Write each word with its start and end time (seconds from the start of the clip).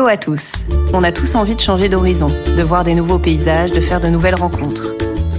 Hello 0.00 0.08
à 0.08 0.16
tous. 0.16 0.52
On 0.94 1.04
a 1.04 1.12
tous 1.12 1.34
envie 1.34 1.54
de 1.54 1.60
changer 1.60 1.90
d'horizon, 1.90 2.28
de 2.28 2.62
voir 2.62 2.84
des 2.84 2.94
nouveaux 2.94 3.18
paysages, 3.18 3.70
de 3.70 3.82
faire 3.82 4.00
de 4.00 4.08
nouvelles 4.08 4.34
rencontres. 4.34 4.94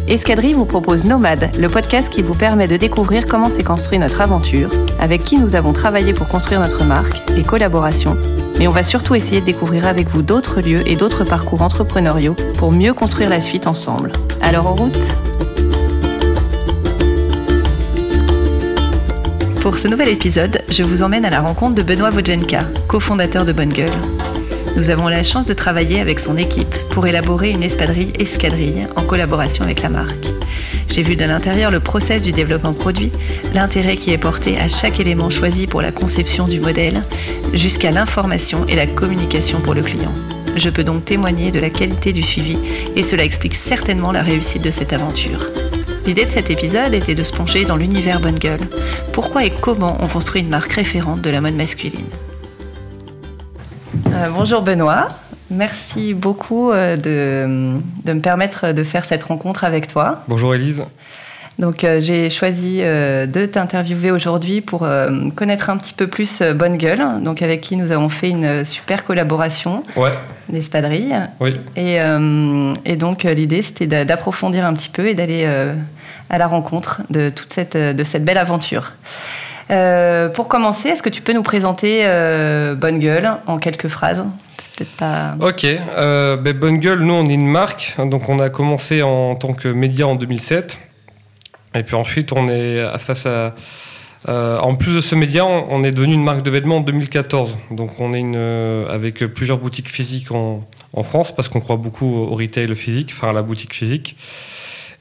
Escadrille 0.07 0.53
vous 0.53 0.65
propose 0.65 1.03
Nomade, 1.03 1.49
le 1.57 1.67
podcast 1.67 2.09
qui 2.09 2.21
vous 2.21 2.35
permet 2.35 2.67
de 2.67 2.77
découvrir 2.77 3.25
comment 3.25 3.49
s'est 3.49 3.63
construit 3.63 3.97
notre 3.97 4.21
aventure, 4.21 4.69
avec 4.99 5.23
qui 5.23 5.39
nous 5.39 5.55
avons 5.55 5.73
travaillé 5.73 6.13
pour 6.13 6.27
construire 6.27 6.61
notre 6.61 6.83
marque, 6.83 7.27
les 7.35 7.41
collaborations. 7.41 8.15
Mais 8.59 8.67
on 8.67 8.71
va 8.71 8.83
surtout 8.83 9.15
essayer 9.15 9.41
de 9.41 9.47
découvrir 9.47 9.87
avec 9.87 10.09
vous 10.09 10.21
d'autres 10.21 10.61
lieux 10.61 10.87
et 10.87 10.95
d'autres 10.95 11.23
parcours 11.23 11.63
entrepreneuriaux 11.63 12.35
pour 12.59 12.71
mieux 12.71 12.93
construire 12.93 13.31
la 13.31 13.39
suite 13.39 13.65
ensemble. 13.65 14.11
Alors 14.41 14.67
en 14.67 14.75
route 14.75 15.11
Pour 19.61 19.79
ce 19.79 19.87
nouvel 19.87 20.09
épisode, 20.09 20.61
je 20.69 20.83
vous 20.83 21.01
emmène 21.01 21.25
à 21.25 21.31
la 21.31 21.41
rencontre 21.41 21.73
de 21.73 21.81
Benoît 21.81 22.11
Vojenka, 22.11 22.59
cofondateur 22.87 23.43
de 23.43 23.53
Bonne 23.53 23.73
Gueule. 23.73 23.89
Nous 24.77 24.89
avons 24.89 25.09
la 25.09 25.21
chance 25.21 25.45
de 25.45 25.53
travailler 25.53 25.99
avec 25.99 26.19
son 26.19 26.37
équipe 26.37 26.73
pour 26.91 27.05
élaborer 27.05 27.49
une 27.49 27.61
espadrille 27.61 28.13
escadrille 28.17 28.87
en 28.95 29.03
collaboration 29.03 29.65
avec 29.65 29.81
la 29.81 29.89
marque. 29.89 30.31
J'ai 30.89 31.03
vu 31.03 31.17
de 31.17 31.25
l'intérieur 31.25 31.71
le 31.71 31.81
process 31.81 32.21
du 32.21 32.31
développement 32.31 32.73
produit, 32.73 33.11
l'intérêt 33.53 33.97
qui 33.97 34.11
est 34.11 34.17
porté 34.17 34.57
à 34.57 34.69
chaque 34.69 34.99
élément 34.99 35.29
choisi 35.29 35.67
pour 35.67 35.81
la 35.81 35.91
conception 35.91 36.47
du 36.47 36.61
modèle, 36.61 37.03
jusqu'à 37.53 37.91
l'information 37.91 38.65
et 38.67 38.75
la 38.75 38.87
communication 38.87 39.59
pour 39.59 39.73
le 39.73 39.81
client. 39.81 40.13
Je 40.55 40.69
peux 40.69 40.83
donc 40.83 41.03
témoigner 41.03 41.51
de 41.51 41.59
la 41.59 41.69
qualité 41.69 42.13
du 42.13 42.23
suivi 42.23 42.57
et 42.95 43.03
cela 43.03 43.23
explique 43.23 43.55
certainement 43.55 44.11
la 44.11 44.23
réussite 44.23 44.63
de 44.63 44.71
cette 44.71 44.93
aventure. 44.93 45.49
L'idée 46.05 46.25
de 46.25 46.31
cet 46.31 46.49
épisode 46.49 46.93
était 46.93 47.15
de 47.15 47.23
se 47.23 47.31
plonger 47.33 47.65
dans 47.65 47.75
l'univers 47.75 48.21
Bonne 48.21 48.39
Gueule. 48.39 48.59
Pourquoi 49.11 49.45
et 49.45 49.51
comment 49.51 49.97
on 50.01 50.07
construit 50.07 50.41
une 50.41 50.49
marque 50.49 50.73
référente 50.73 51.21
de 51.21 51.29
la 51.29 51.41
mode 51.41 51.55
masculine? 51.55 52.05
Euh, 54.21 54.29
bonjour 54.29 54.61
Benoît, 54.61 55.07
merci 55.49 56.13
beaucoup 56.13 56.71
euh, 56.71 56.95
de, 56.95 57.79
de, 58.05 58.13
me 58.13 58.19
permettre 58.19 58.71
de 58.71 58.83
faire 58.83 59.05
cette 59.05 59.23
rencontre 59.23 59.63
avec 59.63 59.87
toi. 59.87 60.23
Bonjour 60.27 60.53
Elise. 60.53 60.83
Donc 61.59 61.83
euh, 61.83 61.99
j'ai 61.99 62.29
choisi 62.29 62.79
de 62.79 63.45
t'interviewer 63.45 64.11
aujourd'hui 64.11 64.61
pour 64.61 64.87
connaître 65.35 65.69
un 65.69 65.77
petit 65.77 65.93
peu 65.93 66.07
plus 66.07 66.41
Bonne 66.41 66.77
Gueule, 66.77 67.21
donc 67.21 67.41
avec 67.41 67.61
qui 67.61 67.75
nous 67.75 67.91
avons 67.91 68.09
fait 68.09 68.29
une 68.29 68.65
super 68.65 69.05
collaboration 69.05 69.83
ouais. 69.95 70.13
Oui. 71.39 71.53
Et, 71.75 71.97
et 72.85 72.95
donc 72.95 73.23
l'idée 73.23 73.61
c'était 73.61 74.05
d'approfondir 74.05 74.65
un 74.65 74.73
petit 74.73 74.89
peu 74.89 75.07
et 75.07 75.13
d'aller 75.13 75.45
à 76.29 76.37
la 76.37 76.47
rencontre 76.47 77.01
de 77.09 77.29
toute 77.29 77.53
cette, 77.53 77.77
de 77.77 78.03
cette 78.03 78.25
belle 78.25 78.39
aventure. 78.39 78.93
Euh, 79.71 80.27
pour 80.27 80.47
commencer, 80.47 80.89
est-ce 80.89 81.03
que 81.03 81.09
tu 81.09 81.21
peux 81.21 81.33
nous 81.33 81.43
présenter 81.43 82.01
euh, 82.03 82.75
Bonne 82.75 82.99
Gueule 82.99 83.31
en 83.47 83.57
quelques 83.57 83.87
phrases? 83.87 84.23
Ok, 85.39 85.63
euh, 85.65 86.37
ben, 86.37 86.57
Bonne 86.57 86.79
Gueule, 86.79 86.99
nous 86.99 87.13
on 87.13 87.25
est 87.27 87.33
une 87.33 87.47
marque, 87.47 87.95
donc 87.97 88.29
on 88.29 88.39
a 88.39 88.49
commencé 88.49 89.01
en 89.01 89.35
tant 89.35 89.53
que 89.53 89.67
média 89.67 90.07
en 90.07 90.15
2007, 90.15 90.77
et 91.75 91.83
puis 91.83 91.95
ensuite 91.95 92.31
on 92.33 92.49
est 92.49 92.97
face 92.97 93.27
à... 93.27 93.53
en 94.27 94.75
plus 94.75 94.95
de 94.95 95.01
ce 95.01 95.13
média, 95.15 95.45
on, 95.45 95.83
est 95.83 95.91
devenu 95.91 96.15
une 96.15 96.23
marque 96.23 96.41
de 96.41 96.49
vêtements 96.49 96.77
en 96.77 96.81
2014, 96.81 97.57
donc 97.69 97.99
on 97.99 98.13
est 98.13 98.19
une, 98.19 98.85
avec 98.89 99.25
plusieurs 99.27 99.59
boutiques 99.59 99.89
physiques 99.89 100.31
en, 100.31 100.61
en 100.93 101.03
France, 101.03 101.33
parce 101.33 101.47
qu'on 101.47 101.61
croit 101.61 101.77
beaucoup 101.77 102.07
au 102.07 102.35
retail 102.35 102.75
physique, 102.75 103.11
enfin 103.15 103.29
à 103.29 103.33
la 103.33 103.43
boutique 103.43 103.73
physique. 103.73 104.17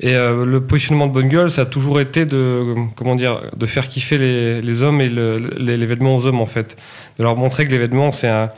Et 0.02 0.14
euh, 0.14 0.46
le 0.46 0.62
positionnement 0.62 1.06
de 1.06 1.12
Bonne 1.12 1.28
Gueule, 1.28 1.50
ça 1.50 1.62
a 1.62 1.66
toujours 1.66 2.00
été 2.00 2.24
de, 2.24 2.74
comment 2.96 3.14
dire, 3.14 3.42
de 3.54 3.66
faire 3.66 3.86
kiffer 3.86 4.16
les, 4.16 4.82
hommes 4.82 5.02
et 5.02 5.10
le, 5.10 5.36
les, 5.58 5.76
vêtements 5.84 6.16
aux 6.16 6.26
hommes, 6.26 6.40
en 6.40 6.46
fait. 6.46 6.78
De 7.18 7.22
leur 7.22 7.36
montrer 7.36 7.66
que 7.66 7.70
les 7.70 7.78
vêtements, 7.78 8.10
c'est 8.10 8.28
un, 8.28 8.50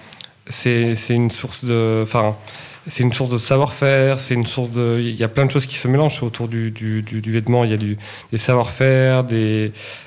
c'est, 0.46 0.94
c'est 0.94 1.14
une 1.14 1.30
source 1.30 1.64
de. 1.64 2.04
Savoir-faire, 3.38 4.20
c'est 4.20 4.34
une 4.34 4.46
source 4.46 4.70
de. 4.70 4.98
Il 5.00 5.18
y 5.18 5.24
a 5.24 5.28
plein 5.28 5.46
de 5.46 5.50
choses 5.50 5.66
qui 5.66 5.76
se 5.76 5.88
mélangent 5.88 6.22
autour 6.22 6.46
du, 6.46 7.04
vêtement. 7.26 7.64
Il 7.64 7.70
y 7.70 7.74
a 7.74 7.76
des 7.76 8.38
savoir-faire, 8.38 9.24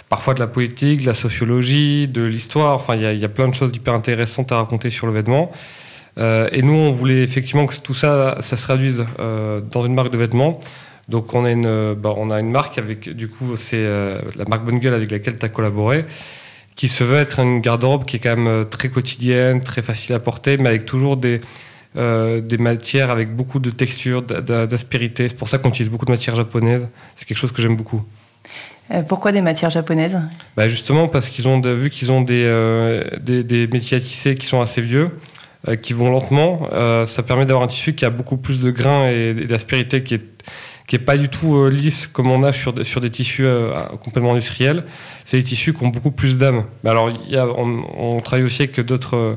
parfois 0.08 0.34
de 0.34 0.40
la 0.40 0.48
politique, 0.48 1.02
de 1.02 1.06
la 1.06 1.14
sociologie, 1.14 2.08
de 2.08 2.24
l'histoire. 2.24 2.76
Enfin, 2.76 2.96
il 2.96 3.20
y, 3.20 3.26
a, 3.26 3.30
plein 3.30 3.50
de 3.50 3.54
choses 3.54 3.72
hyper 3.74 3.94
intéressantes 3.94 4.54
à 4.54 4.58
raconter 4.58 4.90
sur 4.90 5.08
le 5.08 5.14
vêtement. 5.14 5.52
Euh, 6.18 6.48
et 6.54 6.62
nous, 6.62 6.74
on 6.74 6.92
voulait 6.92 7.24
effectivement 7.24 7.66
que 7.66 7.76
tout 7.76 7.94
ça, 7.94 8.38
ça 8.40 8.56
se 8.56 8.64
traduise 8.64 9.06
euh, 9.20 9.60
dans 9.60 9.86
une 9.86 9.94
marque 9.94 10.12
de 10.12 10.18
vêtements. 10.18 10.62
Donc 11.10 11.34
on 11.34 11.46
a 11.46 11.52
une, 11.52 11.94
bah, 11.94 12.14
on 12.18 12.32
a 12.32 12.40
une 12.40 12.50
marque 12.50 12.78
avec, 12.78 13.10
du 13.10 13.28
coup, 13.28 13.56
c'est 13.56 13.78
euh, 13.78 14.20
la 14.38 14.46
marque 14.46 14.66
Bonne 14.66 14.80
Gueule 14.80 14.94
avec 14.94 15.12
laquelle 15.12 15.38
tu 15.38 15.46
as 15.46 15.50
collaboré, 15.50 16.06
qui 16.76 16.88
se 16.88 17.04
veut 17.04 17.18
être 17.18 17.40
une 17.40 17.62
garde-robe 17.62 18.06
qui 18.06 18.16
est 18.16 18.20
quand 18.20 18.36
même 18.36 18.48
euh, 18.48 18.64
très 18.64 18.90
quotidienne, 18.90 19.62
très 19.62 19.82
facile 19.82 20.16
à 20.16 20.20
porter, 20.20 20.58
mais 20.58 20.70
avec 20.70 20.86
toujours 20.86 21.18
des, 21.18 21.42
euh, 21.96 22.42
des 22.42 22.58
matières 22.58 23.12
avec 23.12 23.36
beaucoup 23.36 23.60
de 23.60 23.70
texture, 23.70 24.24
d'aspérité. 24.24 25.28
C'est 25.28 25.38
pour 25.38 25.48
ça 25.48 25.60
qu'on 25.60 25.70
utilise 25.70 25.92
beaucoup 25.92 26.06
de 26.06 26.12
matières 26.12 26.36
japonaises. 26.36 26.88
C'est 27.16 27.28
quelque 27.28 27.38
chose 27.38 27.52
que 27.52 27.62
j'aime 27.62 27.76
beaucoup. 27.76 28.04
pourquoi 29.08 29.32
des 29.32 29.42
matières 29.42 29.70
japonaises? 29.70 30.20
Bah 30.58 30.68
Justement 30.68 31.08
parce 31.08 31.30
qu'ils 31.30 31.48
ont 31.48 31.62
vu 31.62 31.92
qu'ils 31.92 32.12
ont 32.12 32.22
des, 32.22 33.02
des, 33.22 33.44
des, 33.44 33.68
métiers 33.68 33.98
à 33.98 34.00
tisser 34.00 34.34
qui 34.34 34.48
sont 34.48 34.60
assez 34.60 34.82
vieux, 34.82 35.12
qui 35.82 35.94
vont 35.94 36.10
lentement. 36.10 36.68
ça 37.06 37.24
permet 37.24 37.46
d'avoir 37.46 37.64
un 37.64 37.68
tissu 37.68 37.94
qui 37.94 38.06
a 38.06 38.10
beaucoup 38.10 38.38
plus 38.38 38.60
de 38.60 38.72
grains 38.72 39.10
et, 39.10 39.30
et 39.30 39.46
d'aspérité 39.46 40.04
qui 40.04 40.16
est 40.16 40.35
qui 40.88 40.96
est 40.96 41.00
pas 41.00 41.18
du 41.18 41.30
tout 41.30 41.56
euh, 41.56 41.70
lisse 41.70 42.08
comme 42.08 42.30
on 42.30 42.44
a 42.44 42.52
sur, 42.52 42.86
sur 42.86 43.02
des 43.02 43.10
tissus 43.10 43.46
euh, 43.46 43.72
complètement 44.04 44.32
industriels. 44.32 44.84
C'est 45.24 45.38
des 45.38 45.44
tissus 45.44 45.74
qui 45.74 45.84
ont 45.84 45.90
beaucoup 45.90 46.12
plus 46.12 46.38
d'âme. 46.38 46.66
Alors, 46.86 47.10
y 47.28 47.36
a, 47.36 47.48
on, 47.48 48.20
travaille 48.22 48.46
aussi 48.46 48.64
avec 48.64 48.80
d'autres, 48.82 49.16
euh, 49.16 49.36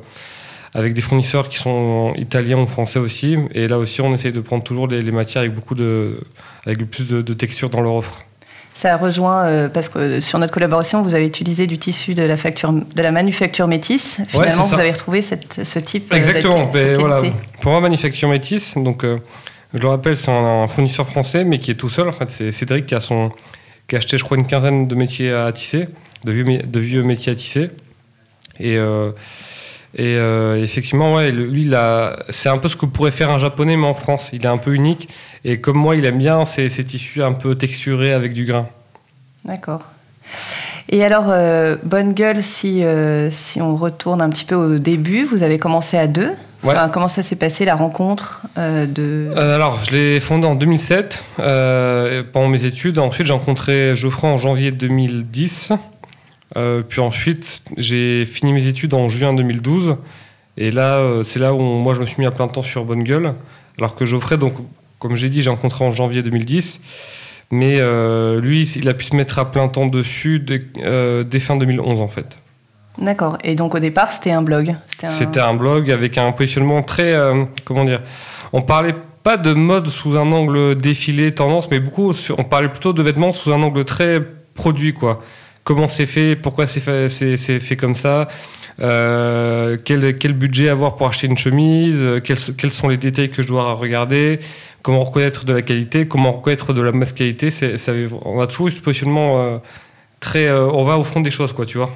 avec 0.75 0.93
des 0.93 1.01
fournisseurs 1.01 1.49
qui 1.49 1.57
sont 1.57 2.13
italiens 2.17 2.59
ou 2.59 2.67
français 2.67 2.99
aussi. 2.99 3.37
Et 3.55 3.67
là 3.67 3.79
aussi, 3.79 4.01
on 4.03 4.13
essaye 4.13 4.33
de 4.33 4.41
prendre 4.41 4.63
toujours 4.63 4.87
les, 4.87 5.03
matières 5.11 5.41
avec 5.41 5.55
beaucoup 5.55 5.75
de, 5.75 6.21
avec 6.67 6.79
plus 6.91 7.09
de, 7.09 7.35
texture 7.35 7.71
dans 7.71 7.81
leur 7.81 7.95
offre. 7.95 8.19
Ça 8.75 8.97
rejoint 8.97 9.69
parce 9.71 9.89
que 9.89 10.21
sur 10.21 10.39
notre 10.39 10.53
collaboration, 10.53 11.03
vous 11.03 11.17
avez 11.17 11.27
utilisé 11.27 11.67
du 11.67 11.79
tissu 11.79 12.15
de 12.15 12.23
la 12.23 12.37
facture, 12.37 12.73
de 12.73 13.03
la 13.03 13.11
manufacture 13.11 13.67
métisse. 13.67 14.21
Finalement, 14.29 14.65
vous 14.65 14.79
avez 14.79 14.93
retrouvé 14.93 15.21
cette, 15.21 15.65
ce 15.65 15.81
type. 15.81 16.13
Exactement. 16.13 16.71
voilà. 16.97 17.23
Pour 17.61 17.73
moi, 17.73 17.81
manufacture 17.81 18.29
métisse, 18.29 18.77
donc. 18.77 19.05
Je 19.75 19.83
le 19.83 19.89
rappelle, 19.89 20.17
c'est 20.17 20.31
un, 20.31 20.67
fournisseur 20.67 21.07
français, 21.07 21.45
mais 21.45 21.59
qui 21.59 21.71
est 21.71 21.75
tout 21.75 21.91
seul. 21.91 22.09
En 22.09 22.13
fait, 22.13 22.31
c'est 22.31 22.53
Cédric 22.53 22.87
qui 22.87 22.95
a, 22.95 23.01
son, 23.01 23.31
qui 23.87 23.97
a 23.97 23.99
acheté, 23.99 24.17
je 24.17 24.25
crois, 24.25 24.39
une 24.39 24.47
quinzaine 24.47 24.89
de 24.89 24.95
métiers 24.95 25.33
à 25.33 25.53
tisser, 25.53 25.89
de 26.25 26.33
vieux, 26.33 26.59
de 26.59 26.81
vieux 26.81 27.03
métiers 27.03 27.33
à 27.33 27.35
tisser. 27.35 27.71
Et, 28.59 28.77
euh, 28.77 29.11
euh, 29.99 30.63
effectivement, 30.63 31.15
ouais, 31.15 31.31
lui, 31.31 31.71
c'est 32.31 32.49
un 32.49 32.59
peu 32.59 32.69
ce 32.69 32.77
que 32.77 32.87
pourrait 32.87 33.11
faire 33.11 33.31
un 33.31 33.39
japonais, 33.39 33.77
mais 33.77 33.87
en 33.87 33.95
France. 33.95 34.31
Il 34.33 34.45
est 34.45 34.49
un 34.49 34.59
peu 34.59 34.75
unique. 34.75 35.09
Et 35.45 35.61
comme 35.61 35.77
moi, 35.77 35.97
il 35.97 36.05
aime 36.07 36.19
bien 36.19 36.45
ces, 36.45 36.71
ces 36.71 36.85
tissus 36.85 37.23
un 37.23 37.35
peu 37.35 37.55
texturés 37.55 38.13
avec 38.13 38.33
du 38.33 38.45
grain. 38.47 38.69
D'accord. 39.45 39.87
Et 40.89 41.05
alors, 41.05 41.27
euh, 41.29 41.77
Bonne 41.83 42.15
Gueule, 42.15 42.43
si, 42.43 42.83
si 43.31 43.61
on 43.61 43.77
retourne 43.77 44.23
un 44.23 44.31
petit 44.31 44.47
peu 44.47 44.55
au 44.55 44.79
début, 44.79 45.25
vous 45.25 45.43
avez 45.43 45.59
commencé 45.59 45.99
à 45.99 46.07
deux? 46.07 46.33
Comment 46.93 47.09
ça 47.09 47.23
s'est 47.23 47.37
passé 47.37 47.65
la 47.65 47.77
rencontre 47.77 48.43
euh, 48.57 48.87
de 48.87 49.31
euh, 49.35 49.55
Alors, 49.55 49.81
je 49.85 49.97
l'ai 49.97 50.21
fondé 50.21 50.47
en 50.47 50.55
2007 50.55 51.25
euh, 51.39 52.23
pendant 52.33 52.49
mes 52.49 52.65
études. 52.65 52.99
Ensuite, 52.99 53.27
j'ai 53.27 53.33
rencontré 53.33 53.97
Geoffroy 53.97 54.31
en 54.31 54.37
janvier 54.37 54.71
2010. 54.71 55.73
puis 56.89 57.01
ensuite, 57.01 57.63
j'ai 57.77 58.25
fini 58.25 58.53
mes 58.53 58.67
études 58.67 58.95
en 58.95 59.09
juin 59.09 59.35
2012. 59.35 59.97
Et 60.57 60.71
là, 60.71 61.23
c'est 61.23 61.39
là 61.39 61.55
où 61.55 61.61
moi, 61.61 61.95
je 61.95 62.01
me 62.01 62.07
suis 62.07 62.17
mis 62.19 62.27
à 62.27 62.31
plein 62.31 62.49
temps 62.49 62.63
sur 62.63 62.85
Bonne 62.85 63.05
Gueule. 63.05 63.35
Alors 63.79 63.95
que 63.95 64.05
Geoffrey, 64.05 64.37
donc, 64.37 64.55
comme 64.99 65.15
j'ai 65.15 65.29
dit, 65.29 65.43
j'ai 65.43 65.51
rencontré 65.51 65.85
en 65.85 65.91
janvier 65.91 66.23
2010. 66.23 66.81
Mais 67.51 67.79
lui, 68.41 68.69
il 68.69 68.89
a 68.89 68.95
pu 68.95 69.05
se 69.05 69.15
mettre 69.15 69.39
à 69.39 69.51
plein 69.51 69.69
temps 69.69 69.87
dessus 69.87 70.41
dès, 70.41 70.61
dès 71.25 71.39
fin 71.39 71.57
2011, 71.57 72.01
en 72.01 72.09
fait. 72.09 72.39
D'accord. 73.01 73.39
Et 73.45 73.55
donc 73.55 73.75
au 73.75 73.79
départ, 73.79 74.13
c'était 74.13 74.33
un 74.33 74.43
blog. 74.43 74.75
C'était 75.07 75.41
un... 75.41 75.55
blog 75.55 75.91
avec 75.91 76.19
un 76.19 76.33
positionnement 76.33 76.83
très, 76.83 77.15
euh, 77.15 77.45
comment 77.65 77.85
dire, 77.85 78.01
on 78.53 78.63
parlait 78.63 78.95
pas 79.23 79.37
de 79.37 79.53
mode 79.53 79.89
sous 79.89 80.17
un 80.17 80.33
angle 80.33 80.77
défilé, 80.77 81.33
tendance, 81.33 81.71
mais 81.71 81.81
beaucoup, 81.81 82.13
on 82.37 82.45
parlait 82.45 82.69
plutôt 82.69 82.93
de 82.93 83.03
vêtements 83.03 83.33
sous 83.33 83.53
un 83.53 83.63
angle 83.63 83.85
très 83.85 84.21
produit, 84.55 84.95
quoi. 84.95 85.21
Comment 85.65 85.87
c'est 85.87 86.07
fait, 86.07 86.35
pourquoi 86.35 86.67
c'est 86.67 86.81
fait, 86.81 87.77
comme 87.77 87.95
ça, 87.95 88.27
euh, 88.81 89.77
quel, 89.85 90.33
budget 90.33 90.71
avoir 90.71 90.95
pour 90.95 91.09
acheter 91.09 91.27
une 91.27 91.37
chemise, 91.37 92.03
quels, 92.25 92.73
sont 92.73 92.89
les 92.89 92.97
détails 92.97 93.29
que 93.29 93.43
je 93.43 93.49
dois 93.49 93.75
regarder, 93.75 94.39
comment 94.83 95.05
reconnaître 95.05 95.45
de 95.45 95.53
la 95.53 95.61
qualité, 95.61 96.09
comment 96.09 96.33
reconnaître 96.33 96.73
de 96.73 96.81
la 96.81 96.93
masse 96.93 97.13
qualité. 97.13 97.51
On 98.25 98.41
a 98.41 98.47
toujours 98.47 98.69
eu 98.69 98.71
ce 98.71 98.81
positionnement 98.81 99.39
euh, 99.41 99.59
très, 100.21 100.51
on 100.51 100.85
va 100.85 100.97
au 100.97 101.05
fond 101.05 101.21
des 101.21 101.31
choses, 101.31 101.53
quoi, 101.53 101.67
tu 101.67 101.77
vois. 101.77 101.91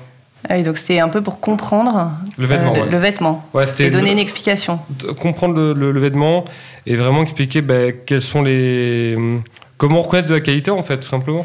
Ah 0.49 0.61
donc 0.63 0.77
c'était 0.77 0.99
un 0.99 1.09
peu 1.09 1.23
pour 1.23 1.41
comprendre 1.41 2.11
le 2.37 2.47
vêtement, 2.47 2.75
euh, 2.75 2.91
le, 2.91 2.99
vêtement 2.99 3.45
et 3.79 3.91
donner 3.91 4.13
une 4.13 4.19
explication. 4.19 4.81
Comprendre 5.21 5.73
le, 5.75 5.99
vêtement 5.99 6.45
et 6.87 6.97
vraiment 6.97 7.23
expliquer 7.23 7.63
ben, 7.63 7.95
quels 8.05 8.23
sont 8.23 8.43
les 8.43 9.17
comment 9.79 10.03
reconnaître 10.03 10.29
de 10.29 10.35
la 10.35 10.41
qualité 10.41 10.71
en 10.71 10.83
fait 10.83 10.99
tout 10.99 11.09
simplement. 11.09 11.45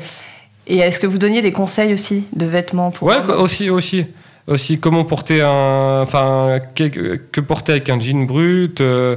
Et 0.66 0.78
est-ce 0.78 1.00
que 1.00 1.08
vous 1.08 1.18
donniez 1.18 1.42
des 1.42 1.52
conseils 1.52 1.94
aussi 1.94 2.26
de 2.36 2.46
vêtements 2.46 2.92
pour 2.92 3.08
Ouais, 3.08 3.18
aussi 3.38 3.70
aussi. 3.70 4.06
aussi 4.48 4.80
comment 4.80 5.06
porter 5.06 5.42
un, 5.42 6.02
enfin, 6.02 6.60
que, 6.76 7.40
porter 7.42 7.74
avec 7.74 7.90
un 7.90 8.00
jean 8.00 8.26
brut, 8.26 8.82
euh, 8.82 9.16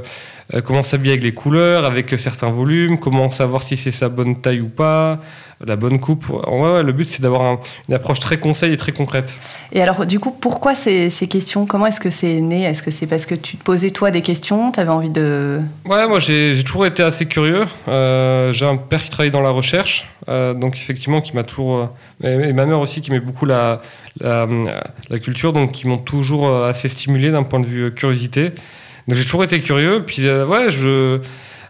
euh, 0.53 0.61
comment 0.61 0.83
s'habiller 0.83 1.13
avec 1.13 1.23
les 1.23 1.33
couleurs, 1.33 1.85
avec 1.85 2.13
certains 2.17 2.49
volumes, 2.49 2.97
comment 2.97 3.29
savoir 3.29 3.61
si 3.61 3.77
c'est 3.77 3.91
sa 3.91 4.09
bonne 4.09 4.41
taille 4.41 4.61
ou 4.61 4.69
pas, 4.69 5.19
la 5.63 5.75
bonne 5.75 5.99
coupe. 5.99 6.27
Ouais, 6.29 6.81
le 6.81 6.91
but 6.91 7.05
c'est 7.05 7.21
d'avoir 7.21 7.59
une 7.87 7.93
approche 7.93 8.19
très 8.19 8.39
conseil 8.39 8.73
et 8.73 8.77
très 8.77 8.91
concrète. 8.91 9.35
Et 9.71 9.81
alors 9.81 10.05
du 10.05 10.19
coup, 10.19 10.31
pourquoi 10.31 10.73
ces, 10.73 11.09
ces 11.09 11.27
questions? 11.27 11.67
Comment 11.67 11.85
est-ce 11.85 11.99
que 11.99 12.09
c'est 12.09 12.41
né? 12.41 12.63
Est-ce 12.63 12.81
que 12.81 12.89
c'est 12.89 13.05
parce 13.05 13.27
que 13.27 13.35
tu 13.35 13.57
te 13.57 13.63
posais 13.63 13.91
toi 13.91 14.09
des 14.09 14.23
questions? 14.23 14.71
Tu 14.71 14.79
avais 14.79 14.89
envie 14.89 15.11
de... 15.11 15.61
Ouais, 15.85 16.07
moi 16.07 16.19
j'ai 16.19 16.63
toujours 16.63 16.87
été 16.87 17.03
assez 17.03 17.27
curieux. 17.27 17.65
Euh, 17.87 18.51
j'ai 18.51 18.65
un 18.65 18.77
père 18.77 19.03
qui 19.03 19.09
travaille 19.11 19.31
dans 19.31 19.41
la 19.41 19.51
recherche, 19.51 20.07
donc 20.27 20.77
effectivement 20.77 21.21
qui 21.21 21.35
m'a 21.35 21.43
toujours... 21.43 21.89
et 22.23 22.53
ma 22.53 22.65
mère 22.65 22.79
aussi 22.79 23.01
qui 23.01 23.11
met 23.11 23.19
beaucoup 23.19 23.45
la, 23.45 23.81
la, 24.19 24.47
la 25.09 25.19
culture, 25.19 25.53
donc 25.53 25.73
qui 25.73 25.87
m'ont 25.87 25.99
toujours 25.99 26.65
assez 26.65 26.89
stimulé 26.89 27.29
d'un 27.29 27.43
point 27.43 27.59
de 27.59 27.67
vue 27.67 27.93
curiosité. 27.93 28.51
Donc 29.07 29.17
j'ai 29.17 29.23
toujours 29.23 29.43
été 29.43 29.59
curieux. 29.61 30.03
Puis 30.05 30.27
euh, 30.27 30.45
ouais, 30.45 30.71
je. 30.71 31.19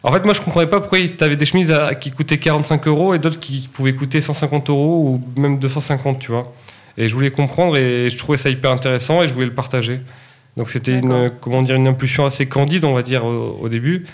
En 0.04 0.12
fait, 0.12 0.26
moi, 0.26 0.34
je 0.34 0.42
comprenais 0.42 0.68
pas 0.68 0.80
pourquoi 0.80 0.98
tu 1.00 1.24
avais 1.24 1.36
des 1.36 1.46
chemises 1.46 1.72
qui 2.00 2.10
coûtaient 2.10 2.40
45 2.40 2.88
euros 2.88 3.14
et 3.14 3.20
d'autres 3.20 3.40
qui 3.40 3.70
pouvaient 3.72 3.94
coûter 3.94 4.20
150 4.20 4.70
euros 4.72 5.22
ou 5.36 5.40
même 5.40 5.60
250, 5.60 6.18
tu 6.18 6.32
vois. 6.32 6.52
Et 6.98 7.08
je 7.08 7.14
voulais 7.14 7.30
comprendre 7.30 7.78
et 7.78 8.10
je 8.10 8.18
trouvais 8.18 8.40
ça 8.40 8.50
hyper 8.50 8.72
intéressant 8.72 9.22
et 9.22 9.28
je 9.28 9.34
voulais 9.34 9.46
le 9.46 9.54
partager. 9.54 10.00
Donc 10.58 10.70
c'était 10.70 10.98
une, 10.98 11.32
comment 11.40 11.62
dire, 11.62 11.76
une 11.76 11.88
impulsion 11.88 12.26
assez 12.26 12.46
candide, 12.48 12.84
on 12.84 12.94
va 12.94 13.04
dire, 13.04 13.24
au, 13.26 13.70
début, 13.70 14.06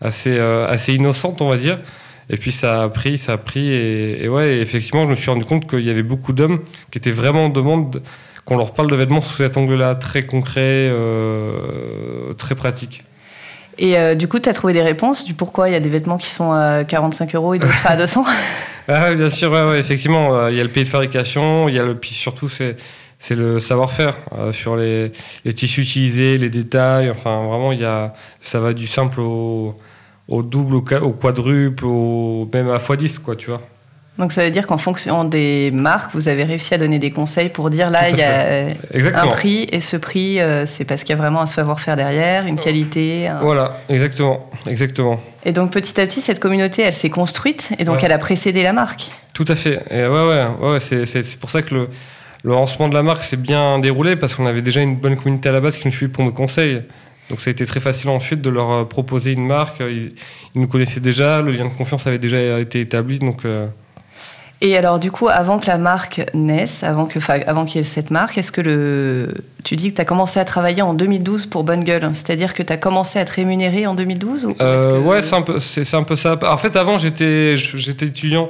assez, 0.00 0.36
euh, 0.36 0.66
assez 0.66 0.94
innocente, 0.94 1.40
on 1.40 1.48
va 1.48 1.56
dire. 1.56 1.78
Et 2.28 2.36
puis 2.36 2.50
ça 2.50 2.82
a 2.82 2.88
pris, 2.88 3.18
ça 3.18 3.34
a 3.34 3.38
pris. 3.38 3.68
Et, 3.68 4.28
ouais, 4.28 4.58
effectivement, 4.58 5.04
je 5.04 5.10
me 5.10 5.14
suis 5.14 5.30
rendu 5.30 5.44
compte 5.44 5.68
qu'il 5.68 5.84
y 5.84 5.90
avait 5.90 6.02
beaucoup 6.02 6.32
d'hommes 6.32 6.60
qui 6.90 6.98
étaient 6.98 7.12
vraiment 7.12 7.46
en 7.46 7.48
demande 7.48 8.02
qu'on 8.46 8.56
leur 8.56 8.72
parle 8.72 8.88
de 8.88 8.96
vêtements 8.96 9.20
sous 9.20 9.36
cet 9.36 9.58
angle-là, 9.58 9.96
très 9.96 10.22
concret, 10.22 10.88
euh, 10.88 12.32
très 12.38 12.54
pratique. 12.54 13.04
Et 13.76 13.98
euh, 13.98 14.14
du 14.14 14.28
coup, 14.28 14.38
tu 14.38 14.48
as 14.48 14.54
trouvé 14.54 14.72
des 14.72 14.82
réponses 14.82 15.24
du 15.24 15.34
pourquoi 15.34 15.68
il 15.68 15.72
y 15.72 15.74
a 15.74 15.80
des 15.80 15.88
vêtements 15.90 16.16
qui 16.16 16.30
sont 16.30 16.52
à 16.52 16.84
45 16.84 17.34
euros 17.34 17.54
et 17.54 17.58
d'autres 17.58 17.86
à 17.86 17.96
200 17.96 18.24
ah, 18.88 19.12
Bien 19.12 19.28
sûr, 19.28 19.50
ouais, 19.50 19.78
effectivement. 19.78 20.34
Euh, 20.34 20.50
il 20.50 20.56
y 20.56 20.60
a 20.60 20.62
le 20.62 20.70
pays 20.70 20.84
de 20.84 20.88
fabrication, 20.88 21.68
il 21.68 21.74
y 21.74 21.78
a 21.80 21.82
le, 21.82 21.96
puis 21.96 22.14
surtout, 22.14 22.48
c'est, 22.48 22.76
c'est 23.18 23.34
le 23.34 23.58
savoir-faire 23.58 24.16
sur 24.52 24.76
les, 24.76 25.12
les, 25.44 25.52
tissus 25.52 25.82
utilisés, 25.82 26.38
les 26.38 26.48
détails. 26.48 27.10
Enfin, 27.10 27.38
vraiment, 27.38 27.72
il 27.72 27.80
y 27.80 27.84
a, 27.84 28.14
ça 28.40 28.60
va 28.60 28.72
du 28.72 28.86
simple 28.86 29.20
au, 29.20 29.74
au 30.28 30.42
double, 30.42 30.76
au, 30.76 31.12
quadruple, 31.12 31.84
au, 31.84 32.48
même 32.54 32.70
à 32.70 32.78
x10, 32.78 33.18
quoi, 33.18 33.34
tu 33.34 33.50
vois. 33.50 33.60
Donc 34.18 34.32
ça 34.32 34.44
veut 34.44 34.50
dire 34.50 34.66
qu'en 34.66 34.78
fonction 34.78 35.24
des 35.24 35.70
marques, 35.72 36.14
vous 36.14 36.28
avez 36.28 36.44
réussi 36.44 36.72
à 36.72 36.78
donner 36.78 36.98
des 36.98 37.10
conseils 37.10 37.50
pour 37.50 37.68
dire 37.68 37.90
là, 37.90 38.08
il 38.08 38.16
y 38.16 38.22
a 38.22 39.22
un 39.22 39.26
prix 39.28 39.68
et 39.70 39.80
ce 39.80 39.96
prix, 39.96 40.40
euh, 40.40 40.64
c'est 40.64 40.84
parce 40.84 41.02
qu'il 41.02 41.10
y 41.10 41.18
a 41.18 41.20
vraiment 41.20 41.42
un 41.42 41.46
savoir-faire 41.46 41.96
derrière, 41.96 42.46
une 42.46 42.58
qualité. 42.58 43.30
Voilà, 43.42 43.78
exactement, 43.88 44.48
exactement. 44.66 45.20
Et 45.44 45.52
donc 45.52 45.70
petit 45.70 46.00
à 46.00 46.06
petit, 46.06 46.22
cette 46.22 46.40
communauté, 46.40 46.82
elle 46.82 46.94
s'est 46.94 47.10
construite 47.10 47.72
et 47.78 47.84
donc 47.84 48.02
elle 48.02 48.12
a 48.12 48.18
précédé 48.18 48.62
la 48.62 48.72
marque. 48.72 49.12
Tout 49.34 49.44
à 49.48 49.54
fait. 49.54 49.82
Et 49.90 50.06
ouais, 50.06 50.26
ouais, 50.26 50.46
ouais 50.62 50.80
c'est 50.80 51.38
pour 51.38 51.50
ça 51.50 51.60
que 51.60 51.74
le, 51.74 51.88
le 52.42 52.52
lancement 52.52 52.88
de 52.88 52.94
la 52.94 53.02
marque 53.02 53.22
s'est 53.22 53.36
bien 53.36 53.78
déroulé 53.78 54.16
parce 54.16 54.34
qu'on 54.34 54.46
avait 54.46 54.62
déjà 54.62 54.80
une 54.80 54.96
bonne 54.96 55.16
communauté 55.16 55.50
à 55.50 55.52
la 55.52 55.60
base 55.60 55.76
qui 55.76 55.88
nous 55.88 55.92
suivait 55.92 56.12
pour 56.12 56.24
nos 56.24 56.32
conseils. 56.32 56.82
Donc 57.28 57.40
ça 57.40 57.50
a 57.50 57.52
été 57.52 57.66
très 57.66 57.80
facile 57.80 58.08
ensuite 58.10 58.40
de 58.40 58.50
leur 58.50 58.70
euh, 58.70 58.84
proposer 58.84 59.32
une 59.32 59.46
marque. 59.46 59.80
Ils, 59.80 60.14
nous 60.54 60.68
connaissaient 60.68 61.00
déjà, 61.00 61.42
le 61.42 61.52
lien 61.52 61.64
de 61.64 61.70
confiance 61.70 62.06
avait 62.06 62.18
déjà 62.18 62.58
été 62.58 62.80
établi, 62.80 63.18
donc. 63.18 63.44
Euh, 63.44 63.66
et 64.62 64.76
alors, 64.76 64.98
du 64.98 65.10
coup, 65.10 65.28
avant 65.28 65.58
que 65.58 65.66
la 65.66 65.76
marque 65.76 66.22
naisse, 66.32 66.82
avant 66.82 67.06
qu'il 67.06 67.20
avant 67.46 67.66
y 67.66 67.78
ait 67.78 67.82
cette 67.82 68.10
marque, 68.10 68.38
est-ce 68.38 68.50
que 68.50 68.62
le. 68.62 69.34
Tu 69.64 69.76
dis 69.76 69.90
que 69.90 69.96
tu 69.96 70.00
as 70.00 70.06
commencé 70.06 70.40
à 70.40 70.46
travailler 70.46 70.80
en 70.80 70.94
2012 70.94 71.46
pour 71.46 71.62
Bonne 71.62 71.84
Gueule, 71.84 72.08
c'est-à-dire 72.14 72.54
que 72.54 72.62
tu 72.62 72.72
as 72.72 72.78
commencé 72.78 73.18
à 73.18 73.24
te 73.26 73.32
rémunérer 73.32 73.86
en 73.86 73.94
2012 73.94 74.46
ou? 74.46 74.56
Euh, 74.60 75.00
Ouais, 75.00 75.20
c'est 75.20 75.34
un, 75.36 75.42
peu, 75.42 75.58
c'est, 75.60 75.92
un 75.94 76.04
peu 76.04 76.16
ça. 76.16 76.38
En 76.42 76.56
fait, 76.56 76.74
avant, 76.76 76.96
j'étais, 76.96 77.54
j'étais 77.56 78.06
étudiant, 78.06 78.48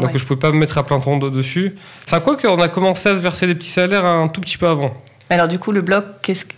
donc 0.00 0.16
je 0.16 0.22
ne 0.22 0.26
pouvais 0.26 0.40
pas 0.40 0.52
me 0.52 0.58
mettre 0.58 0.78
à 0.78 0.86
plein 0.86 1.00
temps 1.00 1.18
dessus. 1.18 1.76
Enfin, 2.06 2.20
quoi 2.20 2.36
qu'on 2.36 2.60
a 2.60 2.68
commencé 2.68 3.10
à 3.10 3.14
se 3.14 3.20
verser 3.20 3.46
des 3.46 3.54
petits 3.54 3.70
salaires 3.70 4.06
un 4.06 4.28
tout 4.28 4.40
petit 4.40 4.56
peu 4.56 4.68
avant. 4.68 4.92
Alors 5.30 5.48
du 5.48 5.58
coup, 5.58 5.72
le 5.72 5.80
blog, 5.80 6.04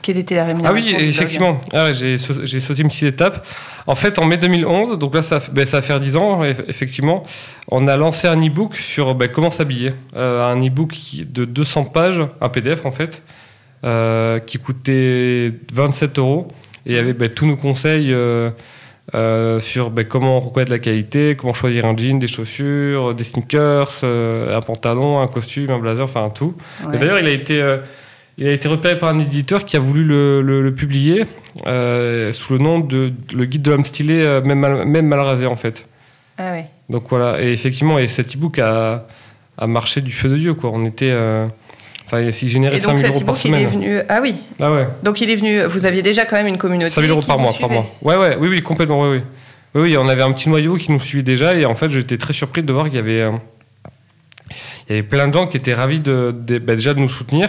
quelle 0.02 0.18
était 0.18 0.34
la 0.34 0.46
rémunération 0.46 0.94
Ah 0.96 0.98
oui, 0.98 1.06
effectivement. 1.08 1.60
Ah 1.72 1.92
j'ai 1.92 2.18
sauté 2.18 2.82
une 2.82 2.88
petite 2.88 3.04
étape. 3.04 3.46
En 3.86 3.94
fait, 3.94 4.18
en 4.18 4.24
mai 4.24 4.38
2011, 4.38 4.98
donc 4.98 5.14
là, 5.14 5.22
ça, 5.22 5.38
ben, 5.52 5.66
ça 5.66 5.78
va 5.78 5.82
faire 5.82 6.00
10 6.00 6.16
ans, 6.16 6.42
effectivement, 6.42 7.24
on 7.70 7.86
a 7.86 7.96
lancé 7.96 8.26
un 8.26 8.36
e-book 8.36 8.76
sur 8.76 9.14
ben, 9.14 9.28
comment 9.28 9.50
s'habiller. 9.50 9.92
Euh, 10.16 10.44
un 10.44 10.56
e-book 10.64 10.94
de 11.26 11.44
200 11.44 11.84
pages, 11.84 12.20
un 12.40 12.48
PDF 12.48 12.86
en 12.86 12.90
fait, 12.90 13.22
euh, 13.84 14.38
qui 14.38 14.58
coûtait 14.58 15.52
27 15.72 16.18
euros. 16.18 16.48
Et 16.86 16.92
il 16.92 16.96
y 16.96 16.98
avait 16.98 17.12
ben, 17.12 17.28
tous 17.28 17.46
nos 17.46 17.56
conseils 17.56 18.12
euh, 18.12 18.50
sur 19.60 19.92
comment 20.08 20.40
reconnaître 20.40 20.72
la 20.72 20.78
qualité, 20.78 21.36
comment 21.38 21.52
choisir 21.52 21.84
un 21.84 21.96
jean, 21.96 22.18
des 22.18 22.26
chaussures, 22.26 23.14
des 23.14 23.24
sneakers, 23.24 24.02
un 24.02 24.60
pantalon, 24.62 25.20
un 25.20 25.28
costume, 25.28 25.70
un 25.70 25.78
blazer, 25.78 26.04
enfin 26.04 26.30
tout. 26.34 26.54
Et 26.92 26.96
d'ailleurs, 26.96 27.18
il 27.18 27.26
a 27.26 27.32
été 27.32 27.78
il 28.38 28.46
a 28.46 28.52
été 28.52 28.68
repéré 28.68 28.98
par 28.98 29.10
un 29.10 29.18
éditeur 29.18 29.64
qui 29.64 29.76
a 29.76 29.80
voulu 29.80 30.04
le, 30.04 30.74
publier 30.74 31.24
euh, 31.66 32.32
sous 32.32 32.54
le 32.54 32.58
nom 32.58 32.80
de 32.80 33.12
Le 33.32 33.44
guide 33.44 33.62
de 33.62 33.70
l'homme 33.70 33.84
stylé, 33.84 34.20
euh, 34.20 34.42
même, 34.42 34.58
mal, 34.58 34.84
même 34.84 35.06
mal 35.06 35.20
rasé 35.20 35.46
en 35.46 35.56
fait. 35.56 35.86
Ah 36.36 36.50
oui. 36.52 36.62
Donc 36.90 37.04
voilà, 37.08 37.40
et 37.40 37.52
effectivement, 37.52 37.98
et 37.98 38.08
cet 38.08 38.34
e-book 38.34 38.58
a, 38.58 39.06
a 39.56 39.66
marché 39.66 40.00
du 40.00 40.10
feu 40.10 40.28
de 40.28 40.36
Dieu. 40.36 40.54
Quoi. 40.54 40.70
On 40.72 40.84
était. 40.84 41.10
Euh, 41.10 41.46
enfin, 42.06 42.20
il 42.20 42.32
généré 42.32 42.78
5 42.78 42.96
000 42.96 43.14
euros 43.14 43.24
par 43.24 43.36
semaine. 43.36 43.60
Il 43.60 43.64
est 43.64 43.66
venu... 43.68 44.00
Ah 44.08 44.18
oui. 44.20 44.34
Ah 44.60 44.72
ouais. 44.72 44.88
Donc 45.02 45.20
il 45.20 45.30
est 45.30 45.36
venu. 45.36 45.62
Vous 45.64 45.86
aviez 45.86 46.02
déjà 46.02 46.24
quand 46.24 46.36
même 46.36 46.48
une 46.48 46.58
communauté. 46.58 46.90
5 46.90 47.02
000 47.02 47.12
euros 47.12 47.26
par 47.26 47.38
mois, 47.38 47.52
par 47.58 47.70
mois. 47.70 47.86
Ouais, 48.02 48.16
ouais, 48.16 48.36
oui, 48.38 48.48
oui, 48.48 48.62
complètement, 48.62 49.02
oui, 49.02 49.18
oui. 49.18 49.22
Oui, 49.76 49.82
oui, 49.82 49.96
on 49.96 50.08
avait 50.08 50.22
un 50.22 50.32
petit 50.32 50.48
noyau 50.48 50.76
qui 50.76 50.92
nous 50.92 51.00
suivait 51.00 51.24
déjà, 51.24 51.54
et 51.54 51.64
en 51.64 51.74
fait, 51.74 51.88
j'étais 51.88 52.16
très 52.16 52.32
surpris 52.32 52.62
de 52.62 52.72
voir 52.72 52.86
qu'il 52.86 52.94
y 52.94 52.98
avait, 52.98 53.28
il 54.88 54.90
y 54.90 54.92
avait 54.92 55.02
plein 55.02 55.26
de 55.26 55.32
gens 55.32 55.48
qui 55.48 55.56
étaient 55.56 55.74
ravis 55.74 55.98
de, 55.98 56.32
bah, 56.62 56.76
déjà 56.76 56.94
de 56.94 57.00
nous 57.00 57.08
soutenir, 57.08 57.48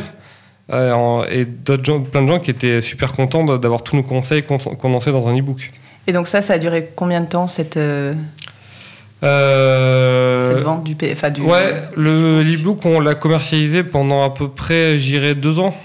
euh, 0.73 1.25
et 1.29 1.45
d'autres 1.45 1.99
plein 1.99 2.23
de 2.23 2.27
gens 2.27 2.39
qui 2.39 2.51
étaient 2.51 2.81
super 2.81 3.13
contents 3.13 3.43
d'avoir 3.43 3.83
tous 3.83 3.95
nos 3.95 4.03
conseils 4.03 4.43
condensés 4.43 5.11
dans 5.11 5.27
un 5.27 5.37
e-book. 5.37 5.71
Et 6.07 6.11
donc 6.11 6.27
ça, 6.27 6.41
ça 6.41 6.53
a 6.53 6.57
duré 6.57 6.89
combien 6.95 7.21
de 7.21 7.27
temps 7.27 7.47
cette, 7.47 7.77
euh, 7.77 8.13
euh... 9.23 10.39
cette 10.39 10.63
vente 10.63 10.83
du, 10.83 10.95
enfin, 11.11 11.29
du 11.29 11.41
Ouais, 11.41 11.81
le 11.95 12.41
e-book, 12.43 12.85
on 12.85 12.99
l'a 12.99 13.15
commercialisé 13.15 13.83
pendant 13.83 14.23
à 14.23 14.29
peu 14.31 14.47
près, 14.47 14.99
j'irais, 14.99 15.35
deux 15.35 15.59
ans. 15.59 15.75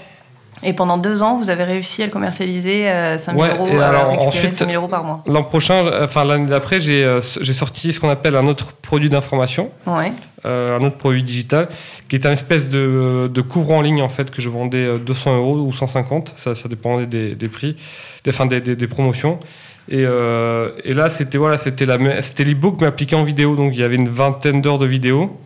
Et 0.63 0.73
pendant 0.73 0.97
deux 0.97 1.23
ans, 1.23 1.37
vous 1.37 1.49
avez 1.49 1.63
réussi 1.63 2.03
à 2.03 2.05
le 2.05 2.11
commercialiser 2.11 2.89
à 2.89 3.17
5 3.17 3.33
000 3.33 3.45
euros, 3.45 3.79
alors, 3.79 4.27
ensuite, 4.27 4.57
5 4.57 4.69
000 4.69 4.79
euros 4.79 4.87
par 4.87 5.03
mois. 5.03 5.23
L'an 5.27 5.43
prochain, 5.43 5.83
enfin 6.03 6.23
l'année 6.23 6.47
d'après, 6.47 6.79
j'ai 6.79 7.53
sorti 7.53 7.93
ce 7.93 7.99
qu'on 7.99 8.09
appelle 8.09 8.35
un 8.35 8.47
autre 8.47 8.73
produit 8.73 9.09
d'information. 9.09 9.69
Ouais. 9.87 10.11
Euh, 10.43 10.79
un 10.79 10.83
autre 10.83 10.97
produit 10.97 11.21
digital, 11.21 11.69
qui 12.07 12.15
est 12.15 12.25
un 12.25 12.31
espèce 12.31 12.67
de, 12.67 13.29
de 13.31 13.41
couvre 13.41 13.73
en 13.73 13.81
ligne 13.81 14.01
en 14.01 14.09
fait 14.09 14.31
que 14.31 14.41
je 14.41 14.49
vendais 14.49 14.97
200 14.97 15.31
euh, 15.31 15.35
euros 15.35 15.57
ou 15.59 15.71
150, 15.71 16.33
ça, 16.35 16.55
ça 16.55 16.67
dépendait 16.67 17.05
des, 17.05 17.35
des 17.35 17.47
prix, 17.47 17.75
des, 18.23 18.31
enfin, 18.31 18.47
des, 18.47 18.59
des, 18.59 18.87
promotions. 18.87 19.39
Et, 19.87 20.03
euh, 20.03 20.71
et, 20.83 20.95
là, 20.95 21.09
c'était 21.09 21.37
voilà, 21.37 21.59
c'était 21.59 21.85
l'e-book 21.85 22.77
mais 22.81 22.87
appliqué 22.87 23.15
en 23.15 23.23
vidéo, 23.23 23.55
donc 23.55 23.73
il 23.73 23.79
y 23.79 23.83
avait 23.83 23.97
une 23.97 24.09
vingtaine 24.09 24.61
d'heures 24.61 24.79
de 24.79 24.87
vidéo 24.87 25.39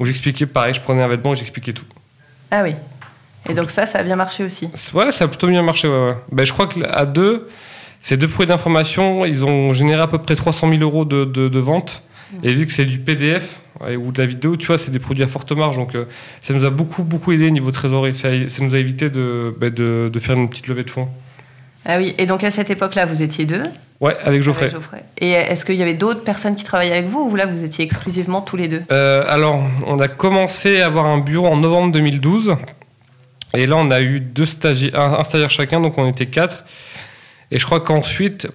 où 0.00 0.04
j'expliquais 0.04 0.46
pareil, 0.46 0.74
je 0.74 0.80
prenais 0.80 1.02
un 1.02 1.08
vêtement 1.08 1.32
et 1.32 1.36
j'expliquais 1.36 1.72
tout. 1.72 1.86
Ah 2.50 2.62
oui. 2.64 2.74
Et 3.48 3.54
donc 3.54 3.70
ça, 3.70 3.86
ça 3.86 3.98
a 3.98 4.02
bien 4.02 4.16
marché 4.16 4.44
aussi. 4.44 4.68
Ouais, 4.94 5.12
ça 5.12 5.24
a 5.24 5.28
plutôt 5.28 5.48
bien 5.48 5.62
marché. 5.62 5.88
Ouais, 5.88 6.08
ouais. 6.08 6.16
Ben, 6.30 6.44
je 6.44 6.52
crois 6.52 6.66
qu'à 6.66 7.06
deux, 7.06 7.48
ces 8.00 8.16
deux 8.16 8.28
produits 8.28 8.48
d'information, 8.48 9.24
ils 9.24 9.44
ont 9.44 9.72
généré 9.72 10.02
à 10.02 10.06
peu 10.06 10.18
près 10.18 10.36
300 10.36 10.70
000 10.70 10.82
euros 10.82 11.04
de, 11.04 11.24
de, 11.24 11.48
de 11.48 11.58
vente. 11.58 12.02
Et 12.44 12.52
vu 12.52 12.64
que 12.64 12.72
c'est 12.72 12.84
du 12.84 12.98
PDF, 12.98 13.60
ou 13.80 14.12
de 14.12 14.20
la 14.20 14.26
vidéo, 14.26 14.56
tu 14.56 14.66
vois, 14.66 14.78
c'est 14.78 14.90
des 14.90 14.98
produits 14.98 15.24
à 15.24 15.26
forte 15.26 15.52
marge. 15.52 15.76
Donc, 15.76 15.94
euh, 15.94 16.04
ça 16.42 16.52
nous 16.52 16.64
a 16.64 16.70
beaucoup, 16.70 17.02
beaucoup 17.02 17.32
aidé 17.32 17.50
niveau 17.50 17.70
trésorerie. 17.70 18.14
Ça, 18.14 18.28
ça 18.48 18.62
nous 18.62 18.74
a 18.74 18.78
évité 18.78 19.08
bah, 19.08 19.70
de, 19.70 20.10
de, 20.12 20.18
faire 20.18 20.36
une 20.36 20.48
petite 20.48 20.68
levée 20.68 20.84
de 20.84 20.90
fonds. 20.90 21.08
Ah 21.86 21.96
oui, 21.96 22.14
et 22.18 22.26
donc 22.26 22.44
à 22.44 22.50
cette 22.50 22.68
époque-là, 22.68 23.06
vous 23.06 23.22
étiez 23.22 23.46
deux? 23.46 23.62
Ouais, 24.00 24.14
avec 24.22 24.42
Geoffrey. 24.42 24.70
Et 25.18 25.30
est-ce 25.30 25.64
qu'il 25.64 25.76
y 25.76 25.82
avait 25.82 25.94
d'autres 25.94 26.22
personnes 26.22 26.54
qui 26.54 26.64
travaillaient 26.64 26.96
avec 26.96 27.06
vous 27.06 27.20
ou 27.30 27.36
là, 27.36 27.46
vous 27.46 27.64
étiez 27.64 27.84
exclusivement 27.84 28.42
tous 28.42 28.56
les 28.56 28.68
deux? 28.68 28.82
Euh, 28.92 29.24
Alors, 29.26 29.62
on 29.86 29.98
a 29.98 30.08
commencé 30.08 30.80
à 30.80 30.86
avoir 30.86 31.06
un 31.06 31.18
bureau 31.18 31.46
en 31.46 31.56
novembre 31.56 31.92
2012. 31.92 32.56
Et 33.54 33.66
là, 33.66 33.76
on 33.76 33.90
a 33.90 34.00
eu 34.00 34.20
deux 34.20 34.46
stagiaires, 34.46 34.98
un 34.98 35.24
stagiaire 35.24 35.50
chacun, 35.50 35.80
donc 35.80 35.98
on 35.98 36.08
était 36.08 36.26
quatre. 36.26 36.64
Et 37.50 37.58
je 37.58 37.64
crois 37.64 37.80
qu'ensuite, 37.80 38.48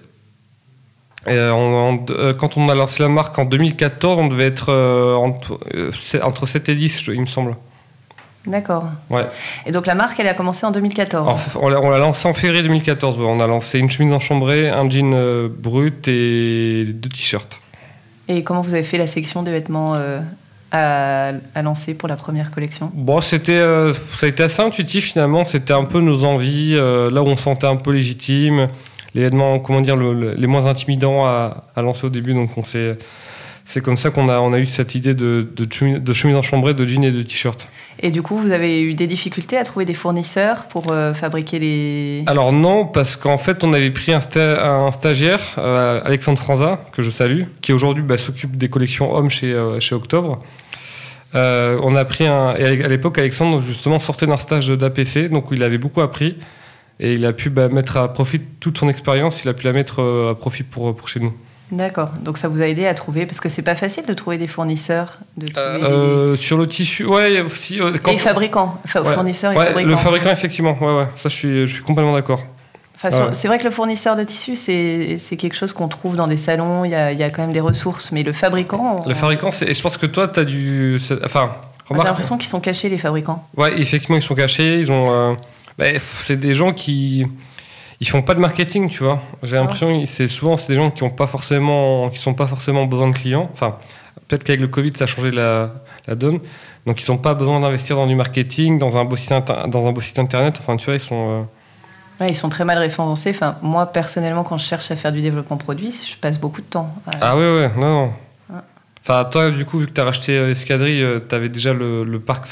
euh, 1.28 1.96
euh, 2.10 2.34
quand 2.34 2.56
on 2.56 2.68
a 2.68 2.74
lancé 2.74 3.02
la 3.02 3.08
marque 3.08 3.38
en 3.38 3.44
2014, 3.44 4.18
on 4.18 4.26
devait 4.26 4.46
être 4.46 4.70
euh, 4.70 5.14
entre, 5.14 5.58
7 6.46 6.68
et 6.68 6.74
10, 6.74 7.08
il 7.08 7.20
me 7.20 7.26
semble. 7.26 7.56
D'accord. 8.46 8.84
Ouais. 9.10 9.26
Et 9.66 9.72
donc 9.72 9.86
la 9.86 9.96
marque, 9.96 10.20
elle 10.20 10.28
a 10.28 10.34
commencé 10.34 10.64
en 10.64 10.70
2014 10.70 11.56
On 11.60 11.68
l'a 11.68 11.98
lancé 11.98 12.28
en 12.28 12.32
février 12.32 12.62
2014. 12.62 13.18
On 13.18 13.40
a 13.40 13.46
lancé 13.48 13.80
une 13.80 13.90
chemise 13.90 14.14
enchambrée, 14.14 14.70
un 14.70 14.88
jean 14.88 15.48
brut 15.48 16.06
et 16.06 16.84
deux 16.86 17.08
t-shirts. 17.08 17.58
Et 18.28 18.44
comment 18.44 18.60
vous 18.60 18.74
avez 18.74 18.84
fait 18.84 18.98
la 18.98 19.08
section 19.08 19.42
des 19.42 19.50
vêtements 19.50 19.94
à, 20.76 21.62
lancer 21.62 21.94
pour 21.94 22.08
la 22.08 22.16
première 22.16 22.50
collection 22.50 22.90
Bon, 22.94 23.20
c'était, 23.20 23.60
ça 24.16 24.26
a 24.26 24.28
été 24.28 24.42
assez 24.42 24.62
intuitif 24.62 25.06
finalement. 25.06 25.44
C'était 25.44 25.74
un 25.74 25.84
peu 25.84 26.00
nos 26.00 26.24
envies, 26.24 26.74
là 26.74 27.22
où 27.22 27.26
on 27.26 27.36
sentait 27.36 27.66
un 27.66 27.76
peu 27.76 27.92
légitime, 27.92 28.68
les 29.14 29.22
événements, 29.22 29.58
comment 29.58 29.80
dire, 29.80 29.96
les 29.96 30.46
moins 30.46 30.66
intimidants 30.66 31.24
à, 31.26 31.64
à, 31.74 31.82
lancer 31.82 32.06
au 32.06 32.10
début. 32.10 32.34
Donc 32.34 32.56
on 32.56 32.64
s'est 32.64 32.96
c'est 33.66 33.80
comme 33.80 33.96
ça 33.96 34.10
qu'on 34.10 34.28
a, 34.28 34.38
on 34.38 34.52
a 34.52 34.60
eu 34.60 34.66
cette 34.66 34.94
idée 34.94 35.12
de, 35.12 35.46
de, 35.54 35.66
chemise, 35.70 36.00
de 36.00 36.12
chemise 36.12 36.36
de 36.36 36.84
jeans 36.84 37.02
et 37.02 37.10
de 37.10 37.22
t-shirts. 37.22 37.68
Et 38.00 38.12
du 38.12 38.22
coup, 38.22 38.36
vous 38.36 38.52
avez 38.52 38.80
eu 38.80 38.94
des 38.94 39.08
difficultés 39.08 39.58
à 39.58 39.64
trouver 39.64 39.84
des 39.84 39.94
fournisseurs 39.94 40.66
pour 40.66 40.92
euh, 40.92 41.12
fabriquer 41.14 41.58
les... 41.58 42.22
Alors 42.26 42.52
non, 42.52 42.86
parce 42.86 43.16
qu'en 43.16 43.38
fait, 43.38 43.64
on 43.64 43.72
avait 43.72 43.90
pris 43.90 44.12
un, 44.12 44.20
un 44.36 44.90
stagiaire, 44.92 45.40
euh, 45.58 46.00
Alexandre 46.04 46.38
Franza, 46.38 46.80
que 46.92 47.02
je 47.02 47.10
salue, 47.10 47.42
qui 47.60 47.72
aujourd'hui 47.72 48.04
bah, 48.04 48.16
s'occupe 48.16 48.56
des 48.56 48.68
collections 48.68 49.12
hommes 49.12 49.30
chez, 49.30 49.52
euh, 49.52 49.80
chez 49.80 49.96
Octobre. 49.96 50.40
On 51.34 51.94
a 51.96 52.04
pris 52.04 52.26
un... 52.26 52.54
Et 52.56 52.84
à 52.84 52.88
l'époque, 52.88 53.18
Alexandre, 53.18 53.60
justement, 53.60 53.98
sortait 53.98 54.26
d'un 54.26 54.36
stage 54.36 54.68
d'APC, 54.68 55.28
donc 55.28 55.46
il 55.50 55.62
avait 55.62 55.78
beaucoup 55.78 56.00
appris. 56.00 56.36
Et 56.98 57.12
il 57.12 57.26
a 57.26 57.32
pu 57.32 57.50
bah, 57.50 57.68
mettre 57.68 57.98
à 57.98 58.12
profit 58.12 58.40
toute 58.60 58.78
son 58.78 58.88
expérience, 58.88 59.44
il 59.44 59.48
a 59.48 59.54
pu 59.54 59.66
la 59.66 59.72
mettre 59.72 60.30
à 60.30 60.34
profit 60.34 60.62
pour, 60.62 60.96
pour 60.96 61.08
chez 61.08 61.20
nous. 61.20 61.34
D'accord. 61.72 62.10
Donc 62.22 62.38
ça 62.38 62.46
vous 62.48 62.62
a 62.62 62.66
aidé 62.66 62.86
à 62.86 62.94
trouver 62.94 63.26
parce 63.26 63.40
que 63.40 63.48
c'est 63.48 63.62
pas 63.62 63.74
facile 63.74 64.06
de 64.06 64.14
trouver 64.14 64.38
des 64.38 64.46
fournisseurs. 64.46 65.18
De 65.36 65.48
euh, 65.58 66.36
Sur 66.36 66.58
le 66.58 66.68
tissu, 66.68 67.04
ouais. 67.04 67.40
Euh, 67.40 67.96
quand... 68.02 68.12
Et 68.12 68.16
fabricants, 68.16 68.80
fournisseurs 68.86 69.52
et 69.52 69.56
fabricants. 69.56 69.90
Le 69.90 69.96
fabricant, 69.96 70.30
effectivement, 70.30 70.78
ouais, 70.80 70.98
ouais. 70.98 71.08
Ça, 71.16 71.28
je 71.28 71.34
suis, 71.34 71.66
je 71.66 71.74
suis 71.74 71.82
complètement 71.82 72.14
d'accord. 72.14 72.44
Enfin, 72.96 73.32
C'est 73.34 73.48
vrai 73.48 73.58
que 73.58 73.64
le 73.64 73.70
fournisseur 73.70 74.16
de 74.16 74.24
tissu, 74.24 74.56
c'est 74.56 75.36
quelque 75.36 75.54
chose 75.54 75.72
qu'on 75.72 75.88
trouve 75.88 76.16
dans 76.16 76.26
des 76.26 76.36
salons. 76.36 76.84
Il 76.84 76.90
y, 76.90 76.94
a, 76.94 77.12
il 77.12 77.18
y, 77.18 77.22
a, 77.22 77.30
quand 77.30 77.42
même 77.42 77.52
des 77.52 77.60
ressources, 77.60 78.10
mais 78.10 78.22
le 78.22 78.32
fabricant. 78.32 79.04
Le 79.06 79.14
fabricant, 79.14 79.50
et 79.60 79.74
je 79.74 79.82
pense 79.82 79.96
que 79.96 80.06
toi, 80.06 80.28
tu 80.28 80.40
as 80.40 80.44
du. 80.44 80.98
Enfin. 81.24 81.50
J'ai 81.88 81.96
l'impression 82.02 82.36
qu'ils 82.36 82.48
sont 82.48 82.60
cachés, 82.60 82.88
les 82.88 82.98
fabricants. 82.98 83.46
Ouais, 83.56 83.80
effectivement, 83.80 84.16
ils 84.16 84.22
sont 84.22 84.34
cachés. 84.34 84.80
Ils 84.80 84.90
ont. 84.90 85.10
Euh, 85.10 85.34
bah, 85.78 85.86
c'est 86.22 86.40
des 86.40 86.54
gens 86.54 86.72
qui 86.72 87.26
ils 88.00 88.08
font 88.08 88.22
pas 88.22 88.34
de 88.34 88.40
marketing, 88.40 88.90
tu 88.90 89.02
vois. 89.02 89.20
J'ai 89.42 89.56
l'impression 89.56 90.00
que 90.00 90.06
c'est 90.06 90.28
souvent 90.28 90.56
c'est 90.56 90.72
des 90.72 90.76
gens 90.76 90.90
qui 90.90 91.02
ont 91.02 91.10
pas 91.10 91.26
forcément 91.26 92.10
qui 92.10 92.18
sont 92.18 92.34
pas 92.34 92.46
forcément 92.46 92.86
besoin 92.86 93.08
de 93.08 93.14
clients. 93.14 93.48
Enfin, 93.52 93.76
peut-être 94.28 94.44
qu'avec 94.44 94.60
le 94.60 94.68
Covid 94.68 94.92
ça 94.96 95.04
a 95.04 95.06
changé 95.06 95.30
la, 95.30 95.72
la 96.06 96.14
donne. 96.14 96.40
Donc 96.86 97.02
ils 97.02 97.10
n'ont 97.10 97.18
pas 97.18 97.34
besoin 97.34 97.60
d'investir 97.60 97.96
dans 97.96 98.06
du 98.06 98.14
marketing, 98.14 98.78
dans 98.78 98.96
un 98.96 99.04
beau 99.04 99.16
site 99.16 99.32
dans 99.68 99.86
un 99.86 99.92
beau 99.92 100.00
site 100.00 100.18
internet. 100.18 100.56
Enfin, 100.60 100.76
tu 100.76 100.86
vois, 100.86 100.94
ils 100.94 101.00
sont 101.00 101.30
euh, 101.30 101.42
ils 102.20 102.36
sont 102.36 102.48
très 102.48 102.64
mal 102.64 102.78
référencés. 102.78 103.30
Enfin, 103.30 103.56
moi 103.62 103.86
personnellement, 103.86 104.44
quand 104.44 104.58
je 104.58 104.64
cherche 104.64 104.90
à 104.90 104.96
faire 104.96 105.12
du 105.12 105.20
développement 105.20 105.56
produit, 105.56 105.92
je 105.92 106.16
passe 106.16 106.38
beaucoup 106.38 106.60
de 106.60 106.66
temps. 106.66 106.94
Ah 107.20 107.36
oui, 107.36 107.44
oui, 107.44 107.80
non, 107.80 108.06
non. 108.06 108.12
Enfin, 109.02 109.24
toi, 109.24 109.52
du 109.52 109.64
coup, 109.64 109.78
vu 109.78 109.86
que 109.86 109.92
tu 109.92 110.00
as 110.00 110.04
racheté 110.04 110.36
euh, 110.36 110.50
Escadrille, 110.50 111.00
euh, 111.00 111.20
tu 111.20 111.32
avais 111.32 111.48
déjà 111.48 111.72
le, 111.72 112.02
le 112.02 112.18
parc 112.18 112.48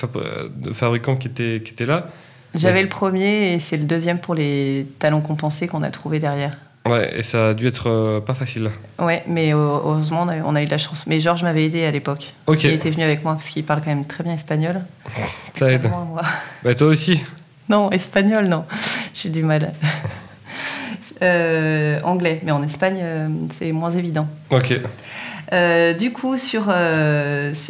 de 0.57 0.73
fabricants 0.73 1.17
qui 1.17 1.27
était, 1.27 1.61
qui 1.65 1.73
était 1.73 1.87
là. 1.87 2.07
J'avais 2.55 2.83
le 2.83 2.89
premier 2.89 3.55
et 3.55 3.59
c'est 3.59 3.77
le 3.77 3.83
deuxième 3.83 4.19
pour 4.19 4.37
les 4.37 4.87
talons 5.01 5.21
compensés 5.21 5.67
qu'on 5.67 5.83
a 5.83 5.91
trouvé 5.91 6.21
derrière. 6.21 6.57
Ouais, 6.89 7.19
et 7.19 7.23
ça 7.23 7.49
a 7.49 7.55
dû 7.55 7.67
être 7.67 7.89
euh, 7.89 8.21
pas 8.21 8.35
facile. 8.35 8.71
Ouais, 8.99 9.25
mais 9.27 9.53
heureusement, 9.53 10.27
on 10.45 10.55
a, 10.55 10.63
eu 10.63 10.67
de 10.67 10.71
la 10.71 10.79
chance. 10.79 11.07
Mais 11.07 11.19
Georges 11.19 11.43
m'avait 11.43 11.65
aidé 11.65 11.85
à 11.85 11.91
l'époque. 11.91 12.35
Ok. 12.47 12.65
Il 12.65 12.75
était 12.75 12.91
venu 12.91 13.03
avec 13.03 13.25
moi 13.25 13.33
parce 13.33 13.49
qu'il 13.49 13.65
parle 13.65 13.81
quand 13.81 13.89
même 13.89 14.05
très 14.05 14.23
bien 14.23 14.35
espagnol. 14.35 14.83
Ça 15.55 15.73
aide. 15.73 15.91
Bah, 16.63 16.75
toi 16.75 16.89
aussi 16.89 17.23
Non, 17.71 17.91
espagnol, 17.91 18.49
non. 18.49 18.65
J'ai 19.15 19.31
du 19.31 19.43
mal. 19.43 19.73
Euh, 21.23 22.01
anglais, 22.03 22.41
mais 22.43 22.51
en 22.51 22.63
Espagne, 22.65 22.99
euh, 23.01 23.29
c'est 23.53 23.71
moins 23.71 23.93
évident. 23.93 24.27
Ok. 24.51 24.75
du 25.99 26.13
coup, 26.13 26.37
sur, 26.37 26.65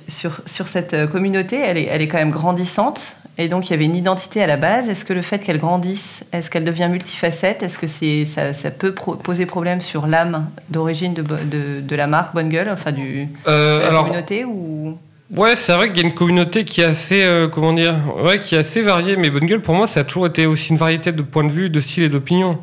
sur, 0.08 0.40
sur 0.46 0.66
cette 0.66 1.06
communauté, 1.12 1.60
elle 1.60 1.76
est, 1.76 1.84
elle 1.84 2.00
est 2.00 2.08
quand 2.08 2.18
même 2.18 2.30
grandissante. 2.30 3.18
Et 3.36 3.48
donc, 3.48 3.68
il 3.68 3.72
y 3.72 3.74
avait 3.74 3.84
une 3.84 3.96
identité 3.96 4.42
à 4.42 4.46
la 4.46 4.56
base. 4.56 4.88
Est-ce 4.88 5.04
que 5.04 5.12
le 5.12 5.22
fait 5.22 5.40
qu'elle 5.40 5.58
grandisse, 5.58 6.24
est-ce 6.32 6.50
qu'elle 6.50 6.64
devient 6.64 6.88
multifacette 6.88 7.62
Est-ce 7.62 7.78
que 7.78 7.88
c'est, 7.88 8.24
ça, 8.24 8.52
ça, 8.52 8.70
peut 8.70 8.92
poser 8.94 9.44
problème 9.44 9.80
sur 9.80 10.06
l'âme 10.06 10.46
d'origine 10.68 11.14
de, 11.14 11.22
de, 11.22 11.80
de, 11.80 11.96
la 11.96 12.06
marque 12.06 12.34
Bonne 12.34 12.48
Gueule, 12.48 12.70
enfin 12.70 12.92
du, 12.92 13.28
euh, 13.46 13.78
de 13.78 13.92
la 13.92 14.02
communauté 14.02 14.44
ou... 14.44 14.96
Ouais, 15.30 15.56
c'est 15.56 15.72
vrai 15.72 15.88
qu'il 15.90 16.02
y 16.02 16.04
a 16.04 16.08
une 16.08 16.14
communauté 16.14 16.64
qui 16.64 16.82
est 16.82 16.84
assez, 16.84 17.24
euh, 17.24 17.48
comment 17.48 17.72
dire, 17.72 17.98
ouais, 18.22 18.40
qui 18.40 18.54
est 18.54 18.58
assez 18.58 18.82
variée. 18.82 19.16
Mais 19.16 19.30
Bonne 19.30 19.46
Gueule, 19.46 19.62
pour 19.62 19.74
moi, 19.74 19.86
ça 19.86 20.00
a 20.00 20.04
toujours 20.04 20.26
été 20.26 20.46
aussi 20.46 20.70
une 20.70 20.76
variété 20.76 21.12
de 21.12 21.22
points 21.22 21.44
de 21.44 21.50
vue, 21.50 21.70
de 21.70 21.80
style 21.80 22.02
et 22.02 22.08
d'opinion. 22.08 22.58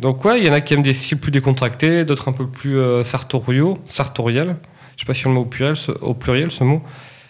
Donc 0.00 0.24
ouais, 0.24 0.40
il 0.40 0.46
y 0.46 0.50
en 0.50 0.52
a 0.52 0.60
qui 0.60 0.74
aiment 0.74 0.82
des 0.82 0.94
styles 0.94 1.18
plus 1.18 1.30
décontractés, 1.30 2.04
d'autres 2.04 2.28
un 2.28 2.32
peu 2.32 2.46
plus 2.46 2.78
euh, 2.78 3.04
sartoriaux, 3.04 3.78
sartorial. 3.86 4.56
Je 4.96 5.02
sais 5.02 5.06
pas 5.06 5.14
si 5.14 5.26
on 5.26 5.30
le 5.30 5.36
met 5.36 5.42
au 5.42 5.44
pluriel, 5.44 5.76
au 6.00 6.14
pluriel 6.14 6.50
ce 6.50 6.64
mot. 6.64 6.82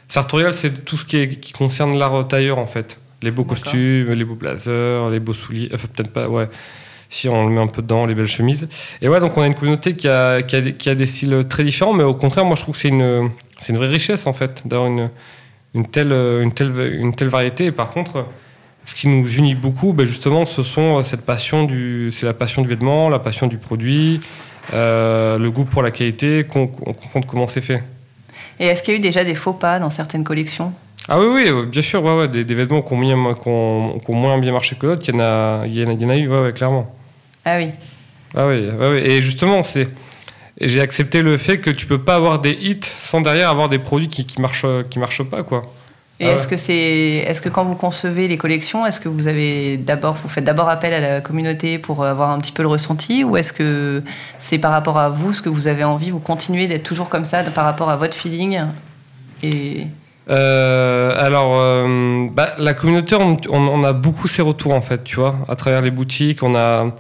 Sartorial, 0.07 0.55
c'est 0.55 0.85
tout 0.85 0.97
ce 0.97 1.05
qui, 1.05 1.53
concerne 1.53 1.97
l'art 1.99 2.29
tailleur, 2.29 2.59
en 2.59 2.67
fait. 2.67 2.99
Les 3.23 3.31
beaux 3.31 3.45
costumes, 3.45 4.13
les 4.13 4.25
beaux 4.25 4.37
blazers, 4.37 5.11
les 5.11 5.19
beaux 5.19 5.33
souliers. 5.33 5.71
Enfin, 5.75 5.89
peut-être 5.93 6.13
pas, 6.13 6.29
ouais. 6.29 6.49
Si 7.11 7.29
on 7.29 7.47
le 7.47 7.53
met 7.53 7.61
un 7.61 7.67
peu 7.67 7.83
dedans, 7.83 8.07
les 8.07 8.15
belles 8.15 8.29
chemises. 8.29 8.69
Et 9.03 9.09
ouais, 9.09 9.19
donc 9.19 9.37
on 9.37 9.43
a 9.43 9.47
une 9.47 9.55
communauté 9.55 9.97
qui 9.97 10.09
a, 10.09 10.43
qui 10.43 10.57
a, 10.57 10.61
qui 10.61 10.89
a 10.89 10.95
des 10.95 11.07
styles 11.07 11.47
très 11.49 11.65
différents, 11.65 11.95
mais 11.95 12.05
au 12.05 12.15
contraire, 12.15 12.45
moi 12.45 12.55
je 12.55 12.63
trouve 12.63 12.75
que 12.75 12.81
c'est 12.81 12.89
une, 12.89 13.31
c'est 13.59 13.73
une 13.73 13.79
vraie 13.79 13.89
richesse, 13.89 14.27
en 14.27 14.33
fait, 14.33 14.67
d'avoir 14.67 14.89
une, 14.89 15.11
une, 15.75 15.87
telle, 15.87 16.13
une, 16.13 16.53
telle, 16.53 16.73
une 17.01 17.15
telle 17.15 17.29
variété. 17.29 17.67
Et 17.67 17.73
par 17.73 17.91
contre, 17.91 18.27
ce 18.89 18.95
qui 18.95 19.09
nous 19.09 19.29
unit 19.37 19.55
beaucoup, 19.55 19.93
ben 19.93 20.07
justement, 20.07 20.47
ce 20.47 20.63
sont 20.63 21.03
cette 21.03 21.21
passion 21.21 21.65
du, 21.65 22.11
c'est 22.11 22.25
la 22.25 22.33
passion 22.33 22.63
du 22.63 22.69
vêtement, 22.69 23.11
la 23.11 23.19
passion 23.19 23.47
du 23.47 23.59
produit, 23.59 24.21
euh, 24.73 25.39
le 25.39 25.51
goût 25.51 25.65
pour 25.65 25.83
la 25.83 25.91
qualité, 25.91 26.45
qu'on 26.45 26.69
compte 26.69 27.27
comment 27.27 27.47
c'est 27.47 27.61
fait. 27.61 27.83
Et 28.59 28.67
est-ce 28.67 28.83
qu'il 28.83 28.95
y 28.95 28.97
a 28.97 28.99
eu 28.99 29.03
déjà 29.03 29.25
des 29.25 29.35
faux 29.35 29.53
pas 29.53 29.79
dans 29.79 29.91
certaines 29.91 30.25
collections? 30.25 30.73
Ah 31.07 31.19
oui, 31.21 31.27
oui, 31.27 31.45
euh, 31.49 31.67
bien 31.67 31.83
sûr, 31.83 32.03
ouais, 32.03 32.17
ouais, 32.17 32.29
des, 32.29 32.55
vêtements 32.55 32.83
qui 32.83 32.95
ont, 32.95 34.01
moins 34.09 34.39
bien 34.39 34.53
marché 34.53 34.77
que 34.77 34.87
d'autres, 34.87 35.03
il 35.07 35.15
y 35.15 35.17
en 35.17 35.21
a, 35.21 35.67
il 35.67 35.79
y 35.79 36.05
en 36.05 36.09
a, 36.09 36.17
eu, 36.17 36.29
ouais, 36.29 36.53
clairement. 36.53 36.91
Ah 37.45 37.57
oui. 37.59 37.69
Ah 38.35 38.47
oui, 38.47 38.69
oui. 38.79 38.99
et 39.05 39.21
justement, 39.21 39.63
c'est, 39.63 39.89
j'ai 40.61 40.81
accepté 40.81 41.23
le 41.23 41.37
fait 41.37 41.59
que 41.59 41.71
tu 41.71 41.87
peux 41.87 42.01
pas 42.01 42.15
avoir 42.15 42.41
des 42.41 42.53
hits 42.53 42.81
sans 42.83 43.21
derrière 43.21 43.51
avoir 43.51 43.69
des 43.69 43.79
produits 43.79 44.09
qui, 44.09 44.27
qui 44.27 44.41
marchent, 44.41 44.67
qui 44.91 44.99
marchent 44.99 45.23
pas, 45.23 45.43
quoi. 45.43 45.65
Et 46.21 46.27
ah 46.27 46.33
est-ce 46.33 46.49
que 46.49 46.57
c'est, 46.57 46.75
est-ce 46.75 47.41
que 47.41 47.49
quand 47.49 47.65
vous 47.65 47.77
concevez 47.77 48.27
les 48.27 48.37
collections, 48.37 48.85
est-ce 48.85 48.99
que 48.99 49.09
vous 49.09 49.29
avez 49.29 49.77
d'abord, 49.77 50.15
vous 50.15 50.29
faites 50.29 50.43
d'abord 50.43 50.69
appel 50.69 50.93
à 50.93 50.99
la 50.99 51.21
communauté 51.21 51.79
pour 51.79 52.05
avoir 52.05 52.31
un 52.31 52.39
petit 52.39 52.51
peu 52.51 52.63
le 52.63 52.69
ressenti, 52.69 53.23
ou 53.23 53.37
est-ce 53.37 53.53
que 53.53 54.03
c'est 54.41 54.59
par 54.59 54.73
rapport 54.73 54.99
à 54.99 55.11
vous 55.11 55.33
ce 55.33 55.43
que 55.43 55.49
vous 55.49 55.69
avez 55.69 55.85
envie, 55.85 56.11
vous 56.11 56.19
continuez 56.19 56.67
d'être 56.67 56.83
toujours 56.83 57.09
comme 57.09 57.25
ça 57.25 57.45
par 57.45 57.65
rapport 57.65 57.89
à 57.89 57.97
votre 57.97 58.15
feeling 58.15 58.63
et 59.45 59.87
euh, 60.31 61.25
alors, 61.25 61.59
euh, 61.59 62.27
bah, 62.31 62.51
la 62.59 62.75
communauté, 62.75 63.17
on, 63.17 63.85
a 63.85 63.93
beaucoup 63.95 64.29
ces 64.29 64.43
retours 64.43 64.75
en 64.75 64.83
fait, 64.83 65.03
tu 65.03 65.17
vois, 65.17 65.37
à 65.49 65.57
travers 65.57 65.81
les 65.81 65.91
boutiques. 65.91 66.43
On 66.43 66.55
a, 66.55 66.93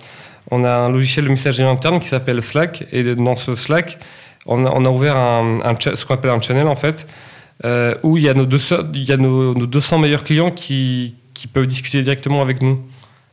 on 0.50 0.64
a 0.64 0.71
un 0.71 0.90
logiciel 0.90 1.25
de 1.25 1.31
messagerie 1.31 1.69
interne 1.69 2.00
qui 2.00 2.09
s'appelle 2.09 2.43
Slack, 2.43 2.87
et 2.93 3.14
dans 3.14 3.37
ce 3.37 3.55
Slack, 3.55 3.99
on 4.47 4.64
a, 4.64 4.90
ouvert 4.90 5.17
un, 5.17 5.61
ce 5.78 6.05
qu'on 6.05 6.14
appelle 6.14 6.31
un 6.31 6.40
channel 6.40 6.69
en 6.69 6.75
fait, 6.75 7.07
euh, 7.64 7.95
où 8.02 8.17
il 8.17 8.23
y 8.23 8.28
a 8.28 8.35
nos 8.35 8.47
200, 8.47 8.76
il 8.95 9.05
y 9.05 9.12
a 9.12 9.17
nos, 9.17 9.55
200 9.55 9.99
meilleurs 9.99 10.25
clients 10.25 10.50
qui, 10.50 11.17
qui, 11.35 11.47
peuvent 11.47 11.67
discuter 11.67 12.02
directement 12.02 12.40
avec 12.40 12.62
nous. 12.62 12.81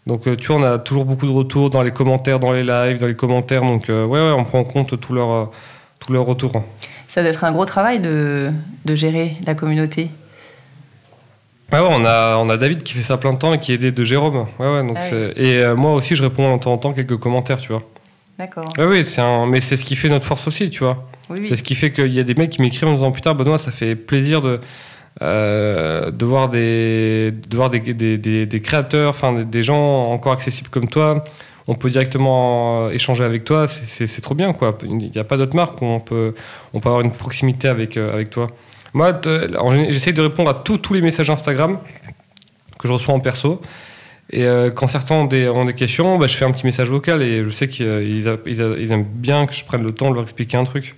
Donc, 0.07 0.27
euh, 0.27 0.35
tu 0.35 0.47
vois, 0.47 0.57
on 0.57 0.63
a 0.63 0.77
toujours 0.77 1.05
beaucoup 1.05 1.25
de 1.25 1.31
retours 1.31 1.69
dans 1.69 1.81
les 1.81 1.91
commentaires, 1.91 2.39
dans 2.39 2.51
les 2.51 2.63
lives, 2.63 2.97
dans 2.97 3.07
les 3.07 3.15
commentaires. 3.15 3.61
Donc, 3.61 3.89
euh, 3.89 4.05
ouais, 4.05 4.19
ouais, 4.19 4.31
on 4.31 4.43
prend 4.43 4.59
en 4.59 4.63
compte 4.63 4.99
tous 4.99 5.13
leurs 5.13 5.51
tous 5.99 6.11
leurs 6.11 6.25
retours. 6.25 6.63
Ça 7.07 7.21
doit 7.21 7.29
être 7.29 7.43
un 7.43 7.51
gros 7.51 7.65
travail 7.65 7.99
de, 7.99 8.51
de 8.83 8.95
gérer 8.95 9.37
la 9.45 9.55
communauté. 9.55 10.09
Ouais, 11.71 11.79
on 11.81 12.05
a, 12.05 12.37
on 12.37 12.49
a 12.49 12.57
David 12.57 12.83
qui 12.83 12.93
fait 12.93 13.03
ça 13.03 13.17
plein 13.17 13.33
de 13.33 13.39
temps 13.39 13.53
et 13.53 13.59
qui 13.59 13.71
est 13.71 13.75
aidé 13.75 13.91
de 13.91 14.03
Jérôme. 14.03 14.45
Ouais, 14.59 14.71
ouais, 14.71 14.85
donc 14.85 14.97
ah 14.99 15.15
Et 15.35 15.73
moi 15.75 15.93
aussi, 15.93 16.15
je 16.15 16.23
réponds 16.23 16.55
de 16.55 16.61
temps 16.61 16.73
en 16.73 16.77
temps 16.77 16.93
quelques 16.93 17.17
commentaires, 17.17 17.57
tu 17.57 17.69
vois. 17.71 17.81
D'accord. 18.37 18.65
Ouais, 18.77 18.85
oui, 18.85 19.05
c'est 19.05 19.21
un... 19.21 19.45
mais 19.45 19.61
c'est 19.61 19.77
ce 19.77 19.85
qui 19.85 19.95
fait 19.95 20.09
notre 20.09 20.25
force 20.25 20.47
aussi, 20.47 20.69
tu 20.69 20.83
vois. 20.83 21.07
C'est 21.47 21.55
ce 21.55 21.63
qui 21.63 21.75
fait 21.75 21.91
qu'il 21.91 22.13
y 22.13 22.19
a 22.19 22.23
des 22.23 22.35
mecs 22.35 22.51
qui 22.51 22.61
m'écrivent 22.61 22.89
en 22.89 22.93
disant 22.93 23.11
Putain, 23.11 23.33
Benoît, 23.33 23.57
ça 23.57 23.71
fait 23.71 23.95
plaisir 23.95 24.41
de, 24.41 24.59
euh, 25.21 26.11
de 26.11 26.25
voir, 26.25 26.49
des, 26.49 27.31
de 27.31 27.55
voir 27.55 27.69
des, 27.69 27.79
des, 27.79 28.45
des, 28.45 28.61
créateurs, 28.61 29.09
enfin 29.09 29.43
des 29.43 29.63
gens 29.63 30.11
encore 30.11 30.33
accessibles 30.33 30.69
comme 30.69 30.87
toi. 30.87 31.23
On 31.67 31.73
peut 31.73 31.89
directement 31.89 32.91
échanger 32.91 33.23
avec 33.23 33.43
toi, 33.43 33.67
c'est 33.67 34.21
trop 34.21 34.35
bien, 34.35 34.53
quoi. 34.53 34.77
Il 34.83 34.97
n'y 34.97 35.17
a 35.17 35.23
pas 35.23 35.37
d'autre 35.37 35.55
marque 35.55 35.81
où 35.81 35.85
on 35.85 35.99
peut, 35.99 36.35
on 36.73 36.79
peut 36.79 36.89
avoir 36.89 37.01
une 37.03 37.11
proximité 37.11 37.67
avec, 37.67 37.97
euh, 37.97 38.13
avec 38.13 38.29
toi. 38.29 38.51
Moi, 38.95 39.19
j'essaie 39.89 40.13
de 40.13 40.21
répondre 40.21 40.49
à 40.49 40.53
tous 40.53 40.93
les 40.93 41.01
messages 41.01 41.29
Instagram 41.29 41.79
que 42.79 42.87
je 42.87 42.93
reçois 42.93 43.13
en 43.13 43.19
perso. 43.19 43.61
Et 44.31 44.45
euh, 44.45 44.71
quand 44.71 44.87
certains 44.87 45.15
ont 45.15 45.25
des, 45.25 45.49
ont 45.49 45.65
des 45.65 45.73
questions, 45.73 46.17
bah, 46.17 46.27
je 46.27 46.35
fais 46.37 46.45
un 46.45 46.51
petit 46.51 46.65
message 46.65 46.89
vocal 46.89 47.21
et 47.21 47.43
je 47.43 47.49
sais 47.49 47.67
qu'ils 47.67 48.25
ils 48.45 48.91
aiment 48.91 49.03
bien 49.03 49.47
que 49.47 49.53
je 49.53 49.65
prenne 49.65 49.83
le 49.83 49.91
temps 49.91 50.09
de 50.09 50.15
leur 50.15 50.23
expliquer 50.23 50.55
un 50.55 50.63
truc. 50.63 50.95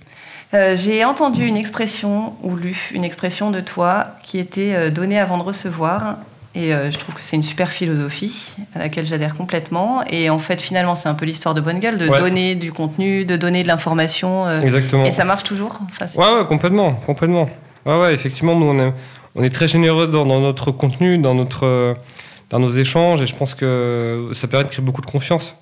Euh, 0.54 0.76
j'ai 0.76 1.04
entendu 1.04 1.44
une 1.44 1.56
expression 1.56 2.34
ou 2.44 2.54
lu 2.54 2.90
une 2.94 3.04
expression 3.04 3.50
de 3.50 3.60
toi 3.60 4.04
qui 4.22 4.38
était 4.38 4.74
euh, 4.74 4.90
donnée 4.90 5.18
avant 5.18 5.36
de 5.36 5.42
recevoir. 5.42 6.18
Et 6.54 6.72
euh, 6.72 6.92
je 6.92 6.98
trouve 6.98 7.16
que 7.16 7.22
c'est 7.22 7.36
une 7.36 7.42
super 7.42 7.72
philosophie 7.72 8.54
à 8.76 8.78
laquelle 8.78 9.06
j'adhère 9.06 9.34
complètement. 9.34 10.04
Et 10.08 10.30
en 10.30 10.38
fait, 10.38 10.62
finalement, 10.62 10.94
c'est 10.94 11.08
un 11.08 11.14
peu 11.14 11.26
l'histoire 11.26 11.52
de 11.52 11.60
Bonne 11.60 11.80
Gueule, 11.80 11.98
de 11.98 12.06
donner 12.06 12.54
du 12.54 12.72
contenu, 12.72 13.24
de 13.24 13.36
donner 13.36 13.64
de 13.64 13.68
l'information. 13.68 14.48
Exactement. 14.62 15.04
Et 15.04 15.10
ça 15.10 15.24
marche 15.24 15.42
toujours 15.42 15.80
enfin, 15.90 16.06
ouais, 16.16 16.38
ouais, 16.38 16.46
complètement, 16.46 16.94
complètement. 16.94 17.48
Ouais, 17.88 17.98
ouais, 17.98 18.12
effectivement, 18.12 18.54
nous, 18.54 18.66
on 19.34 19.42
est, 19.42 19.48
très 19.48 19.66
généreux 19.66 20.08
dans, 20.08 20.26
notre 20.26 20.70
contenu, 20.72 21.16
dans, 21.16 21.34
notre, 21.34 21.94
dans 22.50 22.58
nos 22.58 22.68
échanges, 22.68 23.22
et 23.22 23.26
je 23.26 23.34
pense 23.34 23.54
que 23.54 24.30
ça 24.34 24.46
permet 24.46 24.64
de 24.66 24.68
créer 24.68 24.84
beaucoup 24.84 25.00
de 25.00 25.06
confiance. 25.06 25.56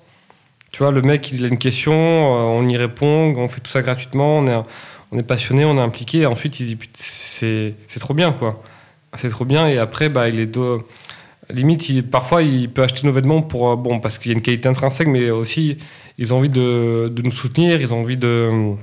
Tu 0.73 0.79
vois, 0.79 0.91
le 0.91 1.01
mec, 1.01 1.31
il 1.31 1.45
a 1.45 1.47
une 1.47 1.57
question, 1.57 1.93
euh, 1.93 2.41
on 2.41 2.67
y 2.67 2.75
répond, 2.75 3.33
on 3.37 3.47
fait 3.47 3.61
tout 3.61 3.71
ça 3.71 3.81
gratuitement, 3.81 4.39
on 4.39 4.47
est, 4.49 4.61
on 5.13 5.17
est 5.17 5.23
passionné, 5.23 5.63
on 5.63 5.77
est 5.77 5.81
impliqué, 5.81 6.19
et 6.19 6.25
ensuite, 6.25 6.59
il 6.59 6.75
dit, 6.75 6.89
c'est 6.95 7.75
trop 8.01 8.13
bien, 8.13 8.33
quoi. 8.33 8.61
C'est 9.15 9.29
trop 9.29 9.45
bien, 9.45 9.65
et 9.69 9.77
après, 9.77 10.09
bah, 10.09 10.27
il 10.27 10.41
est... 10.41 10.59
Limite, 11.49 12.11
parfois, 12.11 12.43
il 12.43 12.69
peut 12.69 12.83
acheter 12.83 13.07
nos 13.07 13.13
vêtements 13.13 13.41
pour, 13.41 13.71
euh, 13.71 13.75
bon, 13.77 14.01
parce 14.01 14.17
qu'il 14.17 14.33
y 14.33 14.35
a 14.35 14.37
une 14.37 14.43
qualité 14.43 14.67
intrinsèque, 14.67 15.07
mais 15.07 15.29
aussi, 15.29 15.77
ils 16.17 16.33
ont 16.33 16.39
envie 16.39 16.49
de, 16.49 17.09
de 17.09 17.21
nous 17.21 17.31
soutenir, 17.31 17.79
ils 17.79 17.93
ont 17.93 18.01
envie 18.01 18.17
de... 18.17 18.73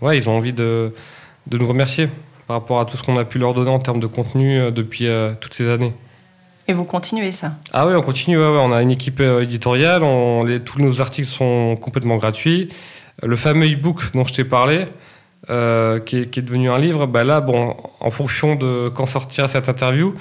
Ouais, 0.00 0.16
ils 0.16 0.30
ont 0.30 0.38
envie 0.38 0.54
de, 0.54 0.94
de 1.48 1.58
nous 1.58 1.68
remercier 1.68 2.08
par 2.46 2.56
rapport 2.56 2.80
à 2.80 2.84
tout 2.84 2.96
ce 2.96 3.02
qu'on 3.02 3.16
a 3.18 3.24
pu 3.24 3.38
leur 3.38 3.54
donner 3.54 3.70
en 3.70 3.78
termes 3.78 4.00
de 4.00 4.06
contenu 4.06 4.58
euh, 4.58 4.70
depuis 4.70 5.06
euh, 5.06 5.32
toutes 5.40 5.54
ces 5.54 5.68
années. 5.68 5.92
Et 6.68 6.72
vous 6.72 6.84
continuez 6.84 7.32
ça? 7.32 7.52
Ah 7.72 7.86
oui, 7.86 7.94
on 7.94 8.02
continue. 8.02 8.38
on 8.38 8.72
a 8.72 8.82
une 8.82 8.90
équipe 8.90 9.20
euh, 9.20 9.42
éditoriale. 9.42 10.02
tous 10.64 10.80
nos 10.80 11.00
articles 11.00 11.28
sont 11.28 11.76
complètement 11.76 12.16
gratuits. 12.16 12.68
Le 13.22 13.36
fameux 13.36 13.66
e-book 13.66 14.12
dont 14.14 14.26
je 14.26 14.34
t'ai 14.34 14.44
parlé, 14.44 14.86
qui, 15.46 16.16
est, 16.16 16.40
devenu 16.40 16.70
un 16.70 16.78
livre, 16.78 17.06
bah 17.06 17.22
là, 17.22 17.40
bon, 17.40 17.76
en 18.00 18.10
fonction 18.10 18.56
de 18.56 18.90
quand 18.94 19.06
sortira 19.06 19.46
cette 19.46 19.68
interview, 19.68 20.14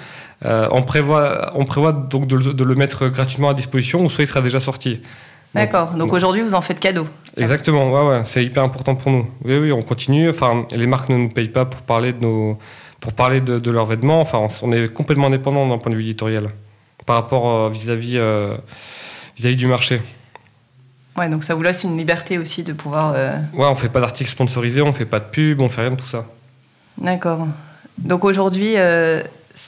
on, 0.43 0.83
prévoit, 0.83 1.51
on 1.55 1.65
prévoit 1.65 1.91
donc 1.91 2.27
de, 2.27 2.37
de, 2.37 2.63
le 2.63 2.75
mettre 2.75 3.07
gratuitement 3.07 3.49
à 3.49 3.53
disposition, 3.53 4.01
ou 4.01 4.09
soit 4.09 4.23
il 4.23 4.27
sera 4.27 4.41
déjà 4.41 4.61
sorti. 4.61 5.01
D'accord. 5.55 5.91
Donc, 5.91 6.13
aujourd'hui, 6.13 6.41
vous 6.41 6.53
en 6.53 6.61
faites 6.61 6.79
cadeau. 6.79 7.07
Exactement. 7.37 7.91
Ouais, 7.91 8.09
ouais. 8.09 8.21
C'est 8.25 8.43
hyper 8.43 8.63
important 8.63 8.95
pour 8.95 9.11
nous. 9.11 9.27
Oui, 9.43 9.57
oui, 9.57 9.71
on 9.71 9.81
continue. 9.81 10.29
Enfin, 10.29 10.65
les 10.71 10.87
marques 10.87 11.09
ne 11.09 11.17
nous 11.17 11.29
payent 11.29 11.49
pas 11.49 11.65
pour 11.65 11.81
parler 11.81 12.13
de 12.13 12.21
nos, 12.21 12.57
pour 12.99 13.13
parler 13.13 13.41
de, 13.41 13.71
leurs 13.71 13.85
vêtements. 13.85 14.21
Enfin, 14.21 14.47
on 14.61 14.71
est 14.71 14.91
complètement 14.91 15.27
indépendant 15.27 15.67
d'un 15.67 15.77
point 15.77 15.91
de 15.91 15.97
vue 15.97 16.03
éditorial 16.03 16.49
par 17.05 17.17
rapport 17.17 17.51
euh, 17.51 17.69
vis-à-vis 17.69 18.17
euh, 18.17 18.55
vis-à-vis 19.37 19.57
du 19.57 19.67
marché. 19.67 20.01
Ouais, 21.17 21.29
donc 21.29 21.43
ça 21.43 21.55
vous 21.55 21.61
laisse 21.61 21.83
une 21.83 21.97
liberté 21.97 22.37
aussi 22.37 22.63
de 22.63 22.73
pouvoir. 22.73 23.13
Euh... 23.15 23.37
Ouais, 23.53 23.67
on 23.67 23.75
fait 23.75 23.89
pas 23.89 24.01
d'articles 24.01 24.29
sponsorisés, 24.29 24.81
on 24.81 24.91
fait 24.91 25.05
pas 25.05 25.19
de 25.19 25.25
pub, 25.25 25.61
on 25.61 25.69
fait 25.69 25.81
rien 25.81 25.91
de 25.91 25.97
tout 25.97 26.07
ça. 26.07 26.25
D'accord. 26.97 27.47
Donc 27.97 28.25
aujourd'hui, 28.25 28.73
euh, 28.75 29.21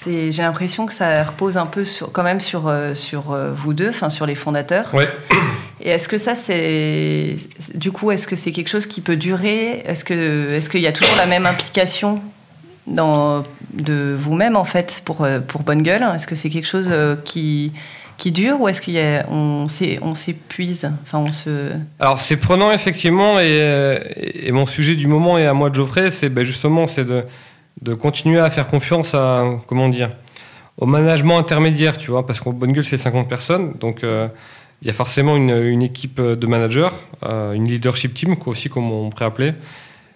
j'ai 0.05 0.41
l'impression 0.41 0.86
que 0.86 0.93
ça 0.93 1.24
repose 1.24 1.57
un 1.57 1.65
peu 1.65 1.86
sur, 1.86 2.12
quand 2.12 2.24
même 2.24 2.39
sur, 2.39 2.67
euh, 2.67 2.95
sur 2.95 3.38
vous 3.55 3.74
deux, 3.74 3.89
enfin 3.89 4.09
sur 4.09 4.25
les 4.25 4.36
fondateurs. 4.36 4.93
Ouais. 4.93 5.09
Et 5.81 5.89
est-ce 5.89 6.07
que 6.07 6.17
ça, 6.17 6.36
c'est. 6.36 7.36
Du 7.75 7.91
coup, 7.91 8.12
est-ce 8.12 8.27
que 8.27 8.36
c'est 8.36 8.51
quelque 8.51 8.69
chose 8.69 8.86
qui 8.86 9.01
peut 9.01 9.15
durer? 9.15 9.84
Est-ce 9.86 10.03
qu'il 10.03 10.79
est 10.79 10.81
y 10.81 10.88
a 10.88 10.91
toujours 10.91 11.15
la 11.17 11.25
même 11.25 11.46
implication 11.46 12.22
dans, 12.88 13.43
de 13.74 14.15
vous-même, 14.17 14.55
en 14.57 14.63
fait, 14.63 15.01
pour, 15.05 15.24
euh, 15.24 15.39
pour 15.39 15.62
Bonne 15.62 15.84
Gueule? 15.84 16.07
Est-ce 16.15 16.25
que 16.25 16.36
c'est 16.36 16.50
quelque 16.50 16.67
chose 16.67 16.89
qui, 17.25 17.74
qui 18.17 18.31
dure 18.31 18.60
ou 18.62 18.67
est-ce 18.67 18.81
qu'on 18.81 19.67
on 20.01 20.13
s'épuise? 20.15 20.89
Enfin, 21.03 21.19
on 21.19 21.31
se... 21.31 21.74
Alors, 22.00 22.19
c'est 22.19 22.38
prenant, 22.38 22.72
effectivement, 22.72 23.39
et, 23.39 24.00
et, 24.15 24.51
mon 24.51 24.65
sujet 24.65 24.96
du 24.96 25.07
moment 25.07 25.38
et 25.38 25.46
à 25.46 25.53
moi 25.53 25.69
de 25.69 25.75
Geoffrey, 25.75 26.10
c'est 26.12 26.29
ben, 26.29 26.43
justement 26.43 26.86
de 26.86 27.24
de 27.81 27.93
continuer 27.93 28.39
à 28.39 28.50
faire 28.50 28.67
confiance 28.67 29.13
à, 29.13 29.46
comment 29.67 29.89
dire, 29.89 30.10
au 30.77 30.86
management 30.86 31.38
intermédiaire, 31.38 31.98
tu 31.98 32.12
vois, 32.12 32.25
parce 32.25 32.39
qu'en 32.39 32.51
Bonne 32.51 32.72
Gueule, 32.72 32.86
c'est 32.86 32.98
50 32.98 33.27
personnes, 33.27 33.74
donc 33.79 34.03
euh, 34.03 34.27
il 34.81 34.88
y 34.88 34.91
a 34.91 34.93
forcément 34.93 35.36
une, 35.36 35.81
équipe 35.81 36.22
de 36.22 36.48
managers, 36.48 36.89
euh, 37.24 37.53
une 37.53 37.65
leadership 37.65 38.13
team, 38.13 38.38
quoi, 38.38 38.51
aussi, 38.51 38.69
comme 38.69 38.91
on 38.91 39.10
pourrait 39.10 39.25
appeler. 39.25 39.53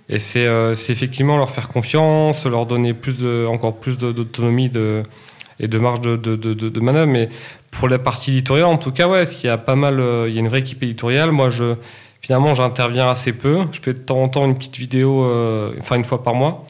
Et 0.10 0.20
euh, 0.38 0.76
c'est 0.76 0.92
effectivement 0.92 1.38
leur 1.38 1.50
faire 1.50 1.68
confiance, 1.68 2.46
leur 2.46 2.66
donner 2.66 2.94
encore 3.48 3.78
plus 3.78 3.98
d'autonomie 3.98 4.72
et 5.60 5.68
de 5.68 5.78
marge 5.80 6.02
de, 6.02 6.80
manœuvre. 6.80 7.12
Mais 7.12 7.30
pour 7.72 7.88
la 7.88 7.98
partie 7.98 8.32
éditoriale, 8.32 8.68
en 8.68 8.78
tout 8.78 8.92
cas, 8.92 9.08
ouais, 9.08 9.24
il 9.24 9.46
y 9.46 9.50
a 9.50 9.58
pas 9.58 9.76
mal, 9.76 9.96
il 10.28 10.34
y 10.34 10.38
a 10.38 10.40
une 10.40 10.50
vraie 10.50 10.60
équipe 10.60 10.84
éditoriale. 10.84 11.32
Moi, 11.32 11.50
finalement, 12.22 12.54
j'interviens 12.54 13.10
assez 13.10 13.34
peu. 13.34 13.66
Je 13.72 13.82
fais 13.82 13.94
de 13.94 14.00
temps 14.00 14.22
en 14.22 14.30
temps 14.30 14.46
une 14.46 14.58
petite 14.58 14.78
vidéo, 14.78 15.26
enfin 15.80 15.96
une 15.96 16.04
fois 16.04 16.24
par 16.24 16.36
mois 16.36 16.66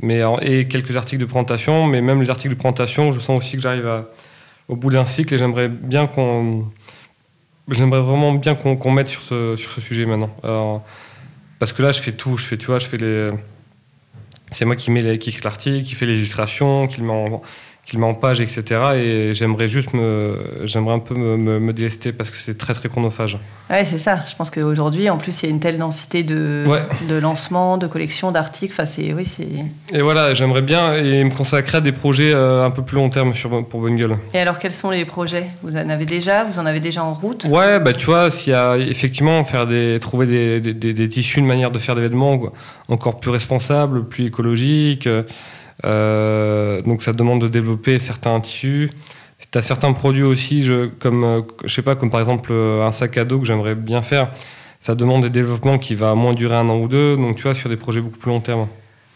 mais, 0.00 0.20
et 0.42 0.68
quelques 0.68 0.94
articles 0.96 1.20
de 1.20 1.26
présentation, 1.26 1.86
mais 1.86 2.02
même 2.02 2.20
les 2.20 2.28
articles 2.28 2.54
de 2.54 2.58
présentation, 2.58 3.12
je 3.12 3.20
sens 3.20 3.38
aussi 3.38 3.56
que 3.56 3.62
j'arrive 3.62 4.04
au 4.68 4.76
bout 4.76 4.90
d'un 4.90 5.06
cycle 5.06 5.34
et 5.34 5.38
j'aimerais 5.38 5.68
bien 5.68 6.06
qu'on. 6.06 6.66
J'aimerais 7.68 8.00
vraiment 8.00 8.32
bien 8.32 8.54
qu'on 8.54 8.90
mette 8.90 9.08
sur 9.08 9.22
ce, 9.22 9.56
sujet 9.56 10.06
maintenant. 10.06 10.82
parce 11.58 11.72
que 11.72 11.82
là, 11.82 11.92
je 11.92 12.00
fais 12.00 12.12
tout. 12.12 12.36
Je 12.36 12.44
fais, 12.44 12.56
tu 12.56 12.66
vois, 12.66 12.78
je 12.78 12.86
fais 12.86 12.96
les. 12.96 13.30
C'est 14.52 14.64
moi 14.64 14.76
qui, 14.76 14.92
mets 14.92 15.18
qui 15.18 15.30
écrit 15.30 15.42
l'article, 15.42 15.84
qui 15.84 15.96
fait 15.96 16.06
l'illustration, 16.06 16.86
qui 16.86 17.00
le 17.00 17.06
met 17.06 17.12
en, 17.12 17.42
qu'il 17.86 18.00
met 18.00 18.06
en 18.06 18.14
page, 18.14 18.40
etc. 18.40 18.64
Et 18.96 19.30
j'aimerais 19.32 19.68
juste 19.68 19.94
me, 19.94 20.60
j'aimerais 20.64 20.94
un 20.94 20.98
peu 20.98 21.14
me, 21.14 21.60
me, 21.60 21.72
délester 21.72 22.12
parce 22.12 22.30
que 22.30 22.36
c'est 22.36 22.58
très 22.58 22.74
très 22.74 22.88
chronophage. 22.88 23.38
Ouais, 23.70 23.84
c'est 23.84 23.98
ça. 23.98 24.24
Je 24.28 24.34
pense 24.34 24.50
qu'aujourd'hui, 24.50 25.08
en 25.08 25.18
plus, 25.18 25.42
il 25.42 25.46
y 25.46 25.48
a 25.48 25.50
une 25.50 25.60
telle 25.60 25.78
densité 25.78 26.24
de, 26.24 26.64
de 27.08 27.14
lancements, 27.14 27.78
de 27.78 27.86
collections, 27.86 28.32
d'articles. 28.32 28.72
Enfin, 28.72 28.86
c'est, 28.86 29.12
oui, 29.12 29.24
c'est. 29.24 29.46
Et 29.92 30.02
voilà, 30.02 30.34
j'aimerais 30.34 30.62
bien 30.62 30.94
et 30.94 31.22
me 31.22 31.30
consacrer 31.30 31.78
à 31.78 31.80
des 31.80 31.92
projets 31.92 32.32
euh, 32.34 32.64
un 32.64 32.70
peu 32.70 32.82
plus 32.82 32.96
long 32.96 33.08
terme 33.08 33.34
sur, 33.34 33.64
pour 33.66 33.80
Bonne 33.80 33.96
Gueule. 33.96 34.16
Et 34.34 34.40
alors, 34.40 34.58
quels 34.58 34.74
sont 34.74 34.90
les 34.90 35.04
projets? 35.04 35.46
Vous 35.62 35.76
en 35.76 35.88
avez 35.88 36.06
déjà? 36.06 36.42
Vous 36.42 36.58
en 36.58 36.66
avez 36.66 36.80
déjà 36.80 37.04
en 37.04 37.14
route? 37.14 37.44
Ouais, 37.44 37.78
bah 37.78 37.92
tu 37.92 38.06
vois, 38.06 38.30
s'il 38.30 38.52
y 38.52 38.56
a 38.56 38.76
effectivement 38.76 39.44
faire 39.44 39.68
des, 39.68 39.98
trouver 40.00 40.26
des, 40.26 40.60
des, 40.60 40.74
des, 40.74 40.92
des 40.92 41.08
tissus, 41.08 41.38
une 41.38 41.46
manière 41.46 41.70
de 41.70 41.78
faire 41.78 41.94
des 41.94 42.02
vêtements 42.02 42.40
encore 42.88 43.20
plus 43.20 43.30
responsables, 43.30 44.04
plus 44.08 44.26
écologiques. 44.26 45.08
Euh, 45.84 46.80
donc 46.82 47.02
ça 47.02 47.12
demande 47.12 47.40
de 47.40 47.48
développer 47.48 47.98
certains 47.98 48.40
tissus. 48.40 48.90
Tu 49.50 49.58
as 49.58 49.62
certains 49.62 49.92
produits 49.92 50.22
aussi, 50.22 50.62
je, 50.62 50.86
comme, 50.86 51.24
euh, 51.24 51.42
je 51.64 51.74
sais 51.74 51.82
pas, 51.82 51.94
comme 51.94 52.10
par 52.10 52.20
exemple 52.20 52.50
euh, 52.52 52.86
un 52.86 52.92
sac 52.92 53.18
à 53.18 53.24
dos 53.24 53.38
que 53.38 53.46
j'aimerais 53.46 53.74
bien 53.74 54.02
faire. 54.02 54.30
Ça 54.80 54.94
demande 54.94 55.22
des 55.22 55.30
développements 55.30 55.78
qui 55.78 55.94
va 55.94 56.14
moins 56.14 56.32
durer 56.32 56.56
un 56.56 56.68
an 56.68 56.78
ou 56.78 56.88
deux, 56.88 57.16
donc 57.16 57.36
tu 57.36 57.42
vois, 57.42 57.54
sur 57.54 57.68
des 57.68 57.76
projets 57.76 58.00
beaucoup 58.00 58.18
plus 58.18 58.30
long 58.30 58.40
terme. 58.40 58.68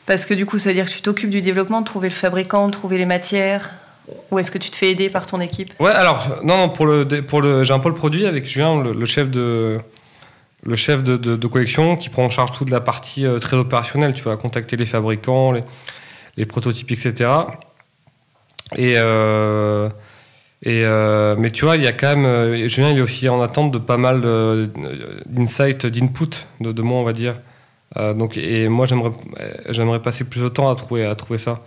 Parce 0.07 0.27
que 0.27 0.35
du 0.35 0.45
coup, 0.45 0.59
ça 0.59 0.71
veut 0.71 0.75
dire 0.75 0.87
que 0.87 0.91
tu 0.91 1.01
t'occupes 1.01 1.31
du 1.31 1.41
développement, 1.41 1.81
de 1.81 1.87
trouver 1.87 2.09
le 2.09 2.15
fabricant, 2.15 2.67
de 2.67 2.73
trouver 2.73 2.99
les 2.99 3.07
matières 3.07 3.73
ou 4.33 4.41
est-ce 4.41 4.51
que 4.51 4.59
tu 4.59 4.71
te 4.71 4.77
fais 4.77 4.91
aider 4.91 5.09
par 5.09 5.25
ton 5.25 5.41
équipe? 5.41 5.73
Ouais, 5.79 5.93
alors, 5.93 6.41
non, 6.43 6.57
non, 6.57 6.69
pour 6.69 6.85
le, 6.85 7.07
pour 7.23 7.41
le, 7.41 7.63
j'ai 7.63 7.73
un 7.73 7.79
pôle 7.79 7.95
produit 7.95 8.27
avec 8.27 8.45
Julien, 8.45 8.83
le, 8.83 9.05
chef 9.05 9.31
de, 9.31 9.79
le 10.65 10.75
chef 10.75 11.05
de, 11.05 11.17
de, 11.17 11.47
collection, 11.47 11.97
qui 11.97 12.09
prend 12.09 12.25
en 12.25 12.31
charge 12.31 12.51
toute 12.51 12.71
la 12.71 12.81
partie 12.81 13.25
très 13.41 13.57
opérationnelle. 13.57 14.15
Tu 14.15 14.25
vas 14.25 14.37
contacter 14.37 14.77
les 14.77 14.87
fabricants, 14.87 15.53
les, 15.53 15.63
les 16.41 16.47
prototypes, 16.47 16.91
etc. 16.91 17.31
Et, 18.77 18.95
euh, 18.97 19.89
et 20.63 20.85
euh, 20.85 21.37
mais 21.39 21.51
tu 21.51 21.65
vois, 21.67 21.77
il 21.77 21.85
y 21.85 21.87
a 21.87 21.93
quand 21.93 22.09
même. 22.09 22.25
Euh, 22.25 22.69
Julien, 22.69 22.91
il 22.91 22.99
est 22.99 23.03
aussi 23.03 23.29
en 23.29 23.41
attente 23.43 23.71
de 23.71 23.79
pas 23.79 23.99
mal 23.99 24.23
d'insights, 25.27 25.87
d'input 25.87 26.31
de, 26.61 26.73
de, 26.73 26.83
moi, 26.83 26.99
on 26.99 27.05
va 27.05 27.13
dire. 27.13 27.35
donc, 27.97 28.37
et 28.37 28.69
moi, 28.69 28.87
j'aimerais, 28.87 30.03
passer 30.03 30.25
plus 30.25 30.41
de 30.41 30.49
temps 30.49 30.71
à 30.71 30.75
trouver, 30.75 31.05
à 31.05 31.15
trouver 31.15 31.39
ça. 31.39 31.63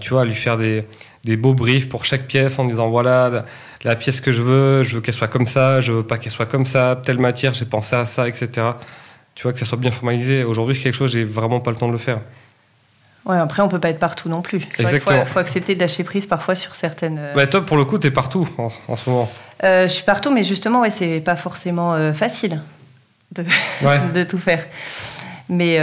tu 0.00 0.10
vois, 0.10 0.22
à 0.22 0.24
lui 0.24 0.34
faire 0.34 0.56
des, 0.56 0.84
des, 1.24 1.36
beaux 1.36 1.54
briefs 1.54 1.88
pour 1.88 2.04
chaque 2.04 2.26
pièce 2.26 2.58
en 2.60 2.64
disant 2.64 2.88
voilà, 2.88 3.44
la, 3.84 3.96
pièce 3.96 4.20
que 4.20 4.30
je 4.30 4.42
veux, 4.42 4.82
je 4.84 4.96
veux 4.96 5.00
qu'elle 5.00 5.14
soit 5.14 5.28
comme 5.28 5.48
ça, 5.48 5.80
je 5.80 5.92
veux 5.92 6.04
pas 6.04 6.18
qu'elle 6.18 6.32
soit 6.32 6.46
comme 6.46 6.66
ça, 6.66 7.00
telle 7.02 7.18
matière, 7.18 7.54
j'ai 7.54 7.66
pensé 7.66 7.96
à 7.96 8.06
ça, 8.06 8.28
etc. 8.28 8.48
Tu 9.34 9.42
vois, 9.42 9.52
que 9.52 9.58
ça 9.58 9.66
soit 9.66 9.78
bien 9.78 9.90
formalisé. 9.90 10.44
Aujourd'hui, 10.44 10.76
c'est 10.76 10.82
quelque 10.84 10.94
chose, 10.94 11.12
j'ai 11.12 11.24
vraiment 11.24 11.60
pas 11.60 11.70
le 11.70 11.76
temps 11.76 11.88
de 11.88 11.92
le 11.92 11.98
faire. 11.98 12.20
Ouais, 13.26 13.38
après, 13.38 13.60
on 13.60 13.68
peut 13.68 13.80
pas 13.80 13.90
être 13.90 13.98
partout 13.98 14.28
non 14.28 14.40
plus. 14.40 14.60
Il 14.78 14.86
faut, 14.86 15.24
faut, 15.24 15.38
accepter 15.40 15.74
de 15.74 15.80
lâcher 15.80 16.04
prise 16.04 16.26
parfois 16.26 16.54
sur 16.54 16.76
certaines. 16.76 17.18
Euh, 17.18 17.34
bah, 17.34 17.46
toi, 17.48 17.66
pour 17.66 17.76
le 17.76 17.84
coup, 17.84 17.98
tu 17.98 18.06
es 18.06 18.12
partout 18.12 18.48
en, 18.56 18.96
ce 18.96 19.10
moment. 19.10 19.28
Euh, 19.64 19.88
je 19.88 19.92
suis 19.92 20.04
partout, 20.04 20.30
mais 20.30 20.44
justement, 20.44 20.82
ouais, 20.82 20.90
c'est 20.90 21.18
pas 21.20 21.34
forcément 21.34 21.94
euh, 21.94 22.12
facile 22.12 22.60
de, 23.32 23.44
de, 24.14 24.22
tout 24.22 24.38
faire. 24.38 24.64
Mais, 25.48 25.78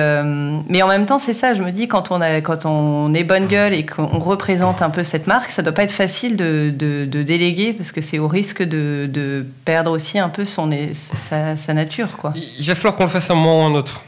mais 0.70 0.82
en 0.82 0.88
même 0.88 1.06
temps, 1.06 1.20
c'est 1.20 1.34
ça, 1.34 1.54
je 1.54 1.62
me 1.62 1.72
dis, 1.72 1.88
quand 1.90 2.12
on, 2.12 2.22
a, 2.22 2.40
quand 2.42 2.66
on 2.66 3.14
est 3.14 3.24
bonne 3.24 3.48
gueule 3.48 3.74
et 3.74 3.86
qu'on 3.86 4.20
représente 4.20 4.82
un 4.82 4.90
peu 4.90 5.04
cette 5.04 5.28
marque, 5.28 5.52
ça 5.52 5.62
doit 5.62 5.74
pas 5.74 5.84
être 5.84 5.92
facile 5.92 6.36
de, 6.36 6.74
de 6.78 7.24
déléguer 7.24 7.74
parce 7.74 7.92
que 7.92 8.02
c'est 8.02 8.20
au 8.20 8.28
risque 8.28 8.64
de, 8.64 9.46
perdre 9.66 9.92
aussi 9.92 10.18
un 10.18 10.30
peu 10.30 10.46
son, 10.46 10.70
sa, 10.94 11.56
sa 11.58 11.74
nature. 11.74 12.18
Quoi. 12.18 12.34
Il 12.36 12.66
va 12.66 12.76
falloir 12.76 12.96
qu'on 12.96 13.04
le 13.04 13.10
fasse 13.10 13.30
un 13.30 13.36
moment 13.36 13.64
ou 13.64 13.68
un 13.68 13.76
autre. 13.76 14.02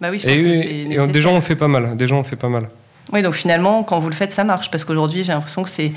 Bah 0.00 0.08
oui, 0.10 0.18
je 0.18 0.26
pense 0.26 0.34
et, 0.34 0.96
que 0.96 1.12
des 1.12 1.20
gens 1.20 1.34
ont 1.34 1.40
fait 1.40 1.56
pas 1.56 1.68
mal. 1.68 1.96
Des 1.96 2.06
gens 2.06 2.18
ont 2.18 2.24
fait 2.24 2.36
pas 2.36 2.48
mal. 2.48 2.68
Oui, 3.12 3.22
donc 3.22 3.34
finalement, 3.34 3.82
quand 3.82 3.98
vous 3.98 4.08
le 4.08 4.14
faites, 4.14 4.32
ça 4.32 4.44
marche. 4.44 4.70
Parce 4.70 4.84
qu'aujourd'hui, 4.84 5.24
j'ai 5.24 5.32
l'impression 5.32 5.62
que 5.62 5.68
c'est, 5.68 5.92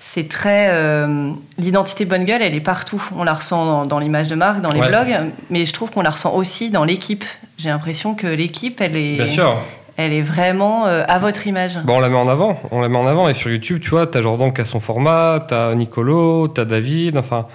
c'est 0.00 0.28
très. 0.28 0.68
Euh, 0.70 1.32
l'identité 1.58 2.04
bonne 2.04 2.24
gueule, 2.24 2.42
elle 2.42 2.54
est 2.54 2.60
partout. 2.60 3.02
On 3.16 3.24
la 3.24 3.34
ressent 3.34 3.86
dans, 3.86 3.98
l'image 3.98 4.28
de 4.28 4.34
marque, 4.34 4.60
dans 4.60 4.70
les 4.70 4.86
blogs, 4.86 5.16
mais 5.50 5.64
je 5.64 5.72
trouve 5.72 5.90
qu'on 5.90 6.02
la 6.02 6.10
ressent 6.10 6.34
aussi 6.34 6.70
dans 6.70 6.84
l'équipe. 6.84 7.24
J'ai 7.56 7.70
l'impression 7.70 8.14
que 8.14 8.26
l'équipe, 8.26 8.80
elle 8.80 8.96
est. 8.96 9.16
Bien 9.16 9.26
sûr. 9.26 9.56
Elle 9.96 10.12
est 10.12 10.22
vraiment 10.22 10.86
euh, 10.86 11.02
à 11.08 11.18
votre 11.18 11.48
image. 11.48 11.78
Bon, 11.82 11.96
on 11.96 12.00
la 12.00 12.08
met 12.08 12.16
en 12.16 12.28
avant. 12.28 12.60
On 12.70 12.80
la 12.80 12.88
met 12.88 12.98
en 12.98 13.06
avant. 13.08 13.28
Et 13.28 13.32
sur 13.32 13.50
YouTube, 13.50 13.80
tu 13.80 13.90
vois, 13.90 14.06
t'as 14.06 14.20
Jordan 14.20 14.52
qui 14.52 14.60
a 14.60 14.64
son 14.64 14.78
format, 14.78 15.44
t'as 15.48 15.74
Nicolo, 15.74 16.46
t'as 16.46 16.64
David. 16.64 17.18
Enfin, 17.18 17.46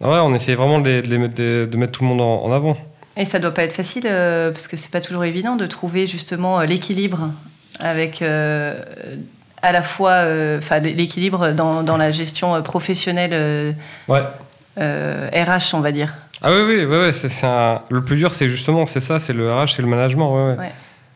ouais, 0.00 0.18
on 0.22 0.32
essaie 0.32 0.54
vraiment 0.54 0.78
de, 0.78 1.02
de, 1.02 1.76
mettre 1.76 1.92
tout 1.92 2.04
le 2.04 2.08
monde 2.08 2.22
en 2.22 2.50
avant. 2.50 2.78
Et 3.16 3.24
ça 3.24 3.38
doit 3.38 3.54
pas 3.54 3.62
être 3.62 3.72
facile 3.72 4.04
euh, 4.06 4.50
parce 4.50 4.66
que 4.66 4.76
c'est 4.76 4.90
pas 4.90 5.00
toujours 5.00 5.24
évident 5.24 5.56
de 5.56 5.66
trouver 5.66 6.06
justement 6.06 6.60
euh, 6.60 6.64
l'équilibre 6.64 7.30
avec 7.78 8.22
à 8.22 9.72
la 9.72 9.82
fois 9.82 10.24
enfin 10.58 10.78
l'équilibre 10.78 11.48
dans, 11.48 11.82
dans, 11.82 11.96
la 11.96 12.12
gestion 12.12 12.62
professionnelle 12.62 13.74
ouais. 14.06 14.20
RH, 14.76 15.74
on 15.74 15.80
va 15.80 15.90
dire. 15.90 16.14
Ah 16.40 16.52
oui, 16.52 16.60
oui, 16.62 16.84
oui, 16.84 17.12
c'est, 17.12 17.28
le 17.90 18.04
plus 18.04 18.16
dur, 18.16 18.32
c'est 18.32 18.48
justement 18.48 18.86
c'est 18.86 19.00
ça, 19.00 19.18
c'est 19.18 19.32
le 19.32 19.52
RH, 19.52 19.74
c'est 19.74 19.82
le 19.82 19.88
management. 19.88 20.56
Ouais, 20.56 20.70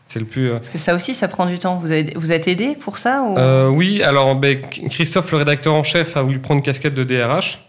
C'est 0.09 0.19
le 0.19 0.25
plus. 0.25 0.51
Parce 0.51 0.67
que 0.67 0.77
ça 0.77 0.95
aussi, 0.95 1.13
ça 1.13 1.29
prend 1.29 1.45
du 1.45 1.59
temps. 1.59 1.75
Vous, 1.75 1.91
avez, 1.91 2.11
vous 2.15 2.33
êtes 2.33 2.49
aidé 2.49 2.75
pour 2.75 2.97
ça 2.97 3.23
Oui, 3.69 4.03
alors 4.03 4.35
ben, 4.35 4.59
Christophe, 4.89 5.31
le 5.31 5.37
rédacteur 5.37 5.73
en 5.73 5.83
chef, 5.83 6.17
a 6.17 6.21
voulu 6.21 6.39
prendre 6.39 6.57
une 6.57 6.65
casquette 6.65 6.95
de 6.95 7.05
DRH. 7.05 7.59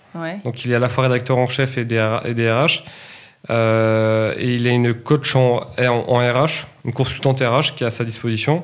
Donc 0.45 0.65
il 0.65 0.73
est 0.73 0.75
à 0.75 0.81
la 0.81 0.89
fois 0.89 1.05
rédacteur 1.05 1.39
en 1.39 1.47
chef 1.47 1.79
et 1.79 1.85
DRH. 1.85 2.85
Euh, 3.51 4.35
et 4.39 4.55
il 4.55 4.69
a 4.69 4.71
une 4.71 4.95
coach 4.95 5.35
en, 5.35 5.61
RH, 5.77 6.67
une 6.85 6.93
consultante 6.93 7.41
RH 7.41 7.75
qui 7.77 7.85
est 7.85 7.87
à 7.87 7.91
sa 7.91 8.05
disposition. 8.05 8.63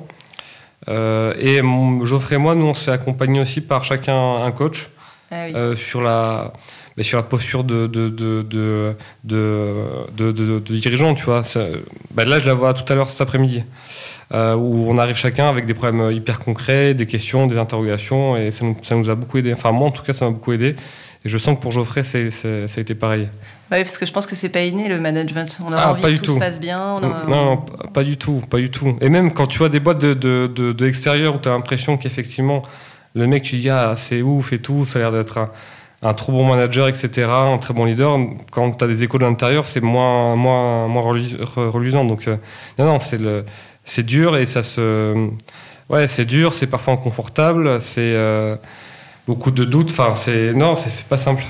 Euh, 0.89 1.35
et 1.39 1.61
Geoffrey 2.07 2.37
et 2.37 2.39
moi, 2.39 2.55
nous, 2.55 2.67
on 2.67 2.75
se 2.75 2.85
fait 2.85 2.93
accompagner 2.93 3.41
aussi 3.41 3.61
par 3.61 3.85
chacun 3.85 4.37
un 4.37 4.53
coach 4.53 4.89
ah 5.33 5.47
euh, 5.55 5.75
sur, 5.75 6.03
la, 6.03 6.53
bah, 6.97 7.03
sur 7.03 7.19
la 7.19 7.25
posture 7.25 7.65
de, 7.65 7.89
de, 7.89 8.09
de, 8.09 8.95
de, 9.25 10.61
dirigeant. 10.61 11.15
Tu 11.15 11.25
vois. 11.25 11.43
Bah, 12.13 12.25
là, 12.25 12.39
je 12.39 12.47
la 12.47 12.55
vois 12.55 12.73
tout 12.73 12.91
à 12.93 12.95
l'heure 12.95 13.11
cet 13.11 13.21
après-midi, 13.23 13.65
où 14.33 14.87
on 14.89 14.99
arrive 14.99 15.17
chacun 15.17 15.49
avec 15.49 15.67
des 15.67 15.75
problèmes 15.75 16.13
hyper 16.13 16.39
concrets, 16.39 16.95
des 16.95 17.07
questions, 17.07 17.49
des 17.49 17.59
interrogations, 17.59 18.37
et 18.37 18.53
ça 18.53 18.65
nous, 18.65 18.77
ça 18.83 18.95
nous 18.95 19.11
a 19.11 19.17
beaucoup 19.17 19.39
aidé. 19.39 19.53
Enfin, 19.53 19.73
moi, 19.73 19.89
en 19.89 19.91
tout 19.91 20.05
cas, 20.05 20.13
ça 20.13 20.27
m'a 20.27 20.31
beaucoup 20.31 20.53
aidé. 20.53 20.77
Et 21.25 21.29
je 21.29 21.39
sens 21.39 21.57
que 21.57 21.63
pour 21.63 21.73
Geoffrey, 21.73 22.05
ça 22.05 22.19
a 22.19 22.81
été 22.81 22.95
pareil. 22.95 23.29
Oui, 23.73 23.83
parce 23.83 23.99
que 23.99 24.07
je 24.07 24.13
pense 24.13 24.27
que 24.27 24.37
c'est 24.37 24.49
pas 24.49 24.63
inné 24.63 24.89
le 24.89 25.01
management. 25.01 25.59
On 25.65 25.73
a 25.73 25.77
ah, 25.77 25.91
envie 25.93 26.15
que 26.15 26.21
tout, 26.21 26.35
se 26.35 26.39
passe 26.39 26.61
bien. 26.61 27.01
Non, 27.01 27.27
non, 27.29 27.57
pas 27.93 28.05
du 28.05 28.17
tout, 28.17 28.41
pas 28.49 28.59
du 28.59 28.71
tout. 28.71 28.97
Et 29.01 29.09
même 29.09 29.33
quand 29.35 29.49
tu 29.49 29.59
vois 29.59 29.69
des 29.69 29.81
boîtes 29.81 29.99
de, 29.99 30.15
de, 30.15 30.47
de, 30.47 30.85
l'extérieur 30.85 31.35
où 31.35 31.39
tu 31.39 31.49
as 31.49 31.53
l'impression 31.53 31.97
qu'effectivement, 31.97 32.63
le 33.15 33.27
mec, 33.27 33.43
tu 33.43 33.57
dis, 33.57 33.69
ah, 33.69 33.95
c'est 33.97 34.23
ouf 34.23 34.53
et 34.53 34.61
tout, 34.61 34.85
ça 34.85 34.99
a 34.99 35.03
l'air 35.03 35.13
d'être 35.13 35.39
un, 35.39 35.51
un, 36.03 36.15
trop 36.15 36.31
bon 36.31 36.47
manager, 36.47 36.87
etc., 36.87 37.29
un 37.29 37.59
très 37.59 37.75
bon 37.75 37.85
leader. 37.85 38.19
Quand 38.53 38.71
tu 38.71 38.85
as 38.85 38.89
des 38.89 39.03
échos 39.03 39.19
de 39.19 39.25
l'intérieur, 39.25 39.67
c'est 39.67 39.81
moins, 39.81 40.37
moins, 40.37 40.87
moins 40.87 41.03
reluisant. 41.03 42.05
Donc, 42.05 42.29
euh, 42.29 42.37
non, 42.79 42.85
non, 42.85 42.99
c'est 43.01 44.07
dur 44.07 44.37
et 44.37 44.47
ça 44.47 44.63
se. 44.63 45.29
Ouais, 45.89 46.07
c'est 46.07 46.25
dur, 46.25 46.53
c'est 46.53 46.69
parfois 46.69 46.95
inconfortable, 46.95 47.81
c'est. 47.81 48.01
Euh, 48.01 48.55
beaucoup 49.27 49.51
de 49.51 49.65
doutes. 49.65 49.91
Enfin, 49.91 50.15
c'est 50.15 50.53
non, 50.53 50.77
c'est 50.77 51.05
pas 51.07 51.17
simple. 51.17 51.45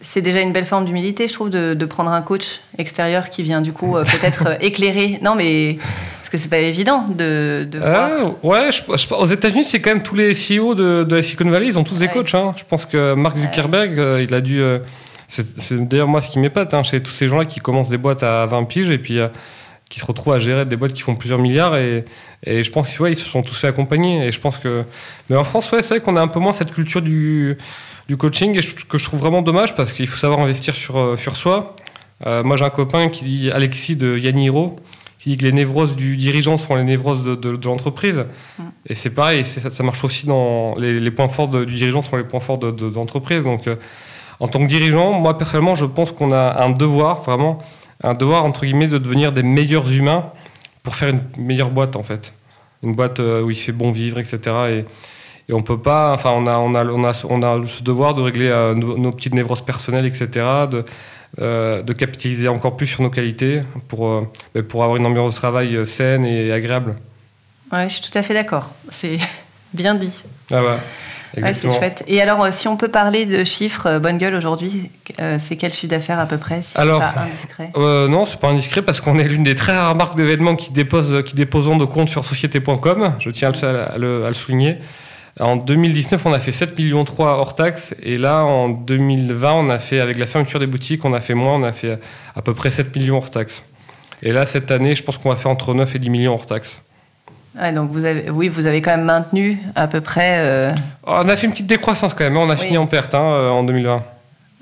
C'est 0.00 0.22
déjà 0.22 0.40
une 0.40 0.52
belle 0.52 0.66
forme 0.66 0.84
d'humilité, 0.84 1.28
je 1.28 1.32
trouve, 1.32 1.50
de, 1.50 1.84
prendre 1.84 2.10
un 2.10 2.22
coach 2.22 2.60
extérieur 2.78 3.30
qui 3.30 3.42
vient 3.42 3.60
du 3.60 3.72
coup 3.72 3.96
euh, 3.96 4.04
peut-être 4.04 4.46
euh, 4.48 4.54
éclairer. 4.60 5.20
Non, 5.22 5.34
mais 5.36 5.78
parce 6.18 6.30
que 6.30 6.38
c'est 6.38 6.48
pas 6.48 6.58
évident 6.58 7.04
de, 7.08 7.68
de 7.70 7.78
euh, 7.80 8.30
Ouais, 8.42 8.70
aux 8.88 9.26
États-Unis, 9.26 9.64
c'est 9.64 9.80
quand 9.80 9.90
même 9.90 10.02
tous 10.02 10.16
les 10.16 10.32
CEO 10.32 10.74
de, 10.74 11.04
de, 11.04 11.16
la 11.16 11.22
Silicon 11.22 11.48
Valley, 11.48 11.66
ils 11.66 11.78
ont 11.78 11.84
tous 11.84 11.98
des 11.98 12.08
coachs. 12.08 12.34
Hein. 12.34 12.52
Je 12.56 12.64
pense 12.64 12.86
que 12.86 13.14
Mark 13.14 13.38
Zuckerberg, 13.38 13.92
il 14.22 14.34
a 14.34 14.40
dû. 14.40 14.62
c'est 15.28 15.88
d'ailleurs 15.88 16.08
moi 16.08 16.20
ce 16.20 16.30
qui 16.30 16.40
m'épate 16.40 16.74
hein, 16.74 16.82
chez 16.82 17.00
tous 17.00 17.12
ces 17.12 17.28
gens-là 17.28 17.44
qui 17.44 17.60
commencent 17.60 17.90
des 17.90 17.98
boîtes 17.98 18.24
à 18.24 18.46
20 18.46 18.64
piges 18.64 18.90
et 18.90 18.98
puis 18.98 19.20
qui 19.92 19.98
se 20.00 20.06
retrouvent 20.06 20.32
à 20.32 20.38
gérer 20.38 20.64
des 20.64 20.76
boîtes 20.76 20.94
qui 20.94 21.02
font 21.02 21.14
plusieurs 21.16 21.38
milliards 21.38 21.76
et, 21.76 22.06
et 22.44 22.62
je 22.62 22.70
pense 22.70 22.88
qu'ils 22.88 23.02
ouais, 23.02 23.12
ils 23.12 23.16
se 23.16 23.26
sont 23.26 23.42
tous 23.42 23.54
fait 23.54 23.66
accompagner. 23.66 24.26
Et 24.26 24.32
je 24.32 24.40
pense 24.40 24.56
que 24.56 24.84
mais 25.28 25.36
en 25.36 25.44
France 25.44 25.70
ouais 25.70 25.82
c'est 25.82 25.96
vrai 25.96 26.00
qu'on 26.00 26.16
a 26.16 26.22
un 26.22 26.28
peu 26.28 26.40
moins 26.40 26.54
cette 26.54 26.72
culture 26.72 27.02
du, 27.02 27.58
du 28.08 28.16
coaching 28.16 28.58
et 28.58 28.86
que 28.88 28.96
je 28.96 29.04
trouve 29.04 29.20
vraiment 29.20 29.42
dommage 29.42 29.76
parce 29.76 29.92
qu'il 29.92 30.06
faut 30.06 30.16
savoir 30.16 30.40
investir 30.40 30.74
sur, 30.74 30.98
euh, 30.98 31.16
sur 31.18 31.36
soi. 31.36 31.76
Euh, 32.26 32.42
moi 32.42 32.56
j'ai 32.56 32.64
un 32.64 32.70
copain 32.70 33.10
qui 33.10 33.26
dit 33.26 33.50
Alexis 33.50 33.96
de 33.96 34.16
Yaniro 34.16 34.76
qui 35.18 35.28
dit 35.28 35.36
que 35.36 35.44
les 35.44 35.52
névroses 35.52 35.94
du 35.94 36.16
dirigeant 36.16 36.56
sont 36.56 36.74
les 36.74 36.84
névroses 36.84 37.22
de, 37.22 37.34
de, 37.34 37.66
l'entreprise. 37.66 38.24
Mm. 38.58 38.62
et 38.86 38.94
c'est 38.94 39.14
pareil 39.14 39.44
ça, 39.44 39.68
ça, 39.68 39.82
marche 39.82 40.02
aussi 40.04 40.24
dans 40.24 40.74
les, 40.78 41.00
les 41.00 41.10
points 41.10 41.28
forts 41.28 41.48
du 41.48 41.74
dirigeant 41.74 42.00
sont 42.00 42.16
les 42.16 42.24
points 42.24 42.40
forts 42.40 42.58
de, 42.58 42.94
l'entreprise 42.94 43.44
donc 43.44 43.66
euh, 43.66 43.76
en 44.40 44.48
tant 44.48 44.60
que 44.60 44.68
dirigeant 44.68 45.12
moi 45.12 45.36
personnellement 45.36 45.74
je 45.74 45.84
pense 45.84 46.12
qu'on 46.12 46.32
a 46.32 46.64
un 46.64 46.70
devoir 46.70 47.20
vraiment 47.20 47.58
un 48.02 48.14
devoir, 48.14 48.44
entre 48.44 48.64
guillemets, 48.64 48.88
de 48.88 48.98
devenir 48.98 49.32
des 49.32 49.42
meilleurs 49.42 49.90
humains 49.90 50.30
pour 50.82 50.96
faire 50.96 51.08
une 51.08 51.22
meilleure 51.38 51.70
boîte, 51.70 51.96
en 51.96 52.02
fait. 52.02 52.32
Une 52.82 52.94
boîte 52.94 53.20
euh, 53.20 53.42
où 53.42 53.50
il 53.50 53.56
fait 53.56 53.72
bon 53.72 53.92
vivre, 53.92 54.18
etc. 54.18 54.38
Et, 54.70 54.84
et 55.48 55.54
on 55.54 55.62
peut 55.62 55.78
pas, 55.78 56.12
enfin, 56.12 56.30
on 56.30 56.46
a, 56.46 56.58
on 56.58 56.74
a, 56.74 56.84
on 56.84 57.04
a, 57.04 57.24
on 57.28 57.42
a 57.42 57.66
ce 57.66 57.82
devoir 57.82 58.14
de 58.14 58.22
régler 58.22 58.48
euh, 58.48 58.74
nos, 58.74 59.12
petites 59.12 59.34
névroses 59.34 59.62
personnelles, 59.64 60.06
etc. 60.06 60.28
De, 60.70 60.84
euh, 61.40 61.82
de 61.82 61.92
capitaliser 61.92 62.48
encore 62.48 62.76
plus 62.76 62.88
sur 62.88 63.02
nos 63.02 63.10
qualités 63.10 63.62
pour, 63.88 64.26
pour 64.68 64.82
avoir 64.82 64.96
une 64.96 65.06
ambiance 65.06 65.34
de 65.34 65.38
travail 65.38 65.86
saine 65.86 66.24
et 66.24 66.52
agréable. 66.52 66.96
Ouais, 67.72 67.88
je 67.88 67.94
suis 67.94 68.10
tout 68.10 68.18
à 68.18 68.22
fait 68.22 68.34
d'accord. 68.34 68.70
C'est 68.90 69.18
bien 69.72 69.94
dit. 69.94 70.12
Ah 70.52 70.60
ouais 71.36 71.54
c'est 71.54 71.70
chouette. 71.70 72.04
Et 72.06 72.20
alors, 72.20 72.42
euh, 72.42 72.50
si 72.50 72.68
on 72.68 72.76
peut 72.76 72.88
parler 72.88 73.26
de 73.26 73.44
chiffres, 73.44 73.86
euh, 73.86 73.98
Bonne 73.98 74.18
Gueule 74.18 74.34
aujourd'hui, 74.34 74.90
euh, 75.20 75.38
c'est 75.40 75.56
quel 75.56 75.72
chiffre 75.72 75.90
d'affaires 75.90 76.18
à 76.18 76.26
peu 76.26 76.38
près 76.38 76.62
si 76.62 76.76
Alors, 76.76 77.00
pas 77.00 77.22
indiscret? 77.22 77.72
Non, 78.08 78.24
c'est 78.24 78.40
pas 78.40 78.48
indiscret 78.48 78.82
parce 78.82 79.00
qu'on 79.00 79.18
est 79.18 79.28
l'une 79.28 79.42
des 79.42 79.54
très 79.54 79.76
rares 79.76 79.96
marques 79.96 80.16
d'événements 80.16 80.56
qui, 80.56 80.72
déposent, 80.72 81.22
qui 81.24 81.34
déposons 81.34 81.76
de 81.76 81.84
comptes 81.84 82.08
sur 82.08 82.24
société.com. 82.24 83.14
Je 83.18 83.30
tiens 83.30 83.50
à 83.62 83.98
le, 83.98 84.24
à 84.24 84.28
le, 84.28 84.34
souligner. 84.34 84.78
En 85.40 85.56
2019, 85.56 86.26
on 86.26 86.32
a 86.32 86.38
fait 86.38 86.52
7 86.52 86.76
millions 86.78 87.04
3 87.04 87.38
hors 87.38 87.54
taxes. 87.54 87.94
Et 88.02 88.18
là, 88.18 88.44
en 88.44 88.68
2020, 88.68 89.52
on 89.52 89.68
a 89.70 89.78
fait, 89.78 90.00
avec 90.00 90.18
la 90.18 90.26
fermeture 90.26 90.60
des 90.60 90.66
boutiques, 90.66 91.04
on 91.04 91.14
a 91.14 91.20
fait 91.20 91.34
moins, 91.34 91.54
on 91.54 91.62
a 91.62 91.72
fait 91.72 91.98
à 92.36 92.42
peu 92.42 92.52
près 92.52 92.70
7 92.70 92.94
millions 92.94 93.16
hors 93.16 93.30
taxes. 93.30 93.64
Et 94.22 94.32
là, 94.32 94.46
cette 94.46 94.70
année, 94.70 94.94
je 94.94 95.02
pense 95.02 95.18
qu'on 95.18 95.30
va 95.30 95.36
faire 95.36 95.50
entre 95.50 95.74
9 95.74 95.94
et 95.94 95.98
10 95.98 96.10
millions 96.10 96.34
hors 96.34 96.46
taxes 96.46 96.82
donc 97.54 97.90
vous 97.90 98.04
avez, 98.04 98.30
oui, 98.30 98.48
vous 98.48 98.66
avez 98.66 98.80
quand 98.80 98.92
même 98.92 99.04
maintenu 99.04 99.58
à 99.74 99.86
peu 99.86 100.00
près. 100.00 100.36
Euh, 100.38 100.72
on 101.04 101.28
a 101.28 101.36
fait 101.36 101.46
une 101.46 101.52
petite 101.52 101.66
décroissance 101.66 102.14
quand 102.14 102.24
même. 102.24 102.36
Hein. 102.36 102.44
On 102.44 102.50
a 102.50 102.56
fini 102.56 102.78
en 102.78 102.86
perte 102.86 103.14
hein, 103.14 103.22
euh, 103.22 103.50
en 103.50 103.62
2020. 103.62 104.02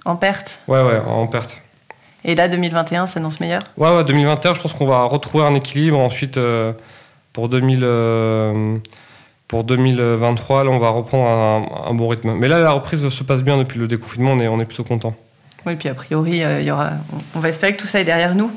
En 0.05 0.17
perte? 0.17 0.59
Ouais, 0.67 0.83
ouais, 0.83 1.01
en 1.07 1.27
perte. 1.27 1.61
Et 2.25 2.35
là, 2.35 2.49
2021 2.49 3.07
s'annonce 3.07 3.41
meilleur? 3.41 3.63
Ouais, 3.77 3.95
ouais, 3.95 4.05
2021, 4.05 4.55
je 4.55 4.61
pense 4.61 4.73
qu'on 4.73 4.87
va 4.87 5.05
retrouver 5.05 5.45
un 5.45 5.55
équilibre. 5.55 5.99
Ensuite, 5.99 6.37
euh, 6.37 6.73
pour, 7.33 7.49
2000, 7.49 7.87
pour 9.49 9.65
2023, 9.65 10.65
là, 10.65 10.71
on 10.71 10.79
va 10.79 10.91
reprendre 10.91 11.27
un, 11.89 11.95
bon 11.95 12.09
rythme. 12.09 12.35
Mais 12.35 12.49
là, 12.49 12.59
la 12.59 12.73
reprise 12.73 13.09
se 13.09 13.23
passe 13.23 13.43
bien 13.43 13.57
depuis 13.57 13.79
le 13.79 13.87
déconfinement. 13.87 14.33
On 14.33 14.41
est, 14.41 14.49
on 14.49 14.61
est 14.61 14.67
plutôt 14.67 14.85
content. 14.85 15.15
Oui, 15.65 15.77
puis 15.77 15.89
a 15.89 15.95
priori, 15.95 16.39
il 16.39 16.65
y 16.65 16.71
aura, 16.71 16.91
on 17.35 17.41
va 17.41 17.49
espérer 17.51 17.75
que 17.75 17.81
tout 17.81 17.87
ça 17.87 18.01
est 18.01 18.05
derrière 18.05 18.35
nous. 18.35 18.51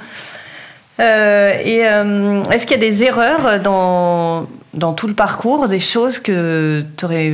Euh, 0.99 1.53
et 1.63 1.85
euh, 1.85 2.43
est-ce 2.51 2.65
qu'il 2.65 2.79
y 2.79 2.85
a 2.85 2.89
des 2.89 3.03
erreurs 3.03 3.59
dans, 3.59 4.47
dans 4.73 4.93
tout 4.93 5.07
le 5.07 5.13
parcours, 5.13 5.67
des 5.67 5.79
choses 5.79 6.19
que 6.19 6.85
tu 6.97 7.05
n'aurais 7.05 7.33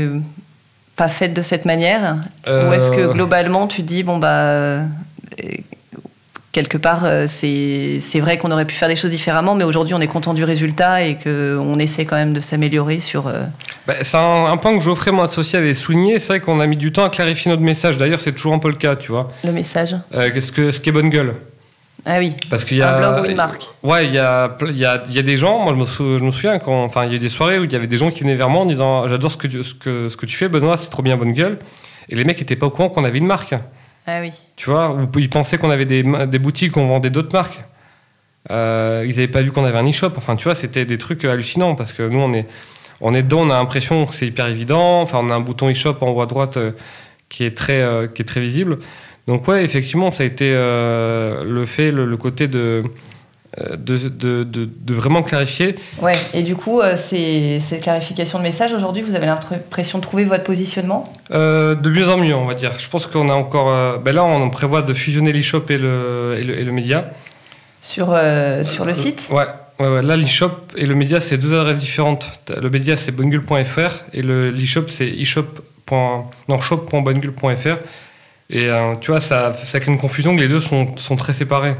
pas 0.96 1.08
faites 1.08 1.34
de 1.34 1.42
cette 1.42 1.66
manière 1.66 2.18
Ou 2.48 2.74
est-ce 2.74 2.92
que 2.92 3.02
euh. 3.02 3.14
globalement 3.14 3.68
tu 3.68 3.84
dis, 3.84 4.04
bon, 4.04 4.18
bah, 4.18 4.80
quelque 6.54 6.78
part, 6.78 7.06
c'est 7.28 8.20
vrai 8.20 8.38
qu'on 8.38 8.52
aurait 8.52 8.66
pu 8.66 8.76
faire 8.76 8.88
les 8.88 8.96
choses 8.96 9.12
différemment, 9.12 9.56
mais 9.56 9.66
aujourd'hui 9.66 9.94
on 9.94 10.02
est 10.02 10.08
content 10.08 10.34
du 10.34 10.46
résultat 10.46 11.04
et 11.04 11.18
qu'on 11.18 11.76
essaie 11.80 12.06
quand 12.06 12.16
même 12.16 12.34
de 12.34 12.40
s'améliorer 12.40 13.02
sur. 13.02 13.32
Bah, 13.88 13.96
c'est 14.04 14.18
un, 14.18 14.56
point 14.58 14.78
que 14.78 14.84
Geoffrey, 14.84 15.12
mon 15.12 15.24
associé, 15.24 15.60
avait 15.60 15.74
souligné. 15.74 16.20
C'est 16.20 16.28
vrai 16.28 16.40
qu'on 16.40 16.62
a 16.62 16.66
mis 16.66 16.78
du 16.78 16.94
temps 16.94 17.04
à 17.04 17.10
clarifier 17.10 17.52
notre 17.52 17.64
message. 17.64 17.98
D'ailleurs, 17.98 18.22
c'est 18.22 18.34
toujours 18.34 18.54
un 18.54 18.60
peu 18.60 18.70
le 18.70 18.76
cas, 18.76 18.96
tu 18.96 19.12
vois. 19.12 19.30
Le 19.44 19.52
message 19.52 19.98
Qu'est-ce 20.12 20.54
que, 20.54 20.72
ce 20.72 20.80
qui 20.80 20.90
est 20.90 20.94
bonne 20.94 21.10
gueule 21.10 21.34
ah 22.06 22.18
oui. 22.20 22.36
Parce 22.50 22.64
qu'il 22.66 22.78
y 22.78 22.82
a 22.82 22.96
un 22.96 22.98
blog 22.98 23.26
ou 23.26 23.30
une 23.30 23.36
marque. 23.36 23.68
Ouais, 23.84 24.06
il 24.06 24.14
y 24.14 24.18
a, 24.18 24.58
il 24.62 24.78
y, 24.78 24.86
a, 24.86 25.04
il 25.08 25.14
y 25.14 25.20
a 25.20 25.22
des 25.22 25.38
gens. 25.38 25.60
Moi, 25.60 25.74
je 25.74 26.04
me, 26.04 26.18
je 26.18 26.24
me 26.24 26.32
souviens 26.32 26.60
quand, 26.60 26.84
enfin, 26.84 27.06
il 27.06 27.10
y 27.10 27.14
a 27.14 27.16
eu 27.16 27.20
des 27.20 27.30
soirées 27.30 27.60
où 27.60 27.66
il 27.66 27.72
y 27.72 27.76
avait 27.76 27.88
des 27.88 27.98
gens 27.98 28.10
qui 28.10 28.22
venaient 28.22 28.36
vers 28.36 28.50
moi 28.50 28.62
en 28.62 28.66
disant, 28.66 29.08
j'adore 29.08 29.32
ce 29.32 29.38
que, 29.38 29.48
tu, 29.48 29.64
ce 29.64 29.74
que 29.74 30.10
ce 30.10 30.18
que 30.18 30.26
tu 30.26 30.36
fais, 30.36 30.48
Benoît, 30.48 30.78
c'est 30.78 30.90
trop 30.90 31.04
bien, 31.04 31.18
bonne 31.18 31.34
gueule. 31.34 31.60
Et 32.10 32.16
les 32.16 32.24
mecs 32.24 32.40
n'étaient 32.40 32.56
pas 32.56 32.68
au 32.68 32.72
courant 32.72 32.90
qu'on 32.90 33.04
avait 33.04 33.20
une 33.20 33.28
marque. 33.28 33.54
Ah 34.08 34.22
oui. 34.22 34.32
Tu 34.56 34.70
vois, 34.70 34.96
ils 35.18 35.30
pensaient 35.30 35.58
qu'on 35.58 35.70
avait 35.70 35.86
des, 35.86 36.04
des 36.04 36.40
boutiques 36.40 36.76
où 36.76 36.80
on 36.80 36.88
vendait 36.88 37.12
d'autres 37.12 37.34
marques. 37.34 37.64
Euh, 38.50 39.04
ils 39.06 39.12
n'avaient 39.12 39.28
pas 39.28 39.42
vu 39.42 39.52
qu'on 39.52 39.66
avait 39.66 39.78
un 39.78 39.88
e-shop. 39.88 40.14
Enfin, 40.18 40.36
tu 40.36 40.46
vois, 40.46 40.56
c'était 40.56 40.86
des 40.86 40.98
trucs 40.98 41.26
hallucinants 41.26 41.76
parce 41.76 41.94
que 41.94 42.04
nous, 42.08 42.20
on 42.20 42.34
est, 42.34 42.48
on 43.02 43.14
est 43.14 43.22
dedans, 43.22 43.42
on 43.42 43.50
a 43.50 43.58
l'impression 43.58 44.06
que 44.06 44.14
c'est 44.14 44.26
hyper 44.28 44.48
évident. 44.48 45.02
Enfin, 45.02 45.20
on 45.22 45.30
a 45.30 45.36
un 45.36 45.42
bouton 45.42 45.70
e-shop 45.70 45.98
en 46.02 46.10
haut 46.10 46.22
à 46.22 46.26
droite 46.26 46.58
euh, 46.58 46.72
qui 47.28 47.44
est 47.44 47.56
très, 47.56 47.82
euh, 47.82 48.08
qui 48.08 48.24
est 48.24 48.26
très 48.26 48.42
visible. 48.42 48.80
Donc 49.30 49.48
ouais, 49.48 49.64
effectivement, 49.64 50.10
ça 50.10 50.24
a 50.24 50.26
été 50.26 50.52
euh, 50.52 51.44
le 51.44 51.68
fait, 51.68 51.92
le, 51.92 52.18
côté 52.18 52.48
de 52.48 52.82
de, 53.78 54.10
de, 54.10 54.44
de, 54.44 54.94
vraiment 54.96 55.22
clarifier. 55.22 55.76
Ouais, 56.02 56.14
et 56.34 56.42
du 56.42 56.56
coup, 56.56 56.82
euh, 56.82 56.96
ces, 56.96 57.60
ces, 57.60 57.78
clarifications 57.78 58.40
de 58.40 58.44
message, 58.44 58.74
aujourd'hui, 58.74 59.04
vous 59.04 59.14
avez 59.14 59.28
l'impression 59.28 60.00
de 60.00 60.04
trouver 60.04 60.24
votre 60.24 60.44
positionnement? 60.46 61.04
Euh, 61.30 61.76
De 61.76 61.92
mieux 61.92 62.10
en 62.10 62.18
mieux, 62.18 62.34
on 62.34 62.46
va 62.46 62.56
dire. 62.56 62.72
Je 62.80 62.90
pense 62.90 63.06
qu'on 63.06 63.30
a 63.30 63.34
encore... 63.34 64.00
ben 64.00 64.16
là, 64.16 64.24
on 64.24 64.50
prévoit 64.50 64.82
de 64.82 64.94
fusionner 64.94 65.32
l'e-shop 65.32 65.66
et 65.70 65.78
le, 65.78 66.40
et 66.40 66.64
le, 66.64 66.72
média. 66.72 67.06
Sur, 67.84 68.18
sur 68.64 68.84
le 68.84 68.96
site? 68.96 69.28
ouais. 69.30 69.46
Ouais, 69.80 69.88
ouais, 69.88 70.02
là, 70.02 70.18
l'e-shop 70.18 70.52
et 70.76 70.88
le 70.88 70.96
média, 70.96 71.22
c'est 71.22 71.38
deux 71.38 71.54
adresses 71.54 71.78
différentes. 71.78 72.32
Le 72.50 72.70
média, 72.72 72.98
c'est 72.98 73.12
bungul.fr 73.12 73.92
et 74.12 74.24
l'e-shop, 74.24 74.86
c'est 74.88 75.08
e-shop. 75.22 75.46
Non. 75.92 76.26
Et 78.50 78.70
tu 79.02 79.12
vois, 79.12 79.20
ça, 79.20 79.54
ça 79.64 79.80
crée 79.80 79.92
une 79.92 80.00
confusion 80.00 80.36
que 80.36 80.42
les 80.42 80.48
deux 80.48 80.60
sont, 80.60 80.96
sont 80.98 81.16
très 81.16 81.34
séparés. 81.34 81.76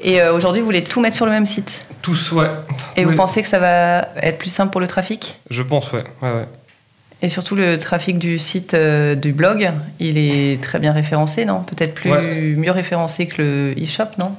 Et 0.00 0.22
aujourd'hui, 0.22 0.60
vous 0.60 0.66
voulez 0.66 0.84
tout 0.84 1.00
mettre 1.00 1.16
sur 1.16 1.26
le 1.26 1.32
même 1.32 1.46
site? 1.46 1.86
Tous, 2.02 2.32
ouais. 2.32 2.46
Et 2.96 3.04
vous 3.04 3.14
pensez 3.14 3.42
que 3.42 3.48
ça 3.48 3.58
va 3.58 4.08
être 4.22 4.38
plus 4.38 4.50
simple 4.50 4.70
pour 4.70 4.80
le 4.80 4.86
trafic? 4.86 5.36
Je 5.50 5.62
pense, 5.62 5.92
ouais. 5.92 6.04
ouais, 6.22 6.30
ouais. 6.30 6.46
Et 7.24 7.28
surtout, 7.28 7.56
le 7.56 7.78
trafic 7.78 8.18
du 8.18 8.38
site 8.38 8.76
du 8.76 9.32
blog, 9.32 9.70
il 9.98 10.18
est 10.18 10.62
très 10.62 10.78
bien 10.78 10.92
référencé, 10.92 11.46
non? 11.46 11.60
Peut-être 11.60 11.94
plus 11.94 12.54
mieux 12.54 12.70
référencé 12.70 13.26
que 13.26 13.40
le 13.40 13.74
e-shop, 13.82 14.18
non? 14.18 14.32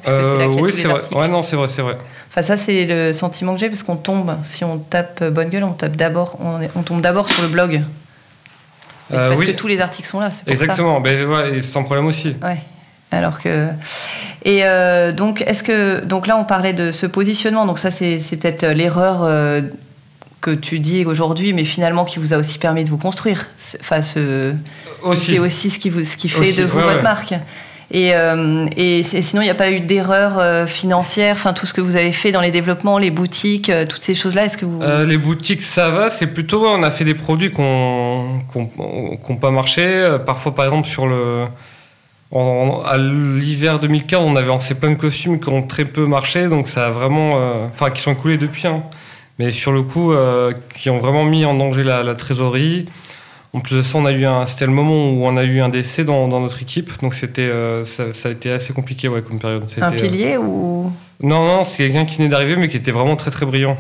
Oui, 0.60 0.72
c'est 0.72 0.88
vrai. 0.88 1.02
Ouais, 1.12 1.28
non, 1.28 1.42
c'est 1.42 1.56
vrai, 1.56 1.68
c'est 1.68 1.82
vrai. 1.82 1.98
Enfin, 2.30 2.44
ça, 2.44 2.58
c'est 2.58 2.86
le 2.86 3.12
sentiment 3.12 3.56
que 3.56 3.60
j'ai 3.60 3.70
parce 3.70 3.82
qu'on 3.82 3.96
tombe, 3.96 4.36
si 4.44 4.64
on 4.64 4.78
tape 4.78 5.24
Bonne 5.24 5.50
Gueule, 5.50 5.64
on, 5.64 5.72
tape 5.72 5.96
d'abord, 5.96 6.38
on, 6.76 6.84
tombe 6.84 7.02
d'abord 7.02 7.28
sur 7.28 7.42
le 7.42 7.50
blog. 7.50 7.82
C'est 9.10 9.16
parce 9.16 9.44
que 9.44 9.52
tous 9.52 9.68
les 9.68 9.82
articles 9.82 10.08
sont 10.08 10.20
là. 10.20 10.30
Exactement, 10.48 11.00
ben, 11.00 11.28
ouais, 11.28 11.62
sans 11.62 11.84
problème 11.84 12.06
aussi. 12.06 12.36
Ouais. 12.42 12.58
Alors 13.12 13.40
que 13.40 13.68
et 14.44 14.60
euh, 14.64 15.12
donc 15.12 15.42
est-ce 15.42 15.64
que 15.64 16.04
donc 16.04 16.28
là 16.28 16.38
on 16.38 16.44
parlait 16.44 16.74
de 16.74 16.92
ce 16.92 17.06
positionnement 17.06 17.66
donc 17.66 17.80
ça 17.80 17.92
c'est 17.92 18.18
peut-être 18.18 18.66
l'erreur 18.66 19.20
euh, 19.22 19.62
que 20.42 20.52
tu 20.52 20.80
dis 20.80 21.06
aujourd'hui 21.06 21.54
mais 21.54 21.64
finalement 21.66 22.04
qui 22.04 22.20
vous 22.20 22.34
a 22.34 22.38
aussi 22.38 22.58
permis 22.58 22.84
de 22.84 22.90
vous 22.90 22.98
construire 22.98 23.48
enfin 23.80 24.02
c'est 24.02 25.40
aussi 25.40 25.70
ce 25.70 25.80
qui 25.80 25.90
vous 25.90 26.04
ce 26.04 26.18
qui 26.18 26.30
fait 26.30 26.52
de 26.54 26.66
vous 26.66 26.80
votre 26.80 27.04
marque 27.04 27.36
et, 27.92 28.16
euh, 28.16 28.68
et, 28.76 29.04
sinon, 29.04 29.42
il 29.42 29.46
n'y 29.46 29.52
a 29.52 29.56
pas 29.56 29.72
eu 29.72 29.80
d'erreur 29.80 30.68
financière, 30.68 31.34
enfin 31.34 31.54
tout 31.54 31.66
ce 31.66 31.74
que 31.74 31.82
vous 31.82 31.96
avez 31.96 32.12
fait 32.12 32.32
dans 32.32 32.42
les 32.42 32.52
développements, 32.52 32.98
les 32.98 33.12
boutiques, 33.12 33.72
toutes 33.90 34.02
ces 34.02 34.16
choses-là. 34.16 34.46
Est-ce 34.46 34.58
que 34.58 35.04
Les 35.06 35.18
boutiques, 35.18 35.62
ça 35.62 35.90
va. 35.90 36.10
C'est 36.10 36.28
plutôt 36.28 36.66
on 36.66 36.84
a 36.84 36.92
fait 36.92 37.06
des 37.06 37.14
produits 37.14 37.52
qui 37.52 37.62
n'ont 37.62 39.38
pas 39.40 39.52
marché. 39.52 40.18
Parfois, 40.26 40.56
par 40.56 40.66
exemple, 40.66 40.88
sur 40.88 41.08
le 41.08 41.46
à 42.32 42.98
l'hiver 42.98 43.80
2015, 43.80 44.20
on 44.26 44.36
avait 44.36 44.48
lancé 44.48 44.76
plein 44.76 44.92
de 44.92 44.96
costumes 44.96 45.40
qui 45.40 45.50
ont 45.50 45.64
très 45.64 45.86
peu 45.86 46.06
marché, 46.06 46.48
donc 46.48 46.68
ça 46.68 46.88
a 46.88 46.90
vraiment. 46.90 47.32
Euh, 47.36 47.68
qui 47.94 48.02
sont 48.02 48.14
écoulés 48.14 48.38
depuis, 48.38 48.68
hein. 48.68 48.84
mais 49.40 49.52
sur 49.52 49.72
le 49.72 49.84
coup, 49.84 50.12
euh, 50.12 50.54
qui 50.74 50.90
ont 50.90 50.98
vraiment 50.98 51.24
mis 51.24 51.46
en 51.46 51.54
danger 51.54 51.84
la, 51.84 52.16
trésorerie. 52.16 52.88
En 53.56 53.62
plus 53.62 53.78
de 53.78 53.82
ça, 53.82 53.98
on 53.98 54.06
a 54.06 54.12
eu 54.12 54.26
un, 54.26 54.46
c'était 54.46 54.66
le 54.66 54.74
moment 54.74 55.10
où 55.12 55.26
on 55.26 55.38
a 55.38 55.44
eu 55.44 55.62
un 55.62 55.70
décès 55.70 56.04
dans, 56.04 56.28
notre 56.28 56.62
équipe, 56.62 56.92
donc 57.02 57.16
c'était, 57.16 57.42
euh, 57.42 57.86
ça, 57.86 58.04
a 58.26 58.32
été 58.32 58.52
assez 58.52 58.74
compliqué 58.74 59.08
ouais, 59.08 59.22
comme 59.22 59.40
période. 59.40 59.64
Un 59.80 59.90
pilier 59.90 60.38
ou? 60.38 60.92
Non, 61.22 61.46
non, 61.46 61.64
c'est 61.64 61.78
quelqu'un 61.78 62.06
qui 62.06 62.18
venait 62.18 62.30
d'arriver, 62.30 62.58
mais 62.58 62.68
qui 62.68 62.78
était 62.78 62.92
vraiment 62.92 63.16
très 63.16 63.32
très 63.32 63.46
brillant. 63.46 63.78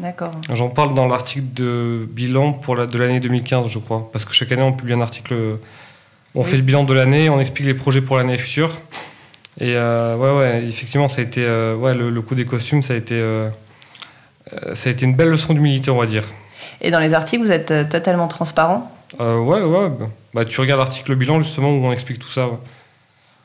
D'accord. 0.00 0.30
J'en 0.52 0.70
parle 0.70 0.94
dans 0.94 1.06
l'article 1.06 1.46
de 1.54 2.08
bilan 2.10 2.52
pour 2.52 2.74
la, 2.74 2.86
de 2.86 2.98
l'année 2.98 3.20
2015, 3.20 3.68
je 3.68 3.78
crois, 3.78 4.08
parce 4.12 4.24
que 4.24 4.32
chaque 4.32 4.50
année 4.52 4.62
on 4.62 4.72
publie 4.72 4.94
un 4.94 5.00
article 5.00 5.34
on 6.34 6.44
fait 6.44 6.56
le 6.56 6.62
bilan 6.62 6.84
de 6.84 6.94
l'année, 6.94 7.28
on 7.30 7.40
explique 7.40 7.66
les 7.66 7.74
projets 7.74 8.00
pour 8.00 8.16
l'année 8.16 8.38
future. 8.38 8.70
Et 9.60 9.74
euh, 9.74 10.16
ouais, 10.16 10.38
ouais, 10.38 10.64
effectivement, 10.64 11.08
ça 11.08 11.20
a 11.20 11.24
été, 11.24 11.44
euh, 11.44 11.74
ouais, 11.74 11.94
le, 11.94 12.22
coup 12.22 12.34
des 12.34 12.44
costumes, 12.44 12.82
ça 12.82 12.94
a 12.94 12.96
été, 12.96 13.14
euh, 13.14 13.48
ça 14.74 14.88
a 14.88 14.92
été 14.92 15.04
une 15.04 15.14
belle 15.14 15.30
leçon 15.30 15.52
d'humilité, 15.52 15.90
on 15.90 15.98
va 15.98 16.06
dire. 16.06 16.24
Et 16.80 16.90
dans 16.90 17.00
les 17.00 17.12
articles, 17.12 17.42
vous 17.42 17.50
êtes 17.50 17.88
totalement 17.88 18.28
transparent? 18.28 18.90
Ouais, 19.18 19.62
ouais. 19.62 19.90
Bah, 20.34 20.44
tu 20.44 20.60
regardes 20.60 20.80
l'article 20.80 21.14
bilan 21.14 21.40
justement 21.40 21.70
où 21.70 21.84
on 21.84 21.92
explique 21.92 22.18
tout 22.18 22.30
ça. 22.30 22.48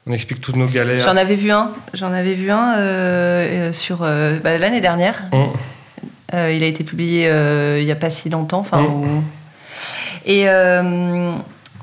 On 0.05 0.11
explique 0.11 0.41
toutes 0.41 0.57
nos 0.57 0.67
galères. 0.67 1.03
J'en 1.03 1.15
avais 1.15 1.35
vu 1.35 1.51
un. 1.51 1.71
J'en 1.93 2.11
avais 2.11 2.33
vu 2.33 2.51
un 2.51 3.71
sur 3.71 3.99
bah, 3.99 4.57
l'année 4.57 4.81
dernière. 4.81 5.23
Mmh. 5.31 6.37
il 6.51 6.63
a 6.63 6.67
été 6.67 6.83
publié 6.83 7.29
il 7.79 7.85
n'y 7.85 7.91
a 7.91 7.95
pas 7.95 8.09
si 8.09 8.29
longtemps. 8.29 8.59
Enfin, 8.59 8.81
mmh. 8.81 9.23
Et 10.25 10.45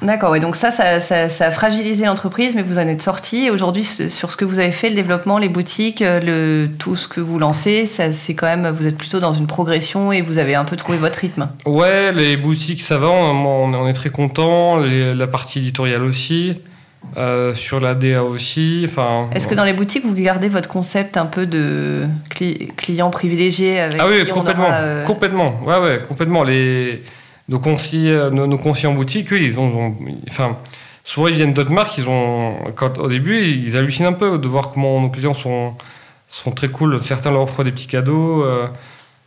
D'accord, 0.03 0.35
et 0.35 0.41
donc 0.41 0.57
ça 0.57 0.71
ça, 0.71 0.85
a 0.85 1.51
fragilisé 1.51 2.07
l'entreprise, 2.07 2.55
mais 2.55 2.63
vous 2.63 2.79
en 2.79 2.89
êtes 2.89 3.03
sorti. 3.03 3.51
Aujourd'hui, 3.51 3.85
sur 3.85 4.33
ce 4.33 4.37
que 4.37 4.45
vous 4.45 4.59
avez 4.59 4.73
fait, 4.73 4.89
le 4.89 4.95
développement, 4.95 5.39
les 5.39 5.51
boutiques, 5.51 6.01
euh, 6.01 6.21
le, 6.21 6.71
tout 6.79 6.97
ce 6.97 7.07
que 7.07 7.21
vous 7.21 7.39
lancez, 7.39 7.85
c'est 7.87 8.35
quand 8.35 8.47
même, 8.47 8.69
vous 8.71 8.87
êtes 8.87 8.97
plutôt 8.97 9.21
dans 9.21 9.33
une 9.33 9.47
progression 9.47 10.11
et 10.11 10.23
vous 10.23 10.39
avez 10.39 10.55
un 10.55 10.65
peu 10.65 10.77
trouvé 10.77 10.97
votre 10.97 11.19
rythme. 11.19 11.49
Ouais, 11.67 12.13
les 12.13 12.37
boutiques, 12.37 12.83
ça 12.83 12.97
va, 12.97 13.09
on, 13.09 13.87
est 13.87 13.93
très 13.93 14.11
content. 14.11 14.77
La 14.77 15.27
partie 15.27 15.59
éditoriale 15.59 16.03
aussi. 16.03 16.57
Euh, 17.17 17.55
sur 17.55 17.81
la 17.81 17.95
DA 17.95 18.23
aussi. 18.23 18.83
Enfin, 18.85 19.31
Est-ce 19.35 19.49
que 19.49 19.55
dans 19.55 19.65
les 19.65 19.73
boutiques, 19.73 20.05
vous 20.05 20.15
gardez 20.15 20.49
votre 20.49 20.69
concept 20.69 21.17
un 21.17 21.25
peu 21.27 21.47
de 21.47 22.07
client 22.77 23.11
privilégié 23.11 23.81
avec 23.81 23.97
Ah 23.99 24.07
oui, 24.07 24.29
complètement. 24.29 24.69
Euh, 24.71 25.05
complètement. 25.05 25.61
Ouais, 25.65 25.79
ouais, 25.79 25.99
complètement. 26.07 26.45
Les 26.45 27.03
nos 27.51 27.59
conseillers, 27.59 28.13
euh, 28.13 28.31
nos, 28.31 28.45
en 28.45 28.95
boutique, 28.95 29.33
eux, 29.33 29.43
ils 29.43 29.59
ont, 29.59 29.95
enfin, 30.29 30.57
souvent 31.05 31.27
ils 31.27 31.35
viennent 31.35 31.53
d'autres 31.53 31.73
marques. 31.73 31.99
Ils 31.99 32.09
ont, 32.09 32.55
quand, 32.77 32.97
au 32.99 33.09
début, 33.09 33.43
ils 33.43 33.77
hallucinent 33.77 34.07
un 34.07 34.13
peu 34.13 34.39
de 34.39 34.49
voir 34.49 34.71
comment 34.71 35.01
nos 35.01 35.11
clients 35.11 35.35
sont, 35.35 35.75
sont 36.29 36.53
très 36.53 36.69
cool. 36.69 36.99
Certains 37.01 37.33
leur 37.33 37.43
offrent 37.43 37.65
des 37.65 37.73
petits 37.73 37.89
cadeaux. 37.89 38.45
Euh, 38.45 38.69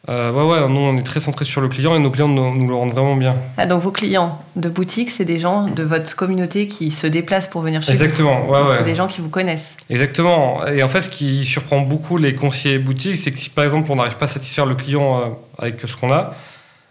euh, 0.09 0.31
ouais, 0.33 0.43
ouais, 0.43 0.67
nous 0.67 0.81
on 0.81 0.97
est 0.97 1.03
très 1.03 1.21
centré 1.21 1.45
sur 1.45 1.61
le 1.61 1.69
client 1.69 1.95
et 1.95 1.99
nos 1.99 2.11
clients 2.11 2.27
nous, 2.27 2.67
le 2.67 2.75
rendent 2.75 2.91
vraiment 2.91 3.15
bien. 3.15 3.35
Ah, 3.57 3.65
donc 3.65 3.83
vos 3.83 3.91
clients 3.91 4.37
de 4.57 4.67
boutique, 4.67 5.11
c'est 5.11 5.23
des 5.23 5.39
gens 5.39 5.67
de 5.67 5.81
votre 5.81 6.13
communauté 6.17 6.67
qui 6.67 6.91
se 6.91 7.07
déplacent 7.07 7.47
pour 7.47 7.61
venir 7.61 7.81
chez 7.83 7.91
Exactement, 7.91 8.41
vous. 8.41 8.51
ouais, 8.51 8.61
ouais. 8.63 8.75
C'est 8.77 8.83
des 8.83 8.95
gens 8.95 9.07
qui 9.07 9.21
vous 9.21 9.29
connaissent. 9.29 9.77
Exactement. 9.89 10.65
Et 10.67 10.83
en 10.83 10.89
fait, 10.89 11.01
ce 11.01 11.09
qui 11.09 11.45
surprend 11.45 11.79
beaucoup 11.79 12.17
les 12.17 12.35
conseillers 12.35 12.79
boutiques, 12.79 13.17
c'est 13.17 13.31
que 13.31 13.39
si 13.39 13.49
par 13.49 13.63
exemple 13.63 13.89
on 13.93 13.95
n'arrive 13.95 14.17
pas 14.17 14.25
à 14.25 14.27
satisfaire 14.27 14.65
le 14.65 14.75
client 14.75 15.37
avec 15.57 15.79
ce 15.85 15.95
qu'on 15.95 16.11
a, 16.11 16.33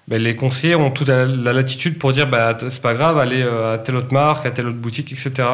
ben, 0.08 0.20
les 0.20 0.34
conseillers 0.34 0.74
ont 0.74 0.90
toute 0.90 1.08
la, 1.08 1.26
latitude 1.26 1.98
pour 1.98 2.12
dire 2.12 2.26
bah, 2.26 2.56
c'est 2.68 2.82
pas 2.82 2.94
grave, 2.94 3.18
allez 3.18 3.42
euh, 3.42 3.74
à 3.74 3.78
telle 3.78 3.96
autre 3.96 4.12
marque, 4.12 4.46
à 4.46 4.50
telle 4.50 4.66
autre 4.66 4.78
boutique, 4.78 5.12
etc. 5.12 5.48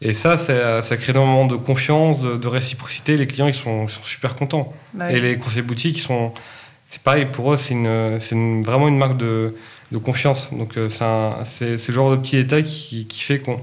Et 0.00 0.12
ça, 0.12 0.36
ça, 0.36 0.82
ça 0.82 0.96
crée 0.96 1.10
énormément 1.10 1.46
de 1.46 1.56
confiance, 1.56 2.22
de, 2.22 2.46
réciprocité. 2.46 3.16
Les 3.16 3.26
clients, 3.26 3.48
ils 3.48 3.54
sont, 3.54 3.88
super 3.88 4.36
contents. 4.36 4.72
Bah 4.94 5.10
Et 5.10 5.20
les 5.20 5.38
conseillers 5.38 5.62
boutiques, 5.62 5.96
ils 5.98 6.02
sont, 6.02 6.32
c'est 6.88 7.02
pareil, 7.02 7.26
pour 7.26 7.52
eux, 7.52 7.56
c'est 7.56 7.74
une, 7.74 8.62
vraiment 8.62 8.86
une 8.86 8.96
marque 8.96 9.16
de, 9.16 9.54
confiance. 10.04 10.50
Donc, 10.52 10.76
euh, 10.76 10.88
c'est 11.44 11.78
ce 11.78 11.92
genre 11.92 12.12
de 12.12 12.16
petit 12.16 12.36
détail 12.36 12.62
qui, 12.62 13.06
fait 13.20 13.40
qu'on 13.40 13.60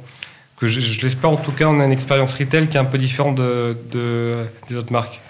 que 0.57 0.67
je, 0.67 1.01
l'espère 1.01 1.29
en 1.29 1.37
tout 1.37 1.51
cas, 1.51 1.67
on 1.67 1.79
a 1.79 1.85
une 1.85 1.91
expérience 1.91 2.33
retail 2.33 2.67
qui 2.67 2.77
est 2.77 2.79
un 2.79 2.85
peu 2.85 2.97
différente 2.97 3.35
de, 3.35 4.45
des 4.69 4.75
autres 4.75 4.91
marques. 4.91 5.21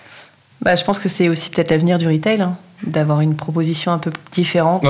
Bah, 0.62 0.76
je 0.76 0.84
pense 0.84 1.00
que 1.00 1.10
c'est 1.10 1.30
aussi 1.30 1.50
peut-être 1.50 1.71
l'avenir 1.71 1.98
du 2.00 2.08
retail. 2.08 2.41
Hein 2.41 2.58
d'avoir 2.84 3.22
une 3.22 3.36
proposition 3.36 3.92
un 3.92 3.98
peu 3.98 4.12
différente. 4.32 4.86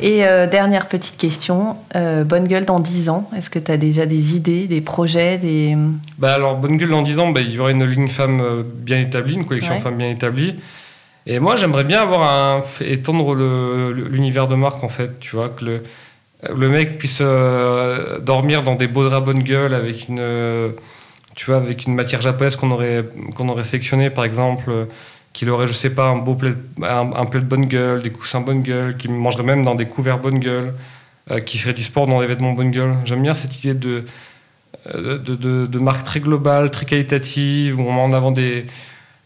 Et 0.00 0.24
euh, 0.24 0.46
dernière 0.46 0.86
petite 0.86 1.16
question, 1.16 1.76
euh, 1.96 2.22
Bonne 2.22 2.46
Gueule 2.46 2.64
dans 2.64 2.78
10 2.78 3.10
ans, 3.10 3.28
est-ce 3.36 3.50
que 3.50 3.58
tu 3.58 3.72
as 3.72 3.76
déjà 3.76 4.06
des 4.06 4.36
idées, 4.36 4.68
des 4.68 4.80
projets 4.80 5.38
des... 5.38 5.76
Bah 6.18 6.34
alors, 6.34 6.56
Bonne 6.56 6.76
Gueule 6.76 6.90
dans 6.90 7.02
10 7.02 7.18
ans, 7.18 7.30
bah, 7.30 7.40
il 7.40 7.50
y 7.50 7.58
aurait 7.58 7.72
une 7.72 7.84
ligne 7.84 8.06
femme 8.06 8.40
euh, 8.40 8.62
bien 8.64 9.00
établie, 9.00 9.34
une 9.34 9.44
collection 9.44 9.80
femme 9.80 9.96
bien 9.96 10.08
établie. 10.08 10.54
Et 11.26 11.40
moi, 11.40 11.56
j'aimerais 11.56 11.82
bien 11.82 12.00
avoir 12.00 12.22
un, 12.22 12.62
étendre 12.80 13.34
l'univers 13.34 14.46
de 14.46 14.54
marque, 14.54 14.84
en 14.84 14.88
fait, 14.88 15.18
tu 15.18 15.34
vois, 15.34 15.48
que 15.48 15.64
le, 15.64 15.82
le 16.48 16.68
mec 16.68 16.98
puisse 16.98 17.20
dormir 18.22 18.62
dans 18.62 18.76
des 18.76 18.86
beaux 18.86 19.06
draps 19.06 19.26
Bonne 19.26 19.42
Gueule 19.42 19.74
avec 19.74 20.08
une, 20.08 20.22
tu 21.34 21.46
vois, 21.46 21.56
avec 21.56 21.86
une 21.86 21.94
matière 21.94 22.22
japonaise 22.22 22.56
qu'on 22.56 22.70
aurait, 22.70 23.04
qu'on 23.34 23.48
aurait 23.48 23.64
sélectionnée, 23.64 24.10
par 24.10 24.24
exemple 24.24 24.86
qu'il 25.32 25.50
aurait, 25.50 25.66
je 25.66 25.72
sais 25.72 25.90
pas, 25.90 26.08
un 26.08 26.16
beau 26.16 26.34
plaid, 26.34 26.56
un, 26.82 27.24
de 27.24 27.38
bonne 27.40 27.66
gueule, 27.66 28.02
des 28.02 28.10
coussins 28.10 28.40
bonne 28.40 28.62
gueule, 28.62 28.96
qui 28.96 29.08
mangerait 29.08 29.42
même 29.42 29.62
dans 29.62 29.74
des 29.74 29.86
couverts 29.86 30.18
bonne 30.18 30.38
gueule, 30.38 30.74
euh, 31.30 31.40
qui 31.40 31.58
ferait 31.58 31.74
du 31.74 31.82
sport 31.82 32.06
dans 32.06 32.20
des 32.20 32.26
vêtements 32.26 32.52
bonne 32.52 32.70
gueule. 32.70 32.96
J'aime 33.04 33.22
bien 33.22 33.34
cette 33.34 33.56
idée 33.62 33.74
de, 33.74 34.04
euh, 34.94 35.18
de, 35.18 35.66
de, 35.66 35.78
marque 35.78 36.04
très 36.04 36.20
globale, 36.20 36.70
très 36.70 36.86
qualitative, 36.86 37.78
où 37.78 37.82
on 37.82 37.92
met 37.92 38.00
en 38.00 38.12
avant 38.12 38.32
des, 38.32 38.66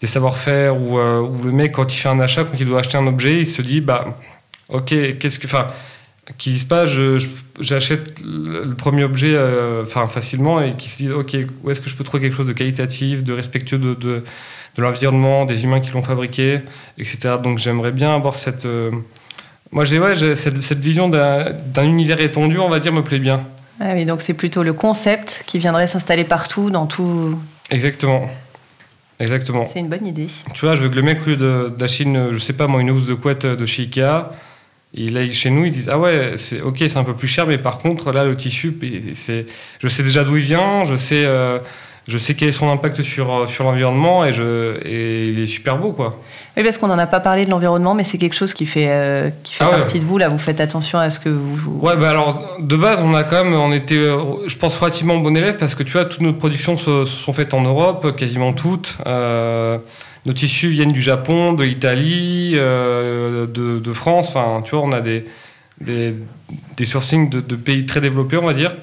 des 0.00 0.06
savoir-faire, 0.06 0.80
où, 0.80 0.98
euh, 0.98 1.20
où, 1.20 1.44
le 1.44 1.52
mec, 1.52 1.72
quand 1.72 1.92
il 1.92 1.96
fait 1.96 2.08
un 2.08 2.20
achat, 2.20 2.44
quand 2.44 2.56
il 2.58 2.66
doit 2.66 2.80
acheter 2.80 2.98
un 2.98 3.06
objet, 3.06 3.40
il 3.40 3.46
se 3.46 3.62
dit, 3.62 3.80
bah, 3.80 4.18
ok, 4.68 5.18
qu'est-ce 5.18 5.38
que. 5.38 5.46
Enfin, 5.46 5.68
qui 6.38 6.50
disent 6.50 6.64
pas, 6.64 6.84
j'achète 7.58 8.20
le 8.22 8.74
premier 8.74 9.02
objet 9.02 9.36
enfin 9.82 10.06
facilement, 10.06 10.60
et 10.60 10.72
qui 10.76 10.88
se 10.88 10.98
disent, 10.98 11.10
ok, 11.10 11.36
où 11.62 11.70
est-ce 11.70 11.80
que 11.80 11.90
je 11.90 11.96
peux 11.96 12.04
trouver 12.04 12.22
quelque 12.22 12.36
chose 12.36 12.46
de 12.46 12.52
qualitatif, 12.52 13.24
de 13.24 13.32
respectueux 13.32 13.78
de 13.78 13.94
de 13.94 14.22
l'environnement, 14.78 15.44
des 15.44 15.64
humains 15.64 15.80
qui 15.80 15.90
l'ont 15.90 16.02
fabriqué, 16.02 16.60
etc. 16.98 17.36
Donc 17.42 17.58
j'aimerais 17.58 17.92
bien 17.92 18.14
avoir 18.14 18.34
cette... 18.34 18.64
Euh, 18.64 18.90
moi, 19.70 19.84
j'ai 19.84 19.98
ouais, 19.98 20.14
cette, 20.34 20.62
cette, 20.62 20.80
vision 20.80 21.08
d'un 21.08 21.84
univers 21.84 22.20
étendu, 22.20 22.58
on 22.58 22.68
va 22.68 22.78
dire, 22.78 22.92
me 22.92 23.02
plaît 23.02 23.18
bien. 23.18 23.42
Ah 23.80 23.92
oui, 23.94 24.04
donc 24.04 24.20
c'est 24.20 24.34
plutôt 24.34 24.62
le 24.62 24.74
concept 24.74 25.44
qui 25.46 25.58
viendrait 25.58 25.86
s'installer 25.86 26.24
partout, 26.24 26.70
dans 26.70 26.86
tout... 26.86 27.38
Exactement. 27.70 28.28
Exactement. 29.18 29.64
C'est 29.64 29.78
une 29.78 29.88
bonne 29.88 30.06
idée. 30.06 30.26
Tu 30.52 30.64
vois, 30.66 30.74
je 30.74 30.82
veux 30.82 30.88
que 30.88 30.96
le 30.96 31.02
mec, 31.02 31.24
de, 31.24 31.72
la 31.78 31.86
Chine, 31.86 32.28
je 32.32 32.38
sais 32.38 32.52
pas 32.52 32.66
moi, 32.66 32.80
une 32.80 32.90
housse 32.90 33.06
de 33.06 33.14
couette 33.14 33.46
de 33.46 33.66
chez 33.66 33.82
Ikea, 33.82 34.30
il 34.94 35.16
est 35.16 35.32
chez 35.32 35.50
nous, 35.50 35.64
ils 35.64 35.72
disent 35.72 35.88
Ah 35.88 35.98
ouais, 35.98 36.34
c'est 36.36 36.60
ok, 36.60 36.76
c'est 36.78 36.96
un 36.96 37.04
peu 37.04 37.14
plus 37.14 37.28
cher, 37.28 37.46
mais 37.46 37.58
par 37.58 37.78
contre, 37.78 38.12
là, 38.12 38.24
le 38.24 38.36
tissu, 38.36 38.76
c'est, 39.14 39.46
je 39.78 39.88
sais 39.88 40.02
déjà 40.02 40.24
d'où 40.24 40.36
il 40.36 40.42
vient, 40.42 40.84
je 40.84 40.96
sais, 40.96 41.24
euh, 41.24 41.58
je 42.08 42.18
sais 42.18 42.34
quel 42.34 42.48
est 42.48 42.52
son 42.52 42.70
impact 42.70 43.02
sur, 43.02 43.48
sur 43.48 43.64
l'environnement 43.64 44.24
et, 44.24 44.32
je, 44.32 44.76
et 44.84 45.22
il 45.22 45.38
est 45.38 45.46
super 45.46 45.78
beau, 45.78 45.92
quoi. 45.92 46.18
Oui, 46.56 46.64
parce 46.64 46.76
qu'on 46.76 46.88
n'en 46.88 46.98
a 46.98 47.06
pas 47.06 47.20
parlé 47.20 47.44
de 47.44 47.50
l'environnement, 47.50 47.94
mais 47.94 48.04
c'est 48.04 48.18
quelque 48.18 48.34
chose 48.34 48.52
qui 48.52 48.66
fait, 48.66 48.88
euh, 48.88 49.30
qui 49.42 49.54
fait 49.54 49.64
ah 49.64 49.70
partie 49.70 50.00
de 50.00 50.04
vous. 50.04 50.18
Là, 50.18 50.28
vous 50.28 50.38
faites 50.38 50.60
attention 50.60 50.98
à 50.98 51.10
ce 51.10 51.18
que 51.18 51.28
vous. 51.28 51.78
Ouais, 51.80 51.96
bah 51.96 52.10
alors, 52.10 52.58
de 52.60 52.76
base, 52.76 53.00
on 53.02 53.14
a 53.14 53.24
quand 53.24 53.44
même, 53.44 53.54
on 53.54 53.72
était, 53.72 54.02
je 54.46 54.56
pense, 54.58 54.76
relativement 54.76 55.16
bon 55.16 55.36
élève 55.36 55.56
parce 55.56 55.74
que 55.74 55.82
tu 55.82 55.92
vois, 55.92 56.04
toutes 56.04 56.20
nos 56.20 56.34
productions 56.34 56.76
se, 56.76 57.04
sont 57.04 57.32
faites 57.32 57.54
en 57.54 57.62
Europe, 57.62 58.16
quasiment 58.16 58.52
toutes. 58.52 58.98
Euh, 59.06 59.78
nos 60.26 60.32
tissus 60.32 60.68
viennent 60.68 60.92
du 60.92 61.02
Japon, 61.02 61.52
de 61.52 61.64
l'Italie, 61.64 62.52
euh, 62.56 63.46
de, 63.46 63.78
de, 63.78 63.92
France. 63.92 64.28
Enfin, 64.30 64.62
tu 64.62 64.74
vois, 64.74 64.84
on 64.84 64.92
a 64.92 65.00
des, 65.00 65.24
des, 65.80 66.14
des 66.76 66.84
sourcings 66.84 67.30
de, 67.30 67.40
de 67.40 67.56
pays 67.56 67.86
très 67.86 68.00
développés, 68.00 68.36
on 68.36 68.46
va 68.46 68.54
dire. 68.54 68.74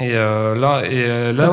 Et 0.00 0.12
euh, 0.14 0.54
là, 0.56 0.82
et 0.84 1.04
euh, 1.08 1.32
là 1.32 1.50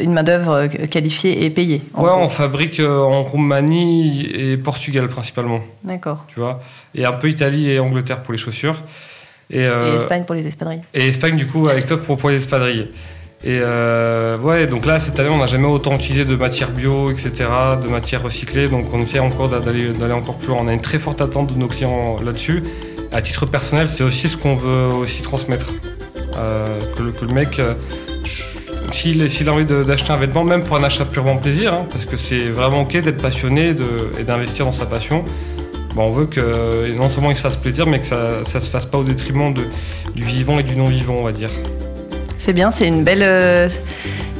une 0.00 0.12
main-d'œuvre 0.12 0.52
euh, 0.52 0.66
qualifiée 0.86 1.44
et 1.44 1.50
payée. 1.50 1.82
Ouais, 1.94 2.10
on 2.10 2.28
fabrique 2.28 2.80
en 2.80 3.22
Roumanie 3.22 4.26
et 4.26 4.56
Portugal 4.56 5.08
principalement. 5.08 5.60
D'accord. 5.84 6.24
Tu 6.28 6.40
vois, 6.40 6.60
et 6.94 7.04
un 7.04 7.12
peu 7.12 7.28
Italie 7.28 7.70
et 7.70 7.78
Angleterre 7.78 8.22
pour 8.22 8.32
les 8.32 8.38
chaussures. 8.38 8.82
Et, 9.50 9.60
et 9.60 9.96
Espagne 9.96 10.24
pour 10.24 10.34
les 10.34 10.46
espadrilles. 10.46 10.80
Et 10.94 11.06
Espagne 11.08 11.36
du 11.36 11.46
coup 11.46 11.68
avec 11.68 11.86
toi 11.86 11.98
pour, 11.98 12.16
pour 12.16 12.30
les 12.30 12.36
espadrilles. 12.36 12.88
Et 13.44 13.58
ouais, 13.60 14.66
donc 14.66 14.86
là 14.86 14.98
cette 14.98 15.20
année 15.20 15.28
on 15.28 15.38
n'a 15.38 15.46
jamais 15.46 15.68
autant 15.68 15.94
utilisé 15.94 16.24
de 16.24 16.34
matières 16.34 16.70
bio, 16.70 17.10
etc., 17.10 17.30
de 17.82 17.88
matières 17.88 18.22
recyclées. 18.22 18.68
Donc 18.68 18.86
on 18.92 19.00
essaie 19.00 19.18
encore 19.18 19.48
d'aller 19.50 20.12
encore 20.12 20.36
plus 20.36 20.48
loin. 20.48 20.58
On 20.62 20.68
a 20.68 20.72
une 20.72 20.80
très 20.80 20.98
forte 20.98 21.20
attente 21.20 21.52
de 21.52 21.58
nos 21.58 21.68
clients 21.68 22.16
là-dessus. 22.24 22.64
À 23.12 23.22
titre 23.22 23.46
personnel, 23.46 23.88
c'est 23.88 24.02
aussi 24.02 24.28
ce 24.28 24.36
qu'on 24.36 24.56
veut 24.56 24.88
aussi 24.94 25.22
transmettre. 25.22 25.66
Euh, 26.38 26.80
que, 26.96 27.24
le, 27.24 27.32
mec, 27.32 27.58
euh, 27.58 27.74
s'il 28.92 29.48
a 29.48 29.52
envie 29.52 29.64
d'acheter 29.64 30.12
un 30.12 30.16
vêtement, 30.16 30.44
même 30.44 30.62
pour 30.62 30.76
un 30.76 30.84
achat 30.84 31.04
purement 31.04 31.36
plaisir, 31.36 31.74
hein, 31.74 31.86
parce 31.90 32.04
que 32.04 32.16
c'est 32.16 32.48
vraiment 32.48 32.82
ok 32.82 32.98
d'être 33.00 33.22
passionné 33.22 33.74
et 34.18 34.22
d'investir 34.24 34.66
dans 34.66 34.72
sa 34.72 34.86
passion, 34.86 35.24
bah, 35.94 36.02
on 36.04 36.10
veut 36.10 36.26
que 36.26 36.94
non 36.94 37.08
seulement 37.08 37.30
il 37.30 37.36
se 37.36 37.42
fasse 37.42 37.56
plaisir, 37.56 37.86
mais 37.86 38.00
que 38.00 38.06
ça 38.06 38.40
ne 38.40 38.60
se 38.60 38.70
fasse 38.70 38.86
pas 38.86 38.98
au 38.98 39.04
détriment 39.04 39.54
de, 39.54 39.64
du 40.14 40.24
vivant 40.24 40.58
et 40.58 40.62
du 40.62 40.76
non-vivant, 40.76 41.16
on 41.18 41.24
va 41.24 41.32
dire. 41.32 41.50
C'est 42.38 42.52
bien, 42.52 42.70
c'est 42.70 42.86
une, 42.86 43.02
belle, 43.02 43.22
euh, 43.22 43.68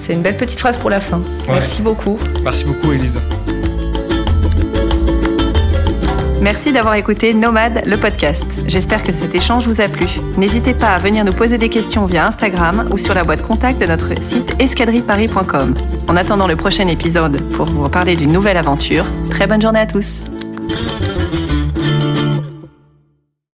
c'est 0.03 0.13
une 0.13 0.23
belle 0.23 0.37
petite 0.37 0.59
phrase 0.59 0.77
pour 0.77 0.91
la 0.91 1.01
fin. 1.01 1.21
Merci 1.49 1.83
beaucoup. 1.83 2.19
Merci 2.45 2.65
beaucoup, 2.65 2.93
Elise. 2.93 3.19
Merci 6.47 6.71
d'avoir 6.71 6.95
écouté 6.95 7.35
Nomade, 7.35 7.83
le 7.87 7.97
podcast. 7.97 8.45
J'espère 8.69 9.03
que 9.03 9.11
cet 9.11 9.35
échange 9.35 9.67
vous 9.67 9.81
a 9.81 9.89
plu. 9.89 10.07
N'hésitez 10.39 10.75
pas 10.75 10.91
à 10.91 10.99
venir 11.01 11.25
nous 11.25 11.33
poser 11.33 11.59
des 11.59 11.69
questions 11.69 12.07
via 12.07 12.25
Instagram 12.25 12.87
ou 12.93 12.99
sur 12.99 13.15
la 13.15 13.25
boîte 13.25 13.43
contact 13.43 13.81
de 13.81 13.87
notre 13.87 14.23
site 14.23 14.55
escadrilleparis.com. 14.61 15.75
En 16.07 16.17
attendant 16.17 16.47
le 16.47 16.55
prochain 16.55 16.87
épisode 16.87 17.41
pour 17.57 17.67
vous 17.67 17.89
parler 17.89 18.15
d'une 18.15 18.33
nouvelle 18.33 18.59
aventure, 18.59 19.07
très 19.29 19.49
bonne 19.49 19.61
journée 19.61 19.81
à 19.81 19.87
tous. 19.87 20.23